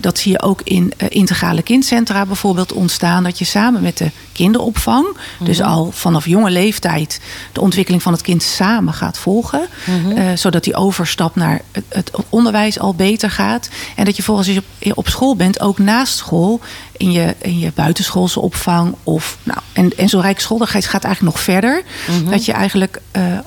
dat 0.00 0.18
zie 0.18 0.32
je 0.32 0.42
ook 0.42 0.60
in 0.64 0.92
eh, 0.96 1.06
integrale 1.10 1.62
kindcentra 1.62 2.26
bijvoorbeeld 2.26 2.72
ontstaan. 2.72 3.22
Dat 3.22 3.38
je 3.38 3.44
samen 3.44 3.82
met 3.82 3.98
de 3.98 4.10
kinderopvang, 4.32 5.06
dus 5.44 5.62
al 5.62 5.90
vanaf 5.92 6.26
jonge 6.26 6.50
leeftijd, 6.50 7.20
de 7.52 7.60
ontwikkeling 7.60 8.02
van 8.02 8.12
het 8.12 8.22
kind 8.22 8.42
samen 8.42 8.94
gaat 8.94 9.18
volgen. 9.18 9.66
eh, 10.16 10.24
zodat 10.36 10.64
die 10.64 10.74
overstap 10.74 11.34
naar 11.36 11.60
het, 11.72 11.84
het 11.88 12.10
onderwijs 12.28 12.78
al 12.78 12.94
beter 12.94 13.30
gaat. 13.30 13.68
En 13.96 14.04
dat 14.04 14.16
je 14.16 14.22
volgens 14.22 14.46
als 14.46 14.56
je 14.56 14.90
op, 14.90 14.98
op 14.98 15.08
school 15.08 15.36
bent, 15.36 15.60
ook 15.60 15.78
naast 15.78 16.16
school, 16.16 16.60
in 16.96 17.12
je, 17.12 17.34
in 17.38 17.58
je 17.58 17.72
buitenschoolse 17.74 18.40
opvang. 18.40 18.94
Of, 19.02 19.38
nou, 19.42 19.58
en, 19.72 19.96
en 19.96 20.08
zo'n 20.08 20.20
rijksschooldigheid 20.20 20.86
gaat 20.86 21.04
eigenlijk 21.04 21.34
nog 21.34 21.44
verder. 21.44 21.82
Dat 22.30 22.44
je 22.44 22.52
eigenlijk. 22.52 23.00
eh, 23.10 23.32
eh, 23.32 23.38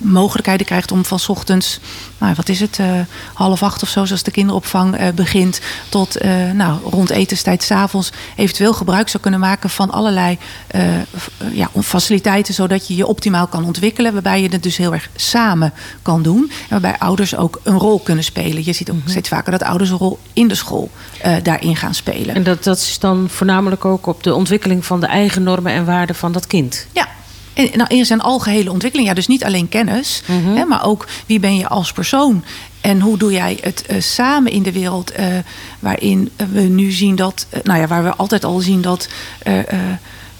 mogelijkheden 0.00 0.66
krijgt 0.66 0.92
om 0.92 1.04
van 1.04 1.18
's 1.18 1.28
ochtends, 1.28 1.80
nou, 2.18 2.34
wat 2.36 2.48
is 2.48 2.60
het, 2.60 2.78
eh, 2.78 3.00
half 3.34 3.62
acht 3.62 3.82
of 3.82 3.88
zo, 3.88 4.04
zoals 4.04 4.22
de 4.22 4.30
kinderopvang 4.30 4.96
eh, 4.96 5.08
begint, 5.14 5.60
tot 5.88 6.16
eh, 6.16 6.50
nou, 6.50 6.78
rond 6.90 7.10
etenstijd 7.10 7.62
s'avonds 7.62 8.12
eventueel 8.36 8.72
gebruik 8.72 9.08
zou 9.08 9.22
kunnen 9.22 9.40
maken 9.40 9.70
van 9.70 9.90
allerlei 9.90 10.38
eh, 10.66 10.94
eh, 10.94 11.04
ja, 11.52 11.70
faciliteiten, 11.82 12.54
zodat 12.54 12.88
je 12.88 12.96
je 12.96 13.06
optimaal 13.06 13.46
kan 13.46 13.64
ontwikkelen, 13.64 14.12
waarbij 14.12 14.42
je 14.42 14.48
het 14.48 14.62
dus 14.62 14.76
heel 14.76 14.92
erg 14.92 15.08
samen 15.16 15.72
kan 16.02 16.22
doen. 16.22 16.50
En 16.50 16.68
waarbij 16.68 16.98
ouders 16.98 17.36
ook 17.36 17.60
een 17.62 17.78
rol 17.78 17.98
kunnen 17.98 18.24
spelen. 18.24 18.64
Je 18.64 18.72
ziet 18.72 18.90
ook 18.90 18.96
steeds 19.04 19.28
vaker 19.28 19.52
dat 19.52 19.62
ouders 19.62 19.90
een 19.90 19.98
rol 19.98 20.18
in 20.32 20.48
de 20.48 20.54
school 20.54 20.90
eh, 21.20 21.34
daarin 21.42 21.76
gaan 21.76 21.94
spelen. 21.94 22.34
En 22.34 22.42
dat, 22.42 22.64
dat 22.64 22.78
is 22.78 22.98
dan 22.98 23.28
voornamelijk 23.30 23.84
ook 23.84 24.06
op 24.06 24.22
de 24.22 24.34
ontwikkeling 24.34 24.84
van 24.86 25.00
de 25.00 25.06
eigen 25.06 25.42
normen 25.42 25.72
en 25.72 25.84
waarden 25.84 26.16
van 26.16 26.32
dat 26.32 26.46
kind. 26.46 26.86
Ja. 26.92 27.08
En, 27.54 27.70
nou, 27.74 27.94
in 27.94 28.06
zijn 28.06 28.20
algehele 28.20 28.70
ontwikkeling. 28.72 29.08
Ja, 29.08 29.14
dus 29.14 29.26
niet 29.26 29.44
alleen 29.44 29.68
kennis, 29.68 30.22
hè, 30.54 30.64
maar 30.64 30.84
ook 30.84 31.06
wie 31.26 31.40
ben 31.40 31.56
je 31.56 31.68
als 31.68 31.92
persoon. 31.92 32.44
En 32.84 33.00
hoe 33.00 33.18
doe 33.18 33.32
jij 33.32 33.58
het 33.60 33.86
eh, 33.86 34.00
samen 34.00 34.52
in 34.52 34.62
de 34.62 34.72
wereld 34.72 35.10
eh, 35.10 35.26
waarin 35.78 36.30
we 36.52 36.60
nu 36.60 36.90
zien 36.90 37.16
dat, 37.16 37.46
eh, 37.50 37.60
nou 37.62 37.80
ja, 37.80 37.86
waar 37.86 38.02
we 38.02 38.14
altijd 38.14 38.44
al 38.44 38.58
zien 38.58 38.80
dat 38.80 39.08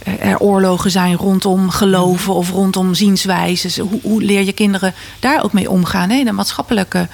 er 0.03 0.39
oorlogen 0.39 0.91
zijn 0.91 1.17
rondom 1.17 1.71
geloven 1.71 2.35
of 2.35 2.51
rondom 2.51 2.95
zienswijzes. 2.95 3.79
Hoe, 3.79 4.01
hoe 4.03 4.23
leer 4.23 4.43
je 4.43 4.53
kinderen 4.53 4.95
daar 5.21 5.45
ook 5.45 5.53
mee 5.53 5.71
omgaan 5.71 6.11
hè, 6.11 6.17
in 6.17 6.29
een 6.29 6.35
maatschappelijke 6.35 7.09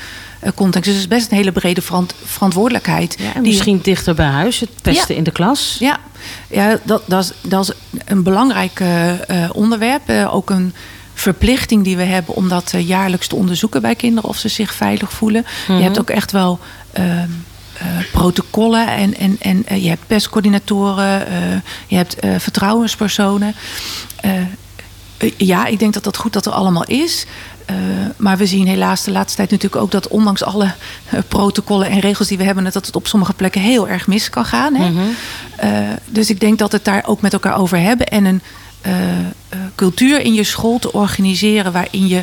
context? 0.54 0.84
Dus 0.90 0.94
het 0.94 1.02
is 1.02 1.16
best 1.18 1.30
een 1.30 1.36
hele 1.36 1.52
brede 1.52 1.82
verant- 1.82 2.14
verantwoordelijkheid. 2.24 3.16
Ja, 3.18 3.34
en 3.34 3.42
die- 3.42 3.52
misschien 3.52 3.80
dichter 3.82 4.14
bij 4.14 4.26
huis, 4.26 4.60
het 4.60 4.70
pesten 4.82 5.14
Ja. 5.14 5.18
in 5.18 5.24
de 5.24 5.30
klas. 5.30 5.76
ja, 5.78 5.98
ja 6.48 6.78
dat, 6.82 7.02
dat, 7.06 7.24
is, 7.24 7.32
dat 7.50 7.68
is 7.68 7.74
een 8.04 8.22
belangrijk 8.22 8.80
eh, 8.80 9.44
eh, 9.44 9.50
onderwerp. 9.52 10.08
Eh, 10.08 10.34
ook 10.34 10.50
een 10.50 10.74
verplichting 11.14 11.84
die 11.84 11.96
we 11.96 12.02
hebben 12.02 12.34
om 12.34 12.48
dat 12.48 12.72
eh, 12.72 12.88
jaarlijks 12.88 13.26
te 13.26 13.34
onderzoeken 13.36 13.82
bij 13.82 13.94
kinderen 13.94 14.28
of 14.30 14.36
ze 14.38 14.48
zich 14.48 14.74
veilig 14.74 15.12
voelen. 15.12 15.44
Je 15.66 15.72
hebt 15.72 15.98
ook 16.00 16.10
echt 16.10 16.32
wel 16.32 16.58
ehm, 16.92 17.28
eh, 17.78 17.86
protocollen 18.12 18.86
en, 18.88 19.16
en, 19.16 19.36
en 19.40 19.66
eh, 19.66 19.82
je 19.82 19.88
hebt 19.88 20.06
pestcoördinatoren, 20.06 21.26
eh, 21.26 21.34
je 21.86 21.96
hebt 21.96 22.14
eh, 22.18 22.30
vertrouwenspersonen. 22.38 23.54
Eh, 24.20 24.32
eh, 25.16 25.32
ja, 25.36 25.66
ik 25.66 25.78
denk 25.78 25.92
dat 25.94 26.04
dat 26.04 26.16
goed 26.16 26.32
dat 26.32 26.46
er 26.46 26.52
allemaal 26.52 26.84
is. 26.84 27.26
Eh, 27.70 27.74
maar 28.16 28.36
we 28.36 28.46
zien 28.46 28.66
helaas 28.66 29.04
de 29.04 29.10
laatste 29.10 29.36
tijd 29.36 29.50
natuurlijk 29.50 29.82
ook 29.82 29.90
dat 29.90 30.08
ondanks 30.08 30.42
alle 30.42 30.64
eh, 31.10 31.20
protocollen 31.28 31.88
en 31.88 31.98
regels 31.98 32.28
die 32.28 32.38
we 32.38 32.44
hebben, 32.44 32.64
dat 32.64 32.74
het 32.86 32.96
op 32.96 33.06
sommige 33.06 33.32
plekken 33.32 33.60
heel 33.60 33.88
erg 33.88 34.06
mis 34.06 34.30
kan 34.30 34.44
gaan. 34.44 34.74
Hè? 34.74 34.84
Eh, 35.56 35.88
dus 36.06 36.30
ik 36.30 36.40
denk 36.40 36.58
dat 36.58 36.72
het 36.72 36.84
daar 36.84 37.02
ook 37.06 37.20
met 37.20 37.32
elkaar 37.32 37.56
over 37.58 37.78
hebben 37.78 38.06
en 38.08 38.24
een 38.24 38.42
cultuur 39.74 40.20
in 40.20 40.34
je 40.34 40.44
school 40.44 40.78
te 40.78 40.92
organiseren 40.92 41.72
waarin 41.72 42.08
je 42.08 42.22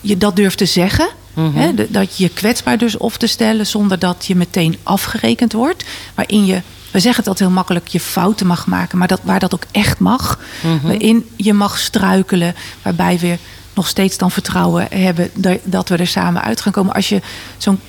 je 0.00 0.16
dat 0.18 0.36
durft 0.36 0.58
te 0.58 0.66
zeggen. 0.66 1.08
Hè, 1.54 1.74
de- 1.74 1.86
dat 1.90 2.16
je 2.16 2.22
je 2.24 2.30
kwetsbaar 2.30 2.78
dus 2.78 2.96
op 2.96 3.12
te 3.12 3.26
stellen 3.26 3.66
zonder 3.66 3.98
dat 3.98 4.24
je 4.26 4.36
meteen 4.36 4.76
afgerekend 4.82 5.52
wordt. 5.52 5.84
Waarin 6.14 6.46
je, 6.46 6.54
we 6.90 7.00
zeggen 7.00 7.16
het 7.16 7.26
altijd 7.28 7.38
heel 7.48 7.56
makkelijk, 7.56 7.88
je 7.88 8.00
fouten 8.00 8.46
mag 8.46 8.66
maken, 8.66 8.98
maar 8.98 9.08
dat, 9.08 9.20
waar 9.22 9.38
dat 9.38 9.54
ook 9.54 9.64
echt 9.70 9.98
mag. 9.98 10.38
Waarin 10.82 11.28
je 11.36 11.52
mag 11.52 11.78
struikelen, 11.78 12.54
waarbij 12.82 13.18
we 13.18 13.38
nog 13.76 13.88
steeds 13.88 14.16
dan 14.18 14.30
vertrouwen 14.30 14.86
hebben 14.90 15.30
dat- 15.64 15.88
we 15.88 15.96
er 15.96 16.06
samen 16.06 16.42
uit 16.42 16.60
gaan 16.60 16.72
komen. 16.72 16.94
Als 16.94 17.08
je 17.08 17.20
zo'n 17.58 17.80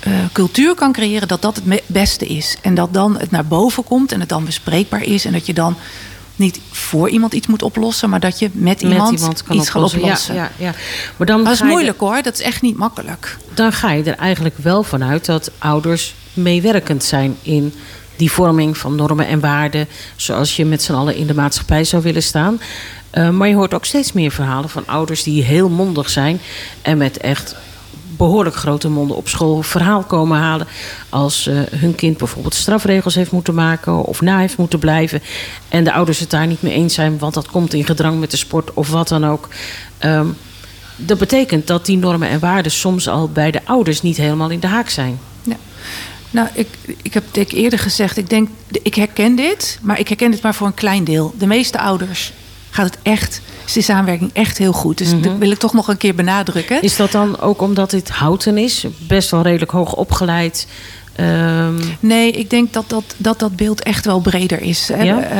eh, 0.00 0.12
cultuur 0.32 0.74
kan 0.74 0.92
creëren 0.92 1.28
dat 1.28 1.42
dat 1.42 1.56
het 1.64 1.82
beste 1.86 2.26
is. 2.26 2.56
En 2.62 2.74
dat 2.74 2.94
dan 2.94 3.18
het 3.18 3.30
naar 3.30 3.44
boven 3.46 3.84
komt 3.84 4.12
en 4.12 4.20
het 4.20 4.28
dan 4.28 4.44
bespreekbaar 4.44 5.02
is. 5.02 5.24
En 5.24 5.32
dat 5.32 5.46
je 5.46 5.52
dan 5.54 5.76
niet 6.36 6.60
voor 6.70 7.08
iemand 7.08 7.32
iets 7.34 7.46
moet 7.46 7.62
oplossen, 7.62 8.10
maar 8.10 8.20
dat 8.20 8.38
je 8.38 8.50
met 8.52 8.82
iemand, 8.82 9.10
Met 9.10 9.20
iemand 9.20 9.42
kan 9.42 9.56
iets 9.56 9.68
oplossen. 9.68 10.00
gaat 10.00 10.02
oplossen. 10.02 10.34
Ja, 10.34 10.50
ja, 10.58 10.64
ja. 10.66 10.74
Maar 11.16 11.26
dan 11.26 11.44
dat 11.44 11.52
is 11.52 11.62
moeilijk 11.62 12.00
hoor, 12.00 12.22
dat 12.22 12.34
is 12.34 12.40
echt 12.40 12.62
niet 12.62 12.76
makkelijk. 12.76 13.36
dan 13.54 13.72
ga 13.72 13.90
je 13.92 14.02
er 14.02 14.16
eigenlijk 14.16 14.54
wel 14.58 14.82
vanuit 14.82 15.24
dat 15.26 15.50
ouders 15.58 16.14
meewerkend 16.32 17.04
zijn 17.04 17.36
in 17.42 17.74
die 18.22 18.32
vorming 18.32 18.78
van 18.78 18.94
normen 18.94 19.26
en 19.26 19.40
waarden. 19.40 19.88
Zoals 20.16 20.56
je 20.56 20.64
met 20.64 20.82
z'n 20.82 20.92
allen 20.92 21.16
in 21.16 21.26
de 21.26 21.34
maatschappij 21.34 21.84
zou 21.84 22.02
willen 22.02 22.22
staan. 22.22 22.60
Eh, 23.10 23.28
maar 23.28 23.48
je 23.48 23.54
hoort 23.54 23.74
ook 23.74 23.84
steeds 23.84 24.12
meer 24.12 24.30
verhalen 24.30 24.70
van 24.70 24.86
ouders 24.86 25.22
die 25.22 25.42
heel 25.42 25.68
mondig 25.68 26.10
zijn. 26.10 26.40
En 26.82 26.98
met 26.98 27.16
echt 27.16 27.56
behoorlijk 28.16 28.56
grote 28.56 28.88
monden 28.88 29.16
op 29.16 29.28
school 29.28 29.62
verhaal 29.62 30.02
komen 30.02 30.38
halen. 30.38 30.66
Als 31.08 31.46
eh, 31.46 31.56
hun 31.70 31.94
kind 31.94 32.16
bijvoorbeeld 32.16 32.54
strafregels 32.54 33.14
heeft 33.14 33.30
moeten 33.30 33.54
maken 33.54 34.04
of 34.04 34.20
na 34.20 34.38
heeft 34.38 34.56
moeten 34.56 34.78
blijven. 34.78 35.22
En 35.68 35.84
de 35.84 35.92
ouders 35.92 36.18
het 36.18 36.30
daar 36.30 36.46
niet 36.46 36.62
mee 36.62 36.72
eens 36.72 36.94
zijn, 36.94 37.18
want 37.18 37.34
dat 37.34 37.46
komt 37.46 37.74
in 37.74 37.84
gedrang 37.84 38.20
met 38.20 38.30
de 38.30 38.36
sport 38.36 38.74
of 38.74 38.90
wat 38.90 39.08
dan 39.08 39.26
ook. 39.26 39.48
Ehm, 39.98 40.26
dat 40.96 41.18
betekent 41.18 41.66
dat 41.66 41.86
die 41.86 41.98
normen 41.98 42.28
en 42.28 42.40
waarden 42.40 42.72
soms 42.72 43.08
al 43.08 43.28
bij 43.28 43.50
de 43.50 43.60
ouders 43.64 44.02
niet 44.02 44.16
helemaal 44.16 44.50
in 44.50 44.60
de 44.60 44.66
haak 44.66 44.88
zijn. 44.88 45.18
Nou, 46.32 46.48
ik, 46.54 46.68
ik 47.02 47.14
heb 47.14 47.24
denk 47.30 47.50
ik 47.50 47.58
eerder 47.58 47.78
gezegd, 47.78 48.16
ik 48.16 48.30
denk, 48.30 48.48
ik 48.82 48.94
herken 48.94 49.36
dit, 49.36 49.78
maar 49.82 49.98
ik 49.98 50.08
herken 50.08 50.30
dit 50.30 50.42
maar 50.42 50.54
voor 50.54 50.66
een 50.66 50.74
klein 50.74 51.04
deel. 51.04 51.34
De 51.38 51.46
meeste 51.46 51.78
ouders 51.78 52.32
gaat 52.70 52.86
het 52.86 52.98
echt, 53.02 53.40
is 53.66 53.72
de 53.72 53.80
samenwerking 53.80 54.30
echt 54.32 54.58
heel 54.58 54.72
goed. 54.72 54.98
Dus 54.98 55.20
dat 55.20 55.38
wil 55.38 55.50
ik 55.50 55.58
toch 55.58 55.72
nog 55.72 55.88
een 55.88 55.96
keer 55.96 56.14
benadrukken. 56.14 56.82
Is 56.82 56.96
dat 56.96 57.12
dan 57.12 57.40
ook 57.40 57.60
omdat 57.60 57.90
dit 57.90 58.08
houten 58.08 58.58
is? 58.58 58.84
Best 59.06 59.30
wel 59.30 59.42
redelijk 59.42 59.70
hoog 59.70 59.94
opgeleid. 59.94 60.66
Ehm, 61.16 61.74
Nee, 62.00 62.30
ik 62.32 62.50
denk 62.50 62.72
dat 62.72 62.84
dat, 62.86 63.14
dat, 63.16 63.38
dat 63.38 63.56
beeld 63.56 63.82
echt 63.82 64.04
wel 64.04 64.20
breder 64.20 64.62
is. 64.62 64.88
hè. 64.88 65.02
Ja? 65.02 65.20
Eh, 65.20 65.38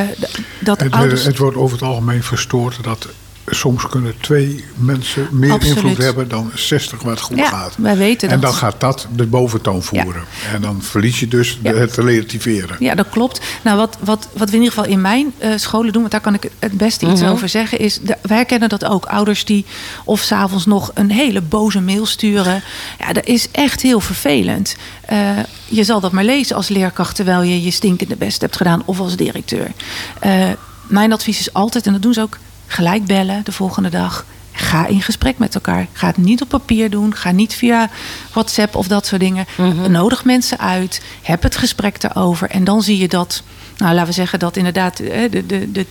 dat 0.59 0.81
Het, 0.81 0.91
ouders... 0.91 1.23
het 1.25 1.37
wordt 1.37 1.57
over 1.57 1.77
het 1.77 1.87
algemeen 1.87 2.23
verstoord 2.23 2.83
dat 2.83 3.07
soms 3.45 3.87
kunnen 3.87 4.13
twee 4.19 4.63
mensen 4.75 5.27
meer 5.31 5.51
Absoluut. 5.51 5.77
invloed 5.77 5.97
hebben 5.97 6.27
dan 6.27 6.51
60 6.55 7.01
waar 7.01 7.11
het 7.11 7.21
goed 7.21 7.37
Ja, 7.37 7.45
gaat. 7.47 7.75
wij 7.77 7.97
weten 7.97 8.29
en 8.29 8.39
dat. 8.39 8.49
dan 8.51 8.59
gaat 8.59 8.79
dat 8.79 9.07
de 9.15 9.25
boventoon 9.25 9.83
voeren. 9.83 10.23
En 10.53 10.61
dan 10.61 10.81
verlies 10.81 11.19
je 11.19 11.27
dus 11.27 11.59
Ja. 11.63 11.73
het 11.73 11.95
relativeren. 11.97 12.75
Ja, 12.79 12.95
dat 12.95 13.09
klopt. 13.09 13.41
Nou, 13.63 13.77
wat, 13.77 13.97
wat, 13.99 14.27
wat 14.33 14.49
we 14.49 14.55
in 14.55 14.61
ieder 14.61 14.75
geval 14.77 14.91
in 14.91 15.01
mijn 15.01 15.33
eh, 15.37 15.49
scholen 15.55 15.91
doen, 15.91 16.01
want 16.01 16.11
daar 16.11 16.21
kan 16.21 16.33
ik 16.33 16.49
het 16.59 16.71
beste 16.77 17.05
iets 17.11 17.21
Mhm. 17.21 17.31
over 17.31 17.49
zeggen, 17.49 17.79
is 17.79 17.99
de, 17.99 18.17
wij 18.21 18.45
kennen 18.45 18.69
dat 18.69 18.85
ook. 18.85 19.05
Ouders 19.05 19.45
die 19.45 19.65
of 20.03 20.21
s'avonds 20.21 20.65
nog 20.65 20.91
een 20.93 21.11
hele 21.11 21.41
boze 21.41 21.81
mail 21.81 22.05
sturen. 22.05 22.63
Ja, 22.99 23.13
dat 23.13 23.25
is 23.25 23.47
echt 23.51 23.81
heel 23.81 23.99
vervelend. 23.99 24.75
Eh, 25.05 25.17
je 25.65 25.83
zal 25.83 25.99
dat 25.99 26.11
maar 26.11 26.23
lezen 26.23 26.55
als 26.55 26.67
leerkracht 26.67 27.15
terwijl 27.15 27.41
je 27.41 27.63
je 27.63 27.71
stinkende 27.71 28.15
best 28.15 28.41
hebt 28.41 28.57
gedaan 28.57 28.81
of 28.85 28.99
als 28.99 29.15
directeur. 29.15 29.71
Eh, 30.19 30.49
mijn 30.87 31.13
advies 31.13 31.39
is 31.39 31.53
altijd, 31.53 31.85
en 31.85 31.93
dat 31.93 32.01
doen 32.01 32.13
ze 32.13 32.21
ook, 32.21 32.37
gelijk 32.73 33.05
bellen 33.05 33.43
de 33.43 33.51
volgende 33.51 33.89
dag. 33.89 34.25
Ga 34.51 34.85
in 34.85 35.01
gesprek 35.01 35.37
met 35.37 35.55
elkaar. 35.55 35.87
Ga 35.93 36.07
het 36.07 36.17
niet 36.17 36.41
op 36.41 36.49
papier 36.49 36.89
doen. 36.89 37.15
Ga 37.15 37.31
niet 37.31 37.53
via 37.53 37.89
WhatsApp 38.31 38.75
of 38.75 38.87
dat 38.87 39.05
soort 39.05 39.21
dingen. 39.21 39.45
Nodig 39.89 40.25
mensen 40.25 40.59
uit. 40.59 41.01
Heb 41.21 41.43
het 41.43 41.55
gesprek 41.55 42.03
erover. 42.03 42.49
En 42.49 42.63
dan 42.63 42.83
zie 42.83 42.97
je 42.97 43.07
dat, 43.07 43.43
nou 43.77 43.93
laten 43.93 44.07
we 44.07 44.13
zeggen 44.13 44.39
dat 44.39 44.57
inderdaad 44.57 44.99
eh, 44.99 45.31
de, 45.31 45.45
de, 45.45 45.71
de 45.71 45.85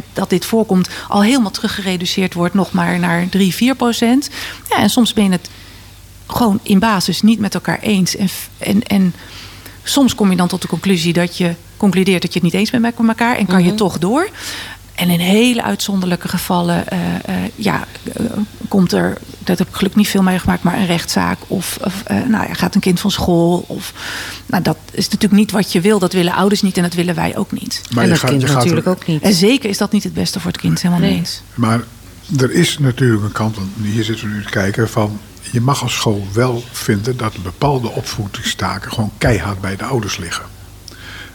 10% 0.00 0.12
dat 0.12 0.30
dit 0.30 0.44
voorkomt 0.44 0.88
al 1.08 1.22
helemaal 1.22 1.50
teruggereduceerd 1.50 2.34
wordt, 2.34 2.54
nog 2.54 2.72
maar 2.72 2.98
naar 2.98 3.28
3, 3.28 3.54
4%. 3.54 3.58
Ja, 4.68 4.76
en 4.76 4.90
soms 4.90 5.12
ben 5.12 5.24
je 5.24 5.30
het 5.30 5.50
gewoon 6.26 6.60
in 6.62 6.78
basis 6.78 7.22
niet 7.22 7.38
met 7.38 7.54
elkaar 7.54 7.78
eens. 7.80 8.16
En, 8.16 8.28
en, 8.58 8.82
en 8.82 9.14
soms 9.82 10.14
kom 10.14 10.30
je 10.30 10.36
dan 10.36 10.48
tot 10.48 10.62
de 10.62 10.68
conclusie 10.68 11.12
dat 11.12 11.36
je 11.36 11.54
concludeert 11.76 12.22
dat 12.22 12.32
je 12.32 12.38
het 12.38 12.52
niet 12.52 12.60
eens 12.60 12.70
bent 12.70 12.82
met 12.82 13.08
elkaar 13.08 13.36
en 13.36 13.46
kan 13.46 13.64
je 13.64 13.74
toch 13.74 13.98
door. 13.98 14.28
En 14.94 15.10
in 15.10 15.20
hele 15.20 15.62
uitzonderlijke 15.62 16.28
gevallen 16.28 16.88
eh, 16.88 16.98
eh, 17.14 17.50
ja, 17.54 17.84
eh, 18.12 18.24
komt 18.68 18.92
er, 18.92 19.16
dat 19.38 19.58
heb 19.58 19.68
ik 19.68 19.74
gelukkig 19.74 19.98
niet 20.00 20.08
veel 20.08 20.22
meegemaakt, 20.22 20.62
maar 20.62 20.76
een 20.78 20.86
rechtszaak. 20.86 21.38
Of, 21.46 21.78
of 21.84 22.02
eh, 22.06 22.16
nou 22.16 22.46
ja, 22.48 22.54
gaat 22.54 22.74
een 22.74 22.80
kind 22.80 23.00
van 23.00 23.10
school. 23.10 23.64
Of, 23.66 23.92
nou, 24.46 24.62
dat 24.62 24.76
is 24.92 25.04
natuurlijk 25.04 25.32
niet 25.40 25.50
wat 25.50 25.72
je 25.72 25.80
wil. 25.80 25.98
Dat 25.98 26.12
willen 26.12 26.32
ouders 26.34 26.62
niet 26.62 26.76
en 26.76 26.82
dat 26.82 26.94
willen 26.94 27.14
wij 27.14 27.36
ook 27.36 27.52
niet. 27.52 27.80
Maar 27.94 28.04
en 28.04 28.10
dat 28.10 28.18
gaat- 28.18 28.30
kind 28.30 28.42
natuurlijk 28.42 28.86
er- 28.86 28.92
ook 28.92 29.06
niet. 29.06 29.22
En 29.22 29.34
zeker 29.34 29.68
is 29.70 29.78
dat 29.78 29.92
niet 29.92 30.04
het 30.04 30.14
beste 30.14 30.40
voor 30.40 30.50
het 30.50 30.60
kind, 30.60 30.82
helemaal 30.82 31.02
Nee. 31.08 31.16
eens. 31.16 31.42
Maar 31.54 31.80
er 32.38 32.50
is 32.52 32.78
natuurlijk 32.78 33.22
een 33.24 33.32
kant, 33.32 33.56
want 33.56 33.68
hier 33.82 34.04
zitten 34.04 34.28
we 34.28 34.34
nu 34.34 34.42
te 34.42 34.50
kijken, 34.50 34.88
van 34.88 35.18
je 35.50 35.60
mag 35.60 35.82
als 35.82 35.94
school 35.94 36.26
wel 36.32 36.64
vinden 36.72 37.16
dat 37.16 37.42
bepaalde 37.42 37.90
opvoedingstaken 37.90 38.92
gewoon 38.92 39.12
keihard 39.18 39.60
bij 39.60 39.76
de 39.76 39.84
ouders 39.84 40.16
liggen. 40.16 40.44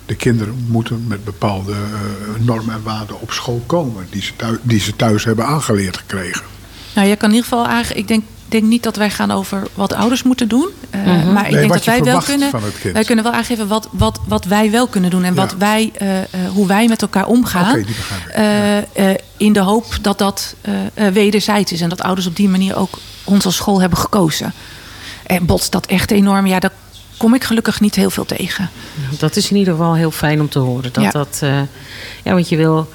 De 0.09 0.15
kinderen 0.15 0.65
moeten 0.67 1.05
met 1.07 1.23
bepaalde 1.23 1.71
eh, 1.71 1.77
normen 2.45 2.73
en 2.75 2.83
waarden 2.83 3.21
op 3.21 3.31
school 3.31 3.63
komen, 3.65 4.07
die 4.09 4.21
ze, 4.21 4.35
thuis, 4.35 4.57
die 4.61 4.79
ze 4.79 4.95
thuis 4.95 5.23
hebben 5.23 5.45
aangeleerd 5.45 5.97
gekregen. 5.97 6.41
Nou, 6.95 7.07
je 7.07 7.15
kan 7.15 7.29
in 7.29 7.35
ieder 7.35 7.49
geval 7.49 7.67
aange- 7.67 7.93
Ik 7.93 8.07
denk, 8.07 8.23
denk 8.47 8.63
niet 8.63 8.83
dat 8.83 8.95
wij 8.95 9.09
gaan 9.09 9.31
over 9.31 9.67
wat 9.73 9.93
ouders 9.93 10.23
moeten 10.23 10.47
doen. 10.47 10.69
Eh, 10.89 11.03
Maar 11.05 11.15
ik 11.17 11.23
Mhm. 11.25 11.33
Nee, 11.43 11.51
denk 11.51 11.67
wat 11.67 11.73
dat 11.73 11.85
wij 11.85 12.03
wel 12.03 12.21
kunnen. 12.21 12.49
van 12.49 12.63
het 12.63 12.79
kind. 12.81 12.93
Wij 12.93 13.03
kunnen 13.03 13.23
wel 13.23 13.33
aangeven 13.33 13.67
wat, 13.67 13.87
wat, 13.91 14.19
wat 14.27 14.45
wij 14.45 14.71
wel 14.71 14.87
kunnen 14.87 15.09
doen. 15.09 15.23
En 15.23 15.33
wat 15.35 15.51
Ja. 15.51 15.57
wij, 15.57 15.91
eh, 15.97 16.19
eh, 16.19 16.25
hoe 16.53 16.67
wij 16.67 16.87
met 16.87 17.01
elkaar 17.01 17.25
omgaan. 17.27 17.85
Eh, 18.33 18.77
eh, 18.77 19.15
in 19.37 19.53
de 19.53 19.59
hoop 19.59 19.97
dat 20.01 20.17
dat 20.17 20.55
wederzijds 21.13 21.71
is. 21.71 21.81
En 21.81 21.89
dat 21.89 22.01
ouders 22.01 22.27
op 22.27 22.35
die 22.35 22.49
manier 22.49 22.75
ook 22.75 22.97
ons 23.23 23.45
als 23.45 23.55
school 23.55 23.81
hebben 23.81 23.99
gekozen. 23.99 24.53
En 25.25 25.45
botst 25.45 25.71
dat 25.71 25.85
echt 25.85 26.11
enorm. 26.11 26.45
Ja, 26.47 26.59
daar 26.59 26.71
kom 27.19 27.33
ik 27.33 27.43
gelukkig 27.43 27.79
niet 27.79 27.95
heel 27.95 28.09
veel 28.09 28.25
tegen. 28.25 28.69
Dat 29.19 29.35
is 29.35 29.49
in 29.51 29.57
ieder 29.57 29.73
geval 29.73 29.95
heel 29.95 30.11
fijn 30.11 30.39
om 30.41 30.49
te 30.49 30.59
horen. 30.59 30.93
Dat 30.93 31.03
Ja. 31.03 31.09
dat, 31.11 31.39
eh, 31.41 31.57
ja, 32.23 32.33
want 32.33 32.49
je 32.49 32.55
wil. 32.57 32.89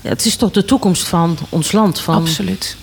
ja, 0.00 0.08
Het 0.08 0.24
is 0.24 0.36
toch 0.36 0.50
de 0.50 0.64
toekomst 0.64 1.08
van 1.08 1.38
ons 1.48 1.72
land, 1.72 2.00
van 2.00 2.14
Absoluut. 2.14 2.76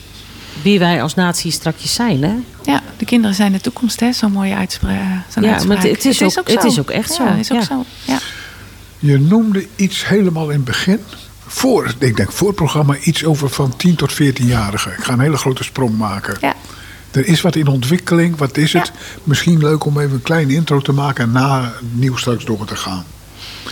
wie 0.62 0.80
wij 0.80 1.02
als 1.02 1.14
natie 1.16 1.52
strakjes 1.52 1.94
zijn, 1.94 2.24
hè? 2.24 2.34
Ja, 2.72 2.82
de 2.98 3.06
kinderen 3.06 3.36
zijn 3.36 3.52
de 3.52 3.62
toekomst, 3.62 4.00
hè? 4.00 4.12
Zo'n 4.12 4.32
mooie 4.32 4.56
uitspraak. 4.56 4.98
zo'n 5.30 5.44
Ja, 5.44 5.50
uitspraak. 5.52 5.78
maar 5.78 5.88
het 5.88 6.06
is 6.06 6.22
ook- 6.24 6.48
het 6.48 6.62
zo. 6.62 6.68
is 6.68 6.80
ook 6.80 6.90
echt 6.90 7.14
zo, 7.14 7.24
Ja, 7.24 7.34
is 7.36 7.52
ook 7.52 7.60
ja. 7.60 7.66
zo. 7.66 7.86
Ja. 8.06 8.20
Je 9.00 9.20
noemde 9.20 9.68
iets 9.76 10.08
helemaal 10.08 10.50
in 10.50 10.56
het 10.56 10.64
begin, 10.66 11.00
voor, 11.48 11.94
ik 12.00 12.16
denk 12.18 12.32
voor 12.32 12.48
het 12.48 12.56
programma, 12.56 12.96
iets 12.98 13.26
over 13.26 13.50
van 13.50 13.76
10 13.78 13.96
tot 13.96 14.14
14-jarigen. 14.14 14.92
Ik 14.92 15.04
ga 15.04 15.14
een 15.14 15.20
hele 15.20 15.38
grote 15.38 15.64
sprong 15.64 15.98
maken. 15.98 16.38
Ja. 16.42 16.54
Er 17.14 17.28
is 17.28 17.42
wat 17.42 17.56
in 17.56 17.68
ontwikkeling. 17.68 18.38
Wat 18.38 18.58
is 18.58 18.74
het? 18.74 18.92
Ja. 18.94 19.20
Misschien 19.24 19.58
leuk 19.58 19.86
om 19.86 20.00
even 20.00 20.14
een 20.14 20.22
kleine 20.22 20.54
intro 20.54 20.80
te 20.80 20.92
maken 20.92 21.24
en 21.24 21.32
na 21.32 21.62
het 21.62 21.74
nieuws 21.92 22.20
straks 22.20 22.46
door 22.46 22.66
te 22.66 22.76
gaan. 22.76 23.06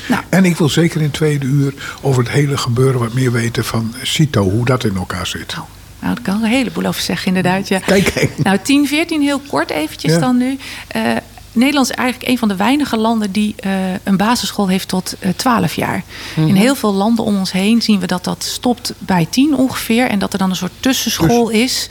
Nou. 0.07 0.23
En 0.29 0.45
ik 0.45 0.57
wil 0.57 0.69
zeker 0.69 0.97
in 0.97 1.05
het 1.05 1.13
tweede 1.13 1.45
uur 1.45 1.73
over 2.01 2.23
het 2.23 2.31
hele 2.31 2.57
gebeuren 2.57 2.99
wat 2.99 3.13
meer 3.13 3.31
weten 3.31 3.65
van 3.65 3.93
CITO, 4.01 4.49
hoe 4.49 4.65
dat 4.65 4.83
in 4.83 4.95
elkaar 4.95 5.27
zit. 5.27 5.53
Nou, 5.55 5.67
nou, 5.99 6.13
daar 6.15 6.23
kan 6.23 6.35
ik 6.37 6.43
een 6.43 6.49
heleboel 6.49 6.85
over 6.85 7.01
zeggen, 7.01 7.27
inderdaad. 7.27 7.67
Ja. 7.67 7.79
Kijk, 7.79 8.11
kijk. 8.13 8.31
Nou, 8.43 8.57
10, 8.63 8.87
14, 8.87 9.21
heel 9.21 9.41
kort 9.47 9.69
eventjes 9.69 10.11
Ja. 10.13 10.19
dan 10.19 10.37
nu. 10.37 10.57
Eh, 10.87 11.01
Nederland 11.53 11.89
is 11.89 11.95
eigenlijk 11.95 12.29
een 12.29 12.37
van 12.37 12.47
de 12.47 12.55
weinige 12.55 12.97
landen 12.97 13.31
die 13.31 13.53
eh, 13.57 13.71
een 14.03 14.17
basisschool 14.17 14.67
heeft 14.67 14.87
tot 14.87 15.15
eh 15.19 15.29
12 15.35 15.73
jaar. 15.73 16.03
In 16.35 16.55
heel 16.55 16.75
veel 16.75 16.93
landen 16.93 17.25
om 17.25 17.37
ons 17.37 17.51
heen 17.51 17.81
zien 17.81 17.99
we 17.99 18.07
dat 18.07 18.23
dat 18.23 18.43
stopt 18.43 18.93
bij 18.97 19.27
10 19.29 19.55
ongeveer. 19.55 20.07
En 20.07 20.19
dat 20.19 20.33
er 20.33 20.39
dan 20.39 20.49
een 20.49 20.55
soort 20.55 20.71
tussenschool 20.79 21.49
is. 21.49 21.89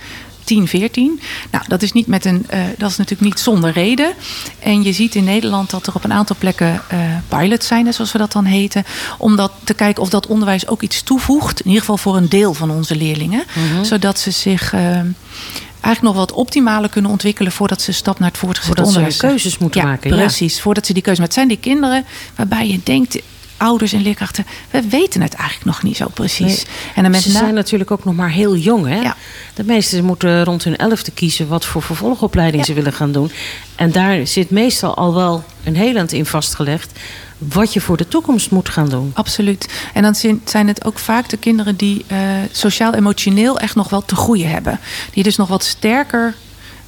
10, 0.51 0.69
14. 0.69 1.21
Nou, 1.51 1.65
dat 1.69 1.83
is, 1.83 1.93
niet 1.93 2.07
met 2.07 2.25
een, 2.25 2.45
eh, 2.49 2.61
dat 2.79 2.91
is 2.91 2.97
natuurlijk 2.97 3.31
niet 3.31 3.41
zonder 3.41 3.73
reden. 3.73 4.13
En 4.59 4.83
je 4.83 4.93
ziet 4.93 5.15
in 5.15 5.25
Nederland 5.25 5.71
dat 5.71 5.87
er 5.87 5.95
op 5.95 6.05
een 6.05 6.13
aantal 6.13 6.37
plekken 6.39 6.83
eh, 6.89 6.99
pilots 7.29 7.67
zijn, 7.67 7.93
zoals 7.93 8.13
we 8.13 8.19
dat 8.19 8.33
dan 8.33 8.45
heten. 8.45 8.85
Om 9.19 9.37
dat 9.37 9.53
te 9.65 9.75
kijken 9.75 10.03
of 10.03 10.09
dat 10.09 10.27
onderwijs 10.27 10.67
ook 10.67 10.83
iets 10.83 11.03
toevoegt. 11.03 11.61
In 11.61 11.67
ieder 11.67 11.81
geval 11.81 11.97
voor 11.97 12.17
een 12.17 12.29
deel 12.29 12.55
van 12.55 12.71
onze 12.71 12.97
leerlingen. 12.97 13.45
Zodat 13.83 14.19
ze 14.19 14.31
zich 14.31 14.73
eh, 14.73 14.81
eigenlijk 15.81 16.03
nog 16.03 16.15
wat 16.15 16.33
optimaler 16.33 16.91
kunnen 16.91 17.11
ontwikkelen 17.11 17.53
voordat 17.53 17.83
ze 17.83 17.89
een 17.89 17.95
stap 17.95 18.19
naar 18.19 18.29
het 18.29 18.39
voortgezet 18.39 18.67
Voordat 18.67 18.93
ze 18.93 18.99
onderwijs 18.99 19.21
keuzes 19.21 19.59
moeten 19.59 19.81
ja, 19.81 19.87
maken, 19.87 20.11
ja. 20.11 20.17
Precies, 20.17 20.61
voordat 20.61 20.87
ze 20.87 20.93
die 20.93 21.03
keuze 21.03 21.21
maken. 21.21 21.41
Het 21.41 21.49
zijn 21.49 21.61
die 21.61 21.73
kinderen 21.73 22.05
waarbij 22.37 22.69
je 22.69 22.81
denkt, 22.85 23.19
ouders 23.61 23.93
en 23.93 24.03
leerkrachten, 24.03 24.47
we 24.71 24.83
weten 24.89 25.23
het 25.23 25.35
eigenlijk 25.35 25.67
nog 25.71 25.83
niet 25.83 25.97
zo 25.97 26.09
precies. 26.15 26.65
Nee. 26.65 26.75
En 26.95 27.03
dan 27.03 27.11
met 27.11 27.23
Ze 27.23 27.33
na- 27.33 27.39
zijn 27.39 27.55
natuurlijk 27.55 27.91
ook 27.91 28.05
nog 28.05 28.15
maar 28.15 28.31
heel 28.31 28.57
jong. 28.57 28.87
Hè? 28.87 29.01
Ja. 29.01 29.17
De 29.55 29.65
meesten 29.65 30.05
moeten 30.05 30.45
rond 30.45 30.65
hun 30.65 30.77
elfde 30.77 31.11
kiezen 31.11 31.49
wat 31.49 31.65
voor 31.65 31.83
vervolgopleiding 31.83 32.63
Ja. 32.63 32.69
ze 32.69 32.75
willen 32.75 32.93
gaan 32.93 33.13
doen. 33.13 33.31
En 33.77 33.93
daar 33.93 34.27
zit 34.27 34.51
meestal 34.51 34.95
al 34.97 35.15
wel 35.15 35.45
een 35.65 35.77
heel 35.77 35.97
eind 35.97 36.13
in 36.13 36.27
vastgelegd 36.27 36.99
wat 37.39 37.73
je 37.73 37.81
voor 37.81 37.97
de 37.97 38.09
toekomst 38.09 38.51
moet 38.51 38.69
gaan 38.69 38.89
doen. 38.89 39.11
Absoluut. 39.15 39.69
En 39.95 40.03
dan 40.03 40.15
zijn- 40.15 40.41
zijn 40.45 40.67
het 40.69 40.85
ook 40.85 40.99
vaak 40.99 41.29
de 41.29 41.37
kinderen 41.37 41.77
die 41.77 42.05
eh, 42.07 42.19
sociaal-emotioneel 42.53 43.59
echt 43.59 43.75
nog 43.75 43.89
wel 43.91 44.05
te 44.05 44.17
groeien 44.17 44.51
hebben. 44.51 44.81
Die 45.13 45.23
dus 45.23 45.37
nog 45.37 45.49
wat 45.49 45.65
sterker 45.65 46.35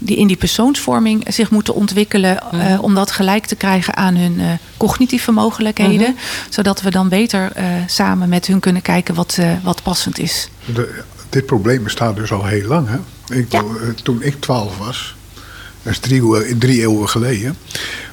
die 0.05 0.17
in 0.17 0.27
die 0.27 0.37
persoonsvorming 0.37 1.25
zich 1.29 1.51
moeten 1.51 1.75
ontwikkelen. 1.75 2.41
eh, 2.53 2.83
om 2.83 2.95
dat 2.95 3.11
gelijk 3.11 3.47
te 3.47 3.55
krijgen 3.57 3.97
aan 3.97 4.15
hun 4.17 4.41
eh, 4.41 4.47
cognitieve 4.77 5.33
mogelijkheden. 5.33 6.17
Zodat 6.49 6.81
we 6.83 6.91
dan 6.91 7.09
beter 7.09 7.53
eh, 7.53 7.65
samen 7.87 8.29
met 8.29 8.47
hun 8.47 8.61
kunnen 8.61 8.83
kijken 8.83 9.15
wat, 9.15 9.37
eh, 9.41 9.51
wat 9.63 9.83
passend 9.83 10.19
is. 10.19 10.49
De- 10.75 11.03
dit 11.29 11.47
probleem 11.47 11.83
bestaat 11.83 12.17
dus 12.17 12.33
al 12.33 12.45
heel 12.45 12.69
lang. 12.69 12.89
Hè? 12.89 13.37
Ik, 13.37 13.53
Ja. 13.53 13.63
Toen 14.03 14.23
ik 14.23 14.41
12 14.41 14.79
was, 14.79 15.15
dat 15.83 15.93
is 15.93 15.99
drie, 15.99 16.21
eeuwen- 16.21 16.59
drie 16.59 16.81
eeuwen 16.81 17.09
geleden. 17.09 17.57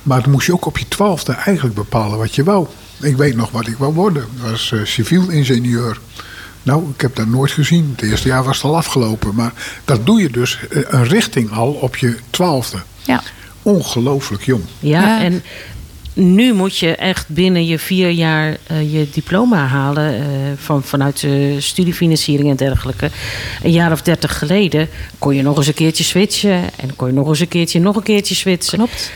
Maar 0.04 0.22
toen 0.24 0.32
moest 0.32 0.46
je 0.46 0.54
ook 0.54 0.66
op 0.66 0.78
je 0.78 0.88
twaalfde 0.88 1.32
eigenlijk 1.34 1.76
bepalen 1.76 2.18
wat 2.18 2.36
je 2.36 2.44
wou. 2.44 2.68
Ik 3.02 3.18
weet 3.18 3.36
nog 3.36 3.52
wat 3.52 3.68
ik 3.68 3.78
wou 3.78 3.94
worden. 3.94 4.24
Ik 4.24 4.50
was 4.52 4.72
eh, 4.72 4.80
civiel 4.84 5.30
ingenieur. 5.30 6.00
Nou, 6.64 6.90
ik 6.96 7.02
heb 7.02 7.16
dat 7.16 7.28
nooit 7.28 7.52
gezien. 7.52 7.94
Het 7.98 8.10
eerste 8.10 8.28
jaar 8.28 8.44
was 8.44 8.56
het 8.56 8.66
al 8.66 8.78
afgelopen. 8.78 9.36
Maar 9.36 9.54
dat 9.86 10.06
doe 10.06 10.22
je 10.22 10.30
dus 10.30 10.60
eh, 10.70 10.82
een 10.88 11.08
richting 11.08 11.52
al 11.52 11.72
op 11.72 11.96
je 11.98 12.18
twaalfde. 12.30 12.78
Ja. 13.06 13.22
Ongelooflijk 13.64 14.44
jong. 14.44 14.64
Ja, 14.80 15.02
Ja. 15.02 15.22
en 15.22 15.44
nu 16.14 16.54
moet 16.54 16.78
je 16.78 16.96
echt 16.96 17.28
binnen 17.30 17.66
je 17.66 17.80
vier 17.80 18.10
jaar 18.10 18.58
eh, 18.68 18.94
je 18.94 19.08
diploma 19.14 19.66
halen 19.66 20.16
eh, 20.16 20.24
van, 20.58 20.84
vanuit 20.84 21.20
de 21.22 21.56
studiefinanciering 21.60 22.50
en 22.50 22.56
dergelijke. 22.56 23.10
Een 23.64 23.72
jaar 23.72 23.92
of 23.92 24.02
dertig 24.02 24.38
geleden 24.38 24.90
kon 25.20 25.36
je 25.36 25.42
nog 25.42 25.58
eens 25.58 25.68
een 25.68 25.74
keertje 25.74 26.04
switchen 26.04 26.62
en 26.76 26.96
kon 26.96 27.08
je 27.08 27.14
nog 27.14 27.28
eens 27.28 27.40
een 27.40 27.48
keertje 27.48 27.80
nog 27.80 27.96
een 27.96 28.04
keertje 28.04 28.36
switchen. 28.36 28.78
Klopt. 28.78 29.12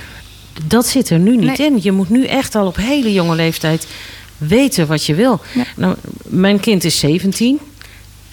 Dat 0.67 0.87
zit 0.87 1.09
er 1.09 1.19
nu 1.19 1.37
niet 1.37 1.57
Nee. 1.57 1.67
in. 1.67 1.79
Je 1.81 1.91
moet 1.91 2.09
nu 2.09 2.25
echt 2.25 2.55
al 2.55 2.67
op 2.67 2.75
hele 2.75 3.13
jonge 3.13 3.35
leeftijd 3.35 3.87
weten 4.37 4.87
wat 4.87 5.05
je 5.05 5.15
wil. 5.15 5.39
Ja. 5.53 5.63
Nou, 5.75 5.95
mijn 6.23 6.59
kind 6.59 6.83
is 6.83 6.99
17. 6.99 7.59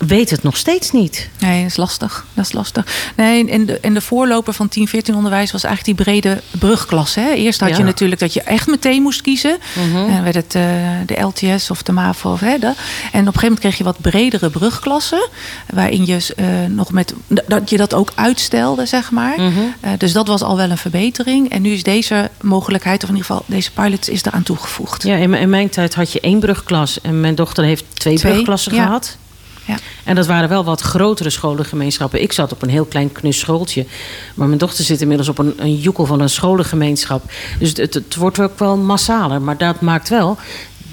Weet 0.07 0.31
het 0.31 0.43
nog 0.43 0.57
steeds 0.57 0.91
niet. 0.91 1.29
Nee, 1.39 1.61
dat 1.63 1.71
is 1.71 1.77
lastig. 1.77 2.27
Dat 2.35 2.45
is 2.47 2.53
lastig. 2.53 2.87
Nee, 3.17 3.51
en 3.51 3.67
de, 3.67 3.79
en 3.81 3.95
de 3.95 4.01
voorloper 4.01 4.53
van 4.53 4.69
10, 4.69 4.89
14 4.89 5.15
onderwijs 5.15 5.53
was 5.53 5.65
eigenlijk 5.65 5.97
die 5.97 6.07
brede 6.07 6.41
brugklasse. 6.59 7.21
Hè? 7.21 7.31
Eerst 7.31 7.61
had 7.61 7.77
je 7.77 7.83
natuurlijk 7.83 8.21
dat 8.21 8.33
je 8.35 8.43
echt 8.43 8.67
meteen 8.67 9.03
moest 9.03 9.21
kiezen. 9.23 9.57
En 9.77 9.93
dan 10.13 10.23
werd 10.23 10.35
het 10.35 10.55
eh, 10.55 10.63
de 11.07 11.21
LTS 11.21 11.71
of 11.71 11.83
de 11.83 11.93
MAVO. 11.93 12.33
Of, 12.33 12.41
hè, 12.41 12.59
de. 12.59 12.67
En 12.67 12.73
op 12.73 12.75
een 13.13 13.25
gegeven 13.25 13.41
moment 13.43 13.59
kreeg 13.61 13.79
je 13.79 13.85
wat 13.85 14.01
bredere 14.01 14.51
brugklassen. 14.51 15.29
Waarin 15.75 16.07
je 16.07 16.27
eh, 16.37 16.47
nog 16.69 16.93
met, 16.93 17.15
dat 17.47 17.71
je 17.71 17.77
dat 17.77 17.95
ook 17.95 18.13
uitstelde, 18.15 18.87
zeg 18.87 19.11
maar. 19.11 19.35
Eh, 19.81 19.91
dus 19.99 20.13
dat 20.13 20.27
was 20.27 20.43
al 20.43 20.57
wel 20.57 20.71
een 20.71 20.79
verbetering. 20.79 21.51
En 21.51 21.63
nu 21.63 21.71
is 21.71 21.83
deze 21.83 22.31
mogelijkheid, 22.41 23.03
of 23.03 23.09
in 23.09 23.15
ieder 23.15 23.31
geval 23.31 23.45
deze 23.47 23.73
pilot, 23.73 24.09
is 24.09 24.25
eraan 24.25 24.43
toegevoegd. 24.43 25.03
Ja, 25.03 25.17
in, 25.17 25.31
mijn- 25.31 25.43
in 25.43 25.51
mijn 25.51 25.69
tijd 25.69 25.95
had 25.95 26.13
je 26.13 26.21
één 26.21 26.41
brugklas 26.41 27.01
en 27.01 27.21
mijn 27.21 27.35
dochter 27.35 27.65
heeft 27.65 27.85
twee, 27.93 28.17
Twee, 28.17 28.33
brugklassen 28.33 28.75
ja. 28.75 28.85
gehad. 28.85 29.17
Ja. 29.67 29.77
En 30.05 30.15
dat 30.15 30.27
waren 30.27 30.49
wel 30.49 30.65
wat 30.65 30.81
grotere 30.81 31.31
scholengemeenschappen. 31.31 32.23
Ik 32.23 32.33
zat 32.33 32.53
op 32.53 32.63
een 32.63 32.69
heel 32.69 32.85
klein 32.85 33.13
knus 33.13 33.39
schooltje. 33.39 33.87
Maar 34.35 34.47
mijn 34.47 34.59
dochter 34.59 34.85
zit 34.85 35.01
inmiddels 35.01 35.29
op 35.29 35.39
een, 35.39 35.55
een 35.57 35.77
joekel 35.77 36.07
van 36.07 36.21
een 36.21 36.31
scholengemeenschap. 36.31 37.23
Dus 37.59 37.69
het, 37.69 37.77
het, 37.79 37.95
het 37.95 38.15
wordt 38.17 38.41
ook 38.41 38.59
wel 38.59 38.77
massaler. 38.77 39.43
Maar 39.43 39.57
dat 39.57 39.81
maakt 39.81 40.09
wel 40.09 40.39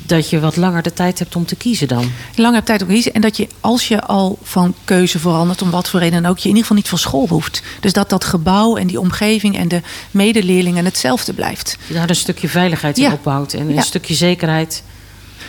dat 0.06 0.30
je 0.30 0.40
wat 0.40 0.56
langer 0.56 0.82
de 0.82 0.94
tijd 0.94 1.20
hebt 1.20 1.36
om 1.36 1.46
te 1.46 1.56
kiezen 1.56 1.88
dan. 1.88 2.12
Lang 2.36 2.54
hebt 2.54 2.66
tijd 2.66 2.82
om 2.82 2.88
te 2.88 2.94
kiezen. 2.94 3.14
En 3.14 3.22
dat 3.22 3.38
je, 3.38 3.48
als 3.60 3.88
je 3.88 4.02
al 4.02 4.38
van 4.44 4.76
keuze 4.84 5.20
verandert, 5.20 5.62
om 5.62 5.70
wat 5.70 5.90
voor 5.90 6.00
reden 6.00 6.22
dan 6.22 6.32
ook, 6.32 6.38
je 6.38 6.44
in 6.44 6.56
ieder 6.56 6.62
geval 6.62 6.78
niet 6.78 6.90
van 6.90 6.98
school 6.98 7.28
hoeft. 7.28 7.62
Dus 7.80 7.94
dat 7.94 8.10
dat 8.10 8.24
gebouw 8.24 8.76
en 8.78 8.88
die 8.88 9.00
omgeving 9.00 9.58
en 9.58 9.68
de 9.68 9.82
medeleerlingen 10.12 10.86
hetzelfde 10.86 11.34
blijft. 11.34 11.78
Je 11.88 11.94
daar 11.94 12.10
een 12.10 12.16
stukje 12.16 12.50
veiligheid 12.50 12.98
in 12.98 13.04
Ja. 13.04 13.12
opbouwt. 13.12 13.54
En 13.54 13.68
een 13.68 13.74
Ja. 13.74 13.82
stukje 13.82 14.14
zekerheid. 14.14 14.84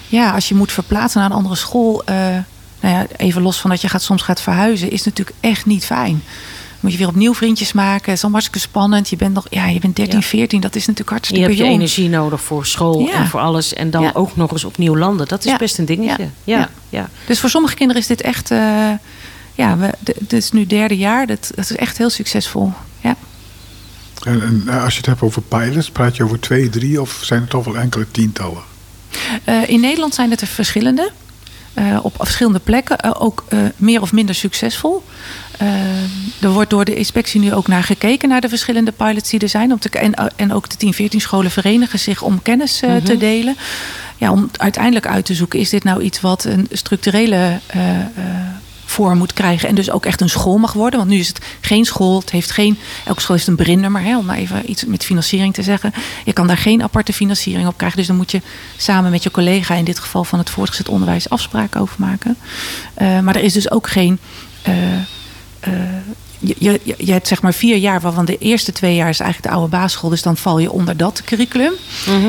Ja, 0.08 0.32
als 0.32 0.48
je 0.48 0.54
moet 0.54 0.72
verplaatsen 0.72 1.20
naar 1.20 1.30
een 1.30 1.36
andere 1.36 1.54
school, 1.56 2.02
eh, 2.04 2.36
nou 2.80 2.94
ja, 2.94 3.06
even 3.16 3.42
los 3.42 3.58
van 3.60 3.70
dat 3.70 3.80
je 3.80 3.88
gaat, 3.88 4.02
soms 4.02 4.22
gaat 4.22 4.40
verhuizen, 4.40 4.90
is 4.90 5.04
natuurlijk 5.04 5.36
echt 5.40 5.66
niet 5.66 5.84
fijn. 5.84 6.22
Moet 6.80 6.92
je 6.92 6.98
weer 6.98 7.08
opnieuw 7.08 7.34
vriendjes 7.34 7.72
maken. 7.72 8.04
Het 8.04 8.14
is 8.14 8.22
allemaal 8.22 8.40
hartstikke 8.40 8.68
spannend. 8.68 9.08
Je 9.08 9.16
bent 9.16 9.34
nog, 9.34 9.46
ja, 9.50 9.66
je 9.66 9.80
bent 9.80 9.96
13, 9.96 10.18
Ja. 10.20 10.24
14. 10.26 10.60
Dat 10.60 10.74
is 10.74 10.80
natuurlijk 10.86 11.08
Je 11.08 11.14
hartstikke 11.14 11.44
hebt 11.44 11.56
je 11.56 11.62
jong. 11.64 11.74
energie 11.74 12.08
nodig 12.08 12.40
voor 12.40 12.66
school 12.66 13.00
Ja. 13.00 13.12
en 13.12 13.26
voor 13.28 13.40
alles. 13.40 13.74
En 13.74 13.90
dan 13.90 14.02
Ja. 14.02 14.10
ook 14.14 14.36
nog 14.36 14.50
eens 14.50 14.64
opnieuw 14.64 14.96
landen. 14.96 15.28
Dat 15.28 15.44
is 15.44 15.50
Ja. 15.50 15.56
best 15.56 15.78
een 15.78 15.84
dingetje. 15.84 16.22
Ja. 16.22 16.28
Ja. 16.44 16.58
Ja. 16.58 16.68
Ja. 16.88 17.08
Dus 17.26 17.40
voor 17.40 17.50
sommige 17.50 17.74
kinderen 17.74 18.02
is 18.02 18.08
dit 18.08 18.20
echt, 18.20 18.50
eh, 18.50 18.90
ja, 19.54 19.76
we, 19.76 19.90
dit 20.00 20.32
is 20.32 20.52
nu 20.52 20.66
derde 20.66 20.96
jaar. 20.96 21.26
Dat, 21.26 21.50
dat 21.54 21.70
is 21.70 21.76
echt 21.76 21.98
heel 21.98 22.10
succesvol. 22.10 22.72
Ja. 23.00 23.16
En, 24.24 24.42
en 24.42 24.62
eh, 24.66 24.82
als 24.84 24.92
je 24.92 24.98
het 24.98 25.06
hebt 25.06 25.22
over 25.22 25.42
pilots, 25.42 25.90
praat 25.90 26.16
je 26.16 26.22
over 26.24 26.40
twee, 26.40 26.68
drie 26.68 27.00
of 27.00 27.18
zijn 27.22 27.40
het 27.40 27.50
toch 27.50 27.64
wel 27.64 27.78
enkele 27.78 28.06
tientallen? 28.10 28.62
Eh, 29.44 29.68
in 29.68 29.80
Nederland 29.80 30.14
zijn 30.14 30.30
het 30.30 30.40
er 30.40 30.46
verschillende. 30.46 31.10
Eh, 31.74 31.98
op 32.02 32.14
verschillende 32.16 32.58
plekken. 32.58 32.98
eh, 32.98 33.10
ook 33.18 33.44
eh, 33.48 33.58
meer 33.76 34.00
of 34.00 34.12
minder 34.12 34.34
succesvol. 34.34 35.02
Er 36.40 36.50
wordt 36.50 36.70
door 36.70 36.84
de 36.84 36.94
inspectie 36.94 37.40
nu 37.40 37.54
ook 37.54 37.68
naar 37.68 37.82
gekeken, 37.82 38.28
naar 38.28 38.40
de 38.40 38.48
verschillende 38.48 38.92
pilots 38.92 39.30
die 39.30 39.40
er 39.40 39.48
zijn. 39.48 39.72
Om 39.72 39.78
te, 39.78 39.88
en, 39.88 40.14
en 40.36 40.52
ook 40.52 40.68
de 40.68 40.76
10, 40.76 40.94
14 40.94 41.20
scholen 41.20 41.50
verenigen 41.50 41.98
zich 41.98 42.22
om 42.22 42.42
kennis 42.42 42.78
te 43.04 43.16
delen. 43.18 43.56
Ja, 44.16 44.32
om 44.32 44.50
uiteindelijk 44.56 45.06
uit 45.06 45.24
te 45.24 45.34
zoeken, 45.34 45.58
is 45.58 45.70
dit 45.70 45.84
nou 45.84 46.02
iets 46.02 46.20
wat 46.20 46.44
een 46.44 46.68
structurele 46.72 47.60
moet 49.06 49.32
krijgen. 49.32 49.68
En 49.68 49.74
dus 49.74 49.90
ook 49.90 50.06
echt 50.06 50.20
een 50.20 50.28
school 50.28 50.58
mag 50.58 50.72
worden. 50.72 50.98
Want 50.98 51.10
nu 51.10 51.18
is 51.18 51.28
het 51.28 51.40
geen 51.60 51.84
school. 51.84 52.18
Het 52.20 52.30
heeft 52.30 52.50
geen, 52.50 52.78
elke 53.04 53.20
school 53.20 53.36
heeft 53.36 53.48
een 53.48 53.56
brinnummer. 53.56 54.02
Hè, 54.02 54.18
om 54.18 54.24
maar 54.24 54.36
even 54.36 54.70
iets 54.70 54.84
met 54.84 55.04
financiering 55.04 55.54
te 55.54 55.62
zeggen. 55.62 55.92
Je 56.24 56.32
kan 56.32 56.46
daar 56.46 56.56
geen 56.56 56.82
aparte 56.82 57.12
financiering 57.12 57.68
op 57.68 57.76
krijgen. 57.76 57.98
Dus 57.98 58.06
dan 58.06 58.16
moet 58.16 58.30
je 58.30 58.42
samen 58.76 59.10
met 59.10 59.22
je 59.22 59.30
collega, 59.30 59.74
in 59.74 59.84
dit 59.84 59.98
geval 59.98 60.24
van 60.24 60.38
het 60.38 60.50
voortgezet 60.50 60.88
onderwijs, 60.88 61.28
afspraken 61.28 61.80
over 61.80 61.96
maken. 61.98 62.36
Eh, 62.94 63.20
maar 63.20 63.36
er 63.36 63.42
is 63.42 63.52
dus 63.52 63.70
ook 63.70 63.88
geen. 63.88 64.18
eh, 64.62 64.94
eh, 65.60 65.72
je, 66.38 66.54
je, 66.58 66.94
je 66.98 67.12
hebt 67.12 67.28
zeg 67.28 67.42
maar 67.42 67.54
vier 67.54 67.76
jaar, 67.76 68.00
waarvan 68.00 68.24
de 68.24 68.38
eerste 68.38 68.72
twee 68.72 68.94
jaar 68.94 69.08
is 69.08 69.20
eigenlijk 69.20 69.52
de 69.52 69.58
oude 69.58 69.76
basisschool. 69.76 70.10
Dus 70.10 70.22
dan 70.22 70.36
val 70.36 70.58
je 70.58 70.72
onder 70.72 70.96
dat 70.96 71.22
curriculum. 71.24 71.72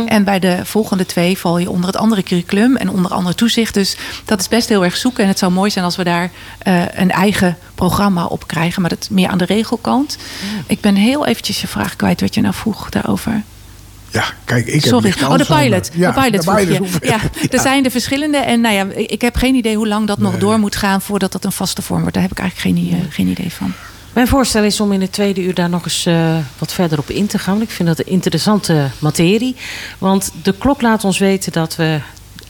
En 0.06 0.24
bij 0.24 0.40
de 0.40 0.60
volgende 0.64 1.06
twee 1.06 1.38
val 1.38 1.58
je 1.58 1.70
onder 1.70 1.88
het 1.88 1.98
andere 1.98 2.24
curriculum 2.24 2.76
en 2.76 2.90
onder 2.90 3.12
andere 3.12 3.36
toezicht. 3.36 3.74
Dus 3.74 3.98
dat 4.26 4.40
is 4.40 4.48
best 4.48 4.70
heel 4.70 4.84
erg 4.84 4.96
zoeken. 4.96 5.24
En 5.24 5.30
het 5.30 5.40
zou 5.40 5.52
mooi 5.52 5.72
zijn 5.72 5.86
als 5.86 5.96
we 5.96 6.04
daar 6.04 6.32
eh, 6.60 6.82
een 6.94 7.12
eigen 7.12 7.58
programma 7.76 8.26
op 8.26 8.48
krijgen. 8.48 8.82
Maar 8.82 8.90
dat 8.90 9.08
meer 9.12 9.28
aan 9.28 9.38
de 9.38 9.46
regelkant. 9.46 10.18
Ik 10.68 10.82
ben 10.82 10.96
heel 10.96 11.26
eventjes 11.26 11.62
je 11.62 11.68
vraag 11.68 11.96
kwijt 11.96 12.22
wat 12.22 12.36
je 12.36 12.42
nou 12.42 12.54
vroeg 12.54 12.90
daarover. 12.90 13.44
Ja, 14.12 14.24
kijk, 14.46 14.66
ik 14.66 14.74
heb 14.74 14.84
Sorry. 14.84 15.14
Oh, 15.24 15.38
de 15.38 15.46
pilot. 15.46 15.90
Ja, 15.94 16.12
de 16.12 16.22
pilot, 16.22 16.44
Ja, 17.02 17.20
er 17.50 17.60
zijn 17.60 17.86
er 17.86 17.92
verschillende. 17.92 18.38
En 18.38 18.62
nou 18.62 18.76
ja, 18.76 18.86
ik 18.96 19.22
heb 19.22 19.36
geen 19.36 19.56
idee 19.56 19.76
hoe 19.76 19.88
lang 19.88 20.08
dat 20.08 20.18
nog 20.18 20.38
door 20.38 20.60
moet 20.60 20.76
gaan 20.76 21.02
voordat 21.02 21.32
dat 21.32 21.46
een 21.46 21.52
vaste 21.52 21.82
vorm 21.82 22.00
wordt. 22.00 22.14
Daar 22.14 22.24
heb 22.24 22.32
ik 22.32 22.40
eigenlijk 22.40 22.78
geen, 22.78 22.92
eh, 22.92 23.06
geen 23.10 23.28
idee 23.28 23.52
van. 23.52 23.74
Mijn 24.14 24.28
voorstel 24.28 24.64
is 24.64 24.80
om 24.80 24.92
in 24.92 25.02
het 25.02 25.12
tweede 25.12 25.42
uur 25.42 25.54
daar 25.54 25.70
nog 25.70 25.84
eens 25.84 26.06
eh, 26.06 26.38
wat 26.58 26.74
verder 26.74 27.00
op 27.00 27.10
in 27.10 27.28
te 27.28 27.40
gaan. 27.40 27.62
Ik 27.62 27.70
vind 27.70 27.88
dat 27.88 28.00
een 28.00 28.12
interessante 28.12 28.90
materie. 29.00 29.56
Want 29.98 30.32
de 30.44 30.54
klok 30.54 30.82
laat 30.82 31.04
ons 31.04 31.18
weten 31.18 31.52
dat 31.52 31.76
we 31.76 32.00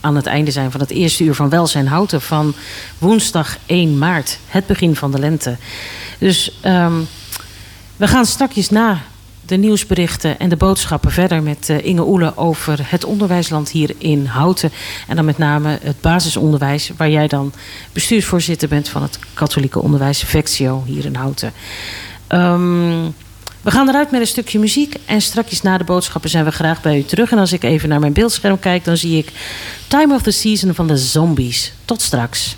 aan 0.02 0.16
het 0.16 0.26
einde 0.26 0.52
zijn 0.52 0.72
van 0.72 0.80
het 0.80 0.90
eerste 0.90 1.24
uur 1.24 1.36
van 1.36 1.50
Welzijn 1.50 1.88
Houten 1.88 2.22
van 2.22 2.54
woensdag 2.98 3.58
1 3.66 3.98
maart, 3.98 4.40
het 4.48 4.66
begin 4.66 4.96
van 4.96 5.12
de 5.12 5.20
lente. 5.20 5.58
Dus 6.18 6.60
ehm, 6.62 6.94
we 7.98 8.08
gaan 8.08 8.26
straks 8.26 8.70
na 8.70 9.02
de 9.50 9.58
nieuwsberichten 9.58 10.40
en 10.40 10.50
de 10.50 10.56
boodschappen 10.56 11.12
verder 11.12 11.44
met 11.44 11.70
eh, 11.70 11.86
Inge 11.86 12.08
Oele 12.08 12.38
over 12.38 12.80
het 12.82 13.06
onderwijsland 13.06 13.70
hier 13.70 13.96
in 13.98 14.26
Houten. 14.26 14.72
En 15.08 15.16
dan 15.16 15.26
met 15.26 15.38
name 15.38 15.80
het 15.82 16.02
basisonderwijs, 16.02 16.92
waar 16.98 17.10
jij 17.10 17.28
dan 17.28 17.54
bestuursvoorzitter 17.92 18.68
bent 18.68 18.90
van 18.90 19.02
het 19.02 19.20
katholieke 19.34 19.82
onderwijs 19.82 20.24
Vectio 20.24 20.84
hier 20.86 21.06
in 21.06 21.16
Houten. 21.16 21.54
Ehm, 22.28 23.04
we 23.62 23.72
gaan 23.72 23.90
eruit 23.90 24.12
met 24.12 24.22
een 24.22 24.28
stukje 24.28 24.60
muziek 24.60 24.96
en 25.06 25.22
straks 25.22 25.62
na 25.62 25.78
de 25.78 25.84
boodschappen 25.84 26.30
zijn 26.30 26.46
we 26.46 26.52
graag 26.52 26.82
bij 26.82 26.98
u 26.98 27.04
terug. 27.04 27.32
En 27.32 27.38
als 27.38 27.54
ik 27.54 27.64
even 27.64 27.90
naar 27.90 28.00
mijn 28.00 28.14
beeldscherm 28.14 28.60
kijk, 28.60 28.86
dan 28.86 28.98
zie 28.98 29.18
ik 29.18 29.32
Time 29.88 30.14
of 30.14 30.22
the 30.22 30.32
Season 30.32 30.74
van 30.74 30.88
de 30.88 30.98
Zombies. 30.98 31.74
Tot 31.86 32.02
straks. 32.02 32.56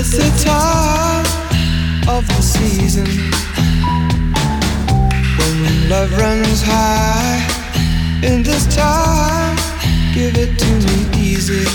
It's 0.00 0.16
the 0.16 0.30
time 0.44 1.26
of 2.08 2.24
the 2.28 2.40
season 2.40 3.04
when 5.36 5.88
love 5.90 6.16
runs 6.16 6.62
high. 6.62 7.42
In 8.22 8.44
this 8.44 8.72
time, 8.76 9.56
give 10.14 10.36
it 10.36 10.56
to 10.56 10.70
me 10.86 10.98
easy 11.18 11.66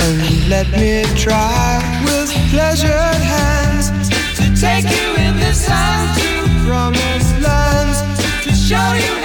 and 0.00 0.48
let 0.48 0.66
me 0.70 1.04
try 1.14 1.76
with 2.06 2.30
pleasured 2.48 3.20
hands 3.34 3.90
to 4.38 4.44
take 4.58 4.84
you 4.84 5.08
in 5.26 5.36
the 5.38 5.52
sun 5.52 6.08
to 6.16 6.66
promised 6.66 7.38
lands 7.42 8.00
to 8.44 8.50
show 8.54 8.92
you 8.94 9.23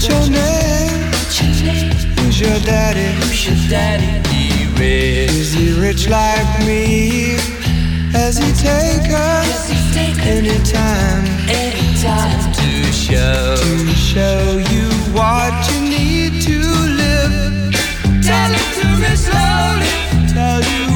What's 0.00 0.08
your 0.08 0.30
name? 0.30 1.12
Who's 2.20 2.40
your 2.40 2.58
daddy? 2.60 3.12
Who's 3.20 3.46
your 3.46 3.68
daddy? 3.68 4.26
He 4.30 4.64
rich. 4.80 5.30
Is 5.30 5.52
he 5.52 5.78
rich 5.78 6.08
like 6.08 6.48
me? 6.60 7.36
Has 8.10 8.38
he 8.38 8.50
take 8.54 9.12
us 9.12 9.70
anytime? 10.20 11.26
Anytime 11.50 12.50
to 12.54 12.92
show 12.94 13.56
to 13.56 13.88
show 13.92 14.56
you 14.72 14.88
what 15.12 15.52
you 15.70 15.80
need 15.90 16.40
to 16.48 16.58
live. 17.02 17.74
Tell 18.24 18.50
it 18.56 18.68
to 18.80 18.88
me 19.02 19.14
slowly. 19.16 20.32
Tell 20.32 20.62
you 20.62 20.89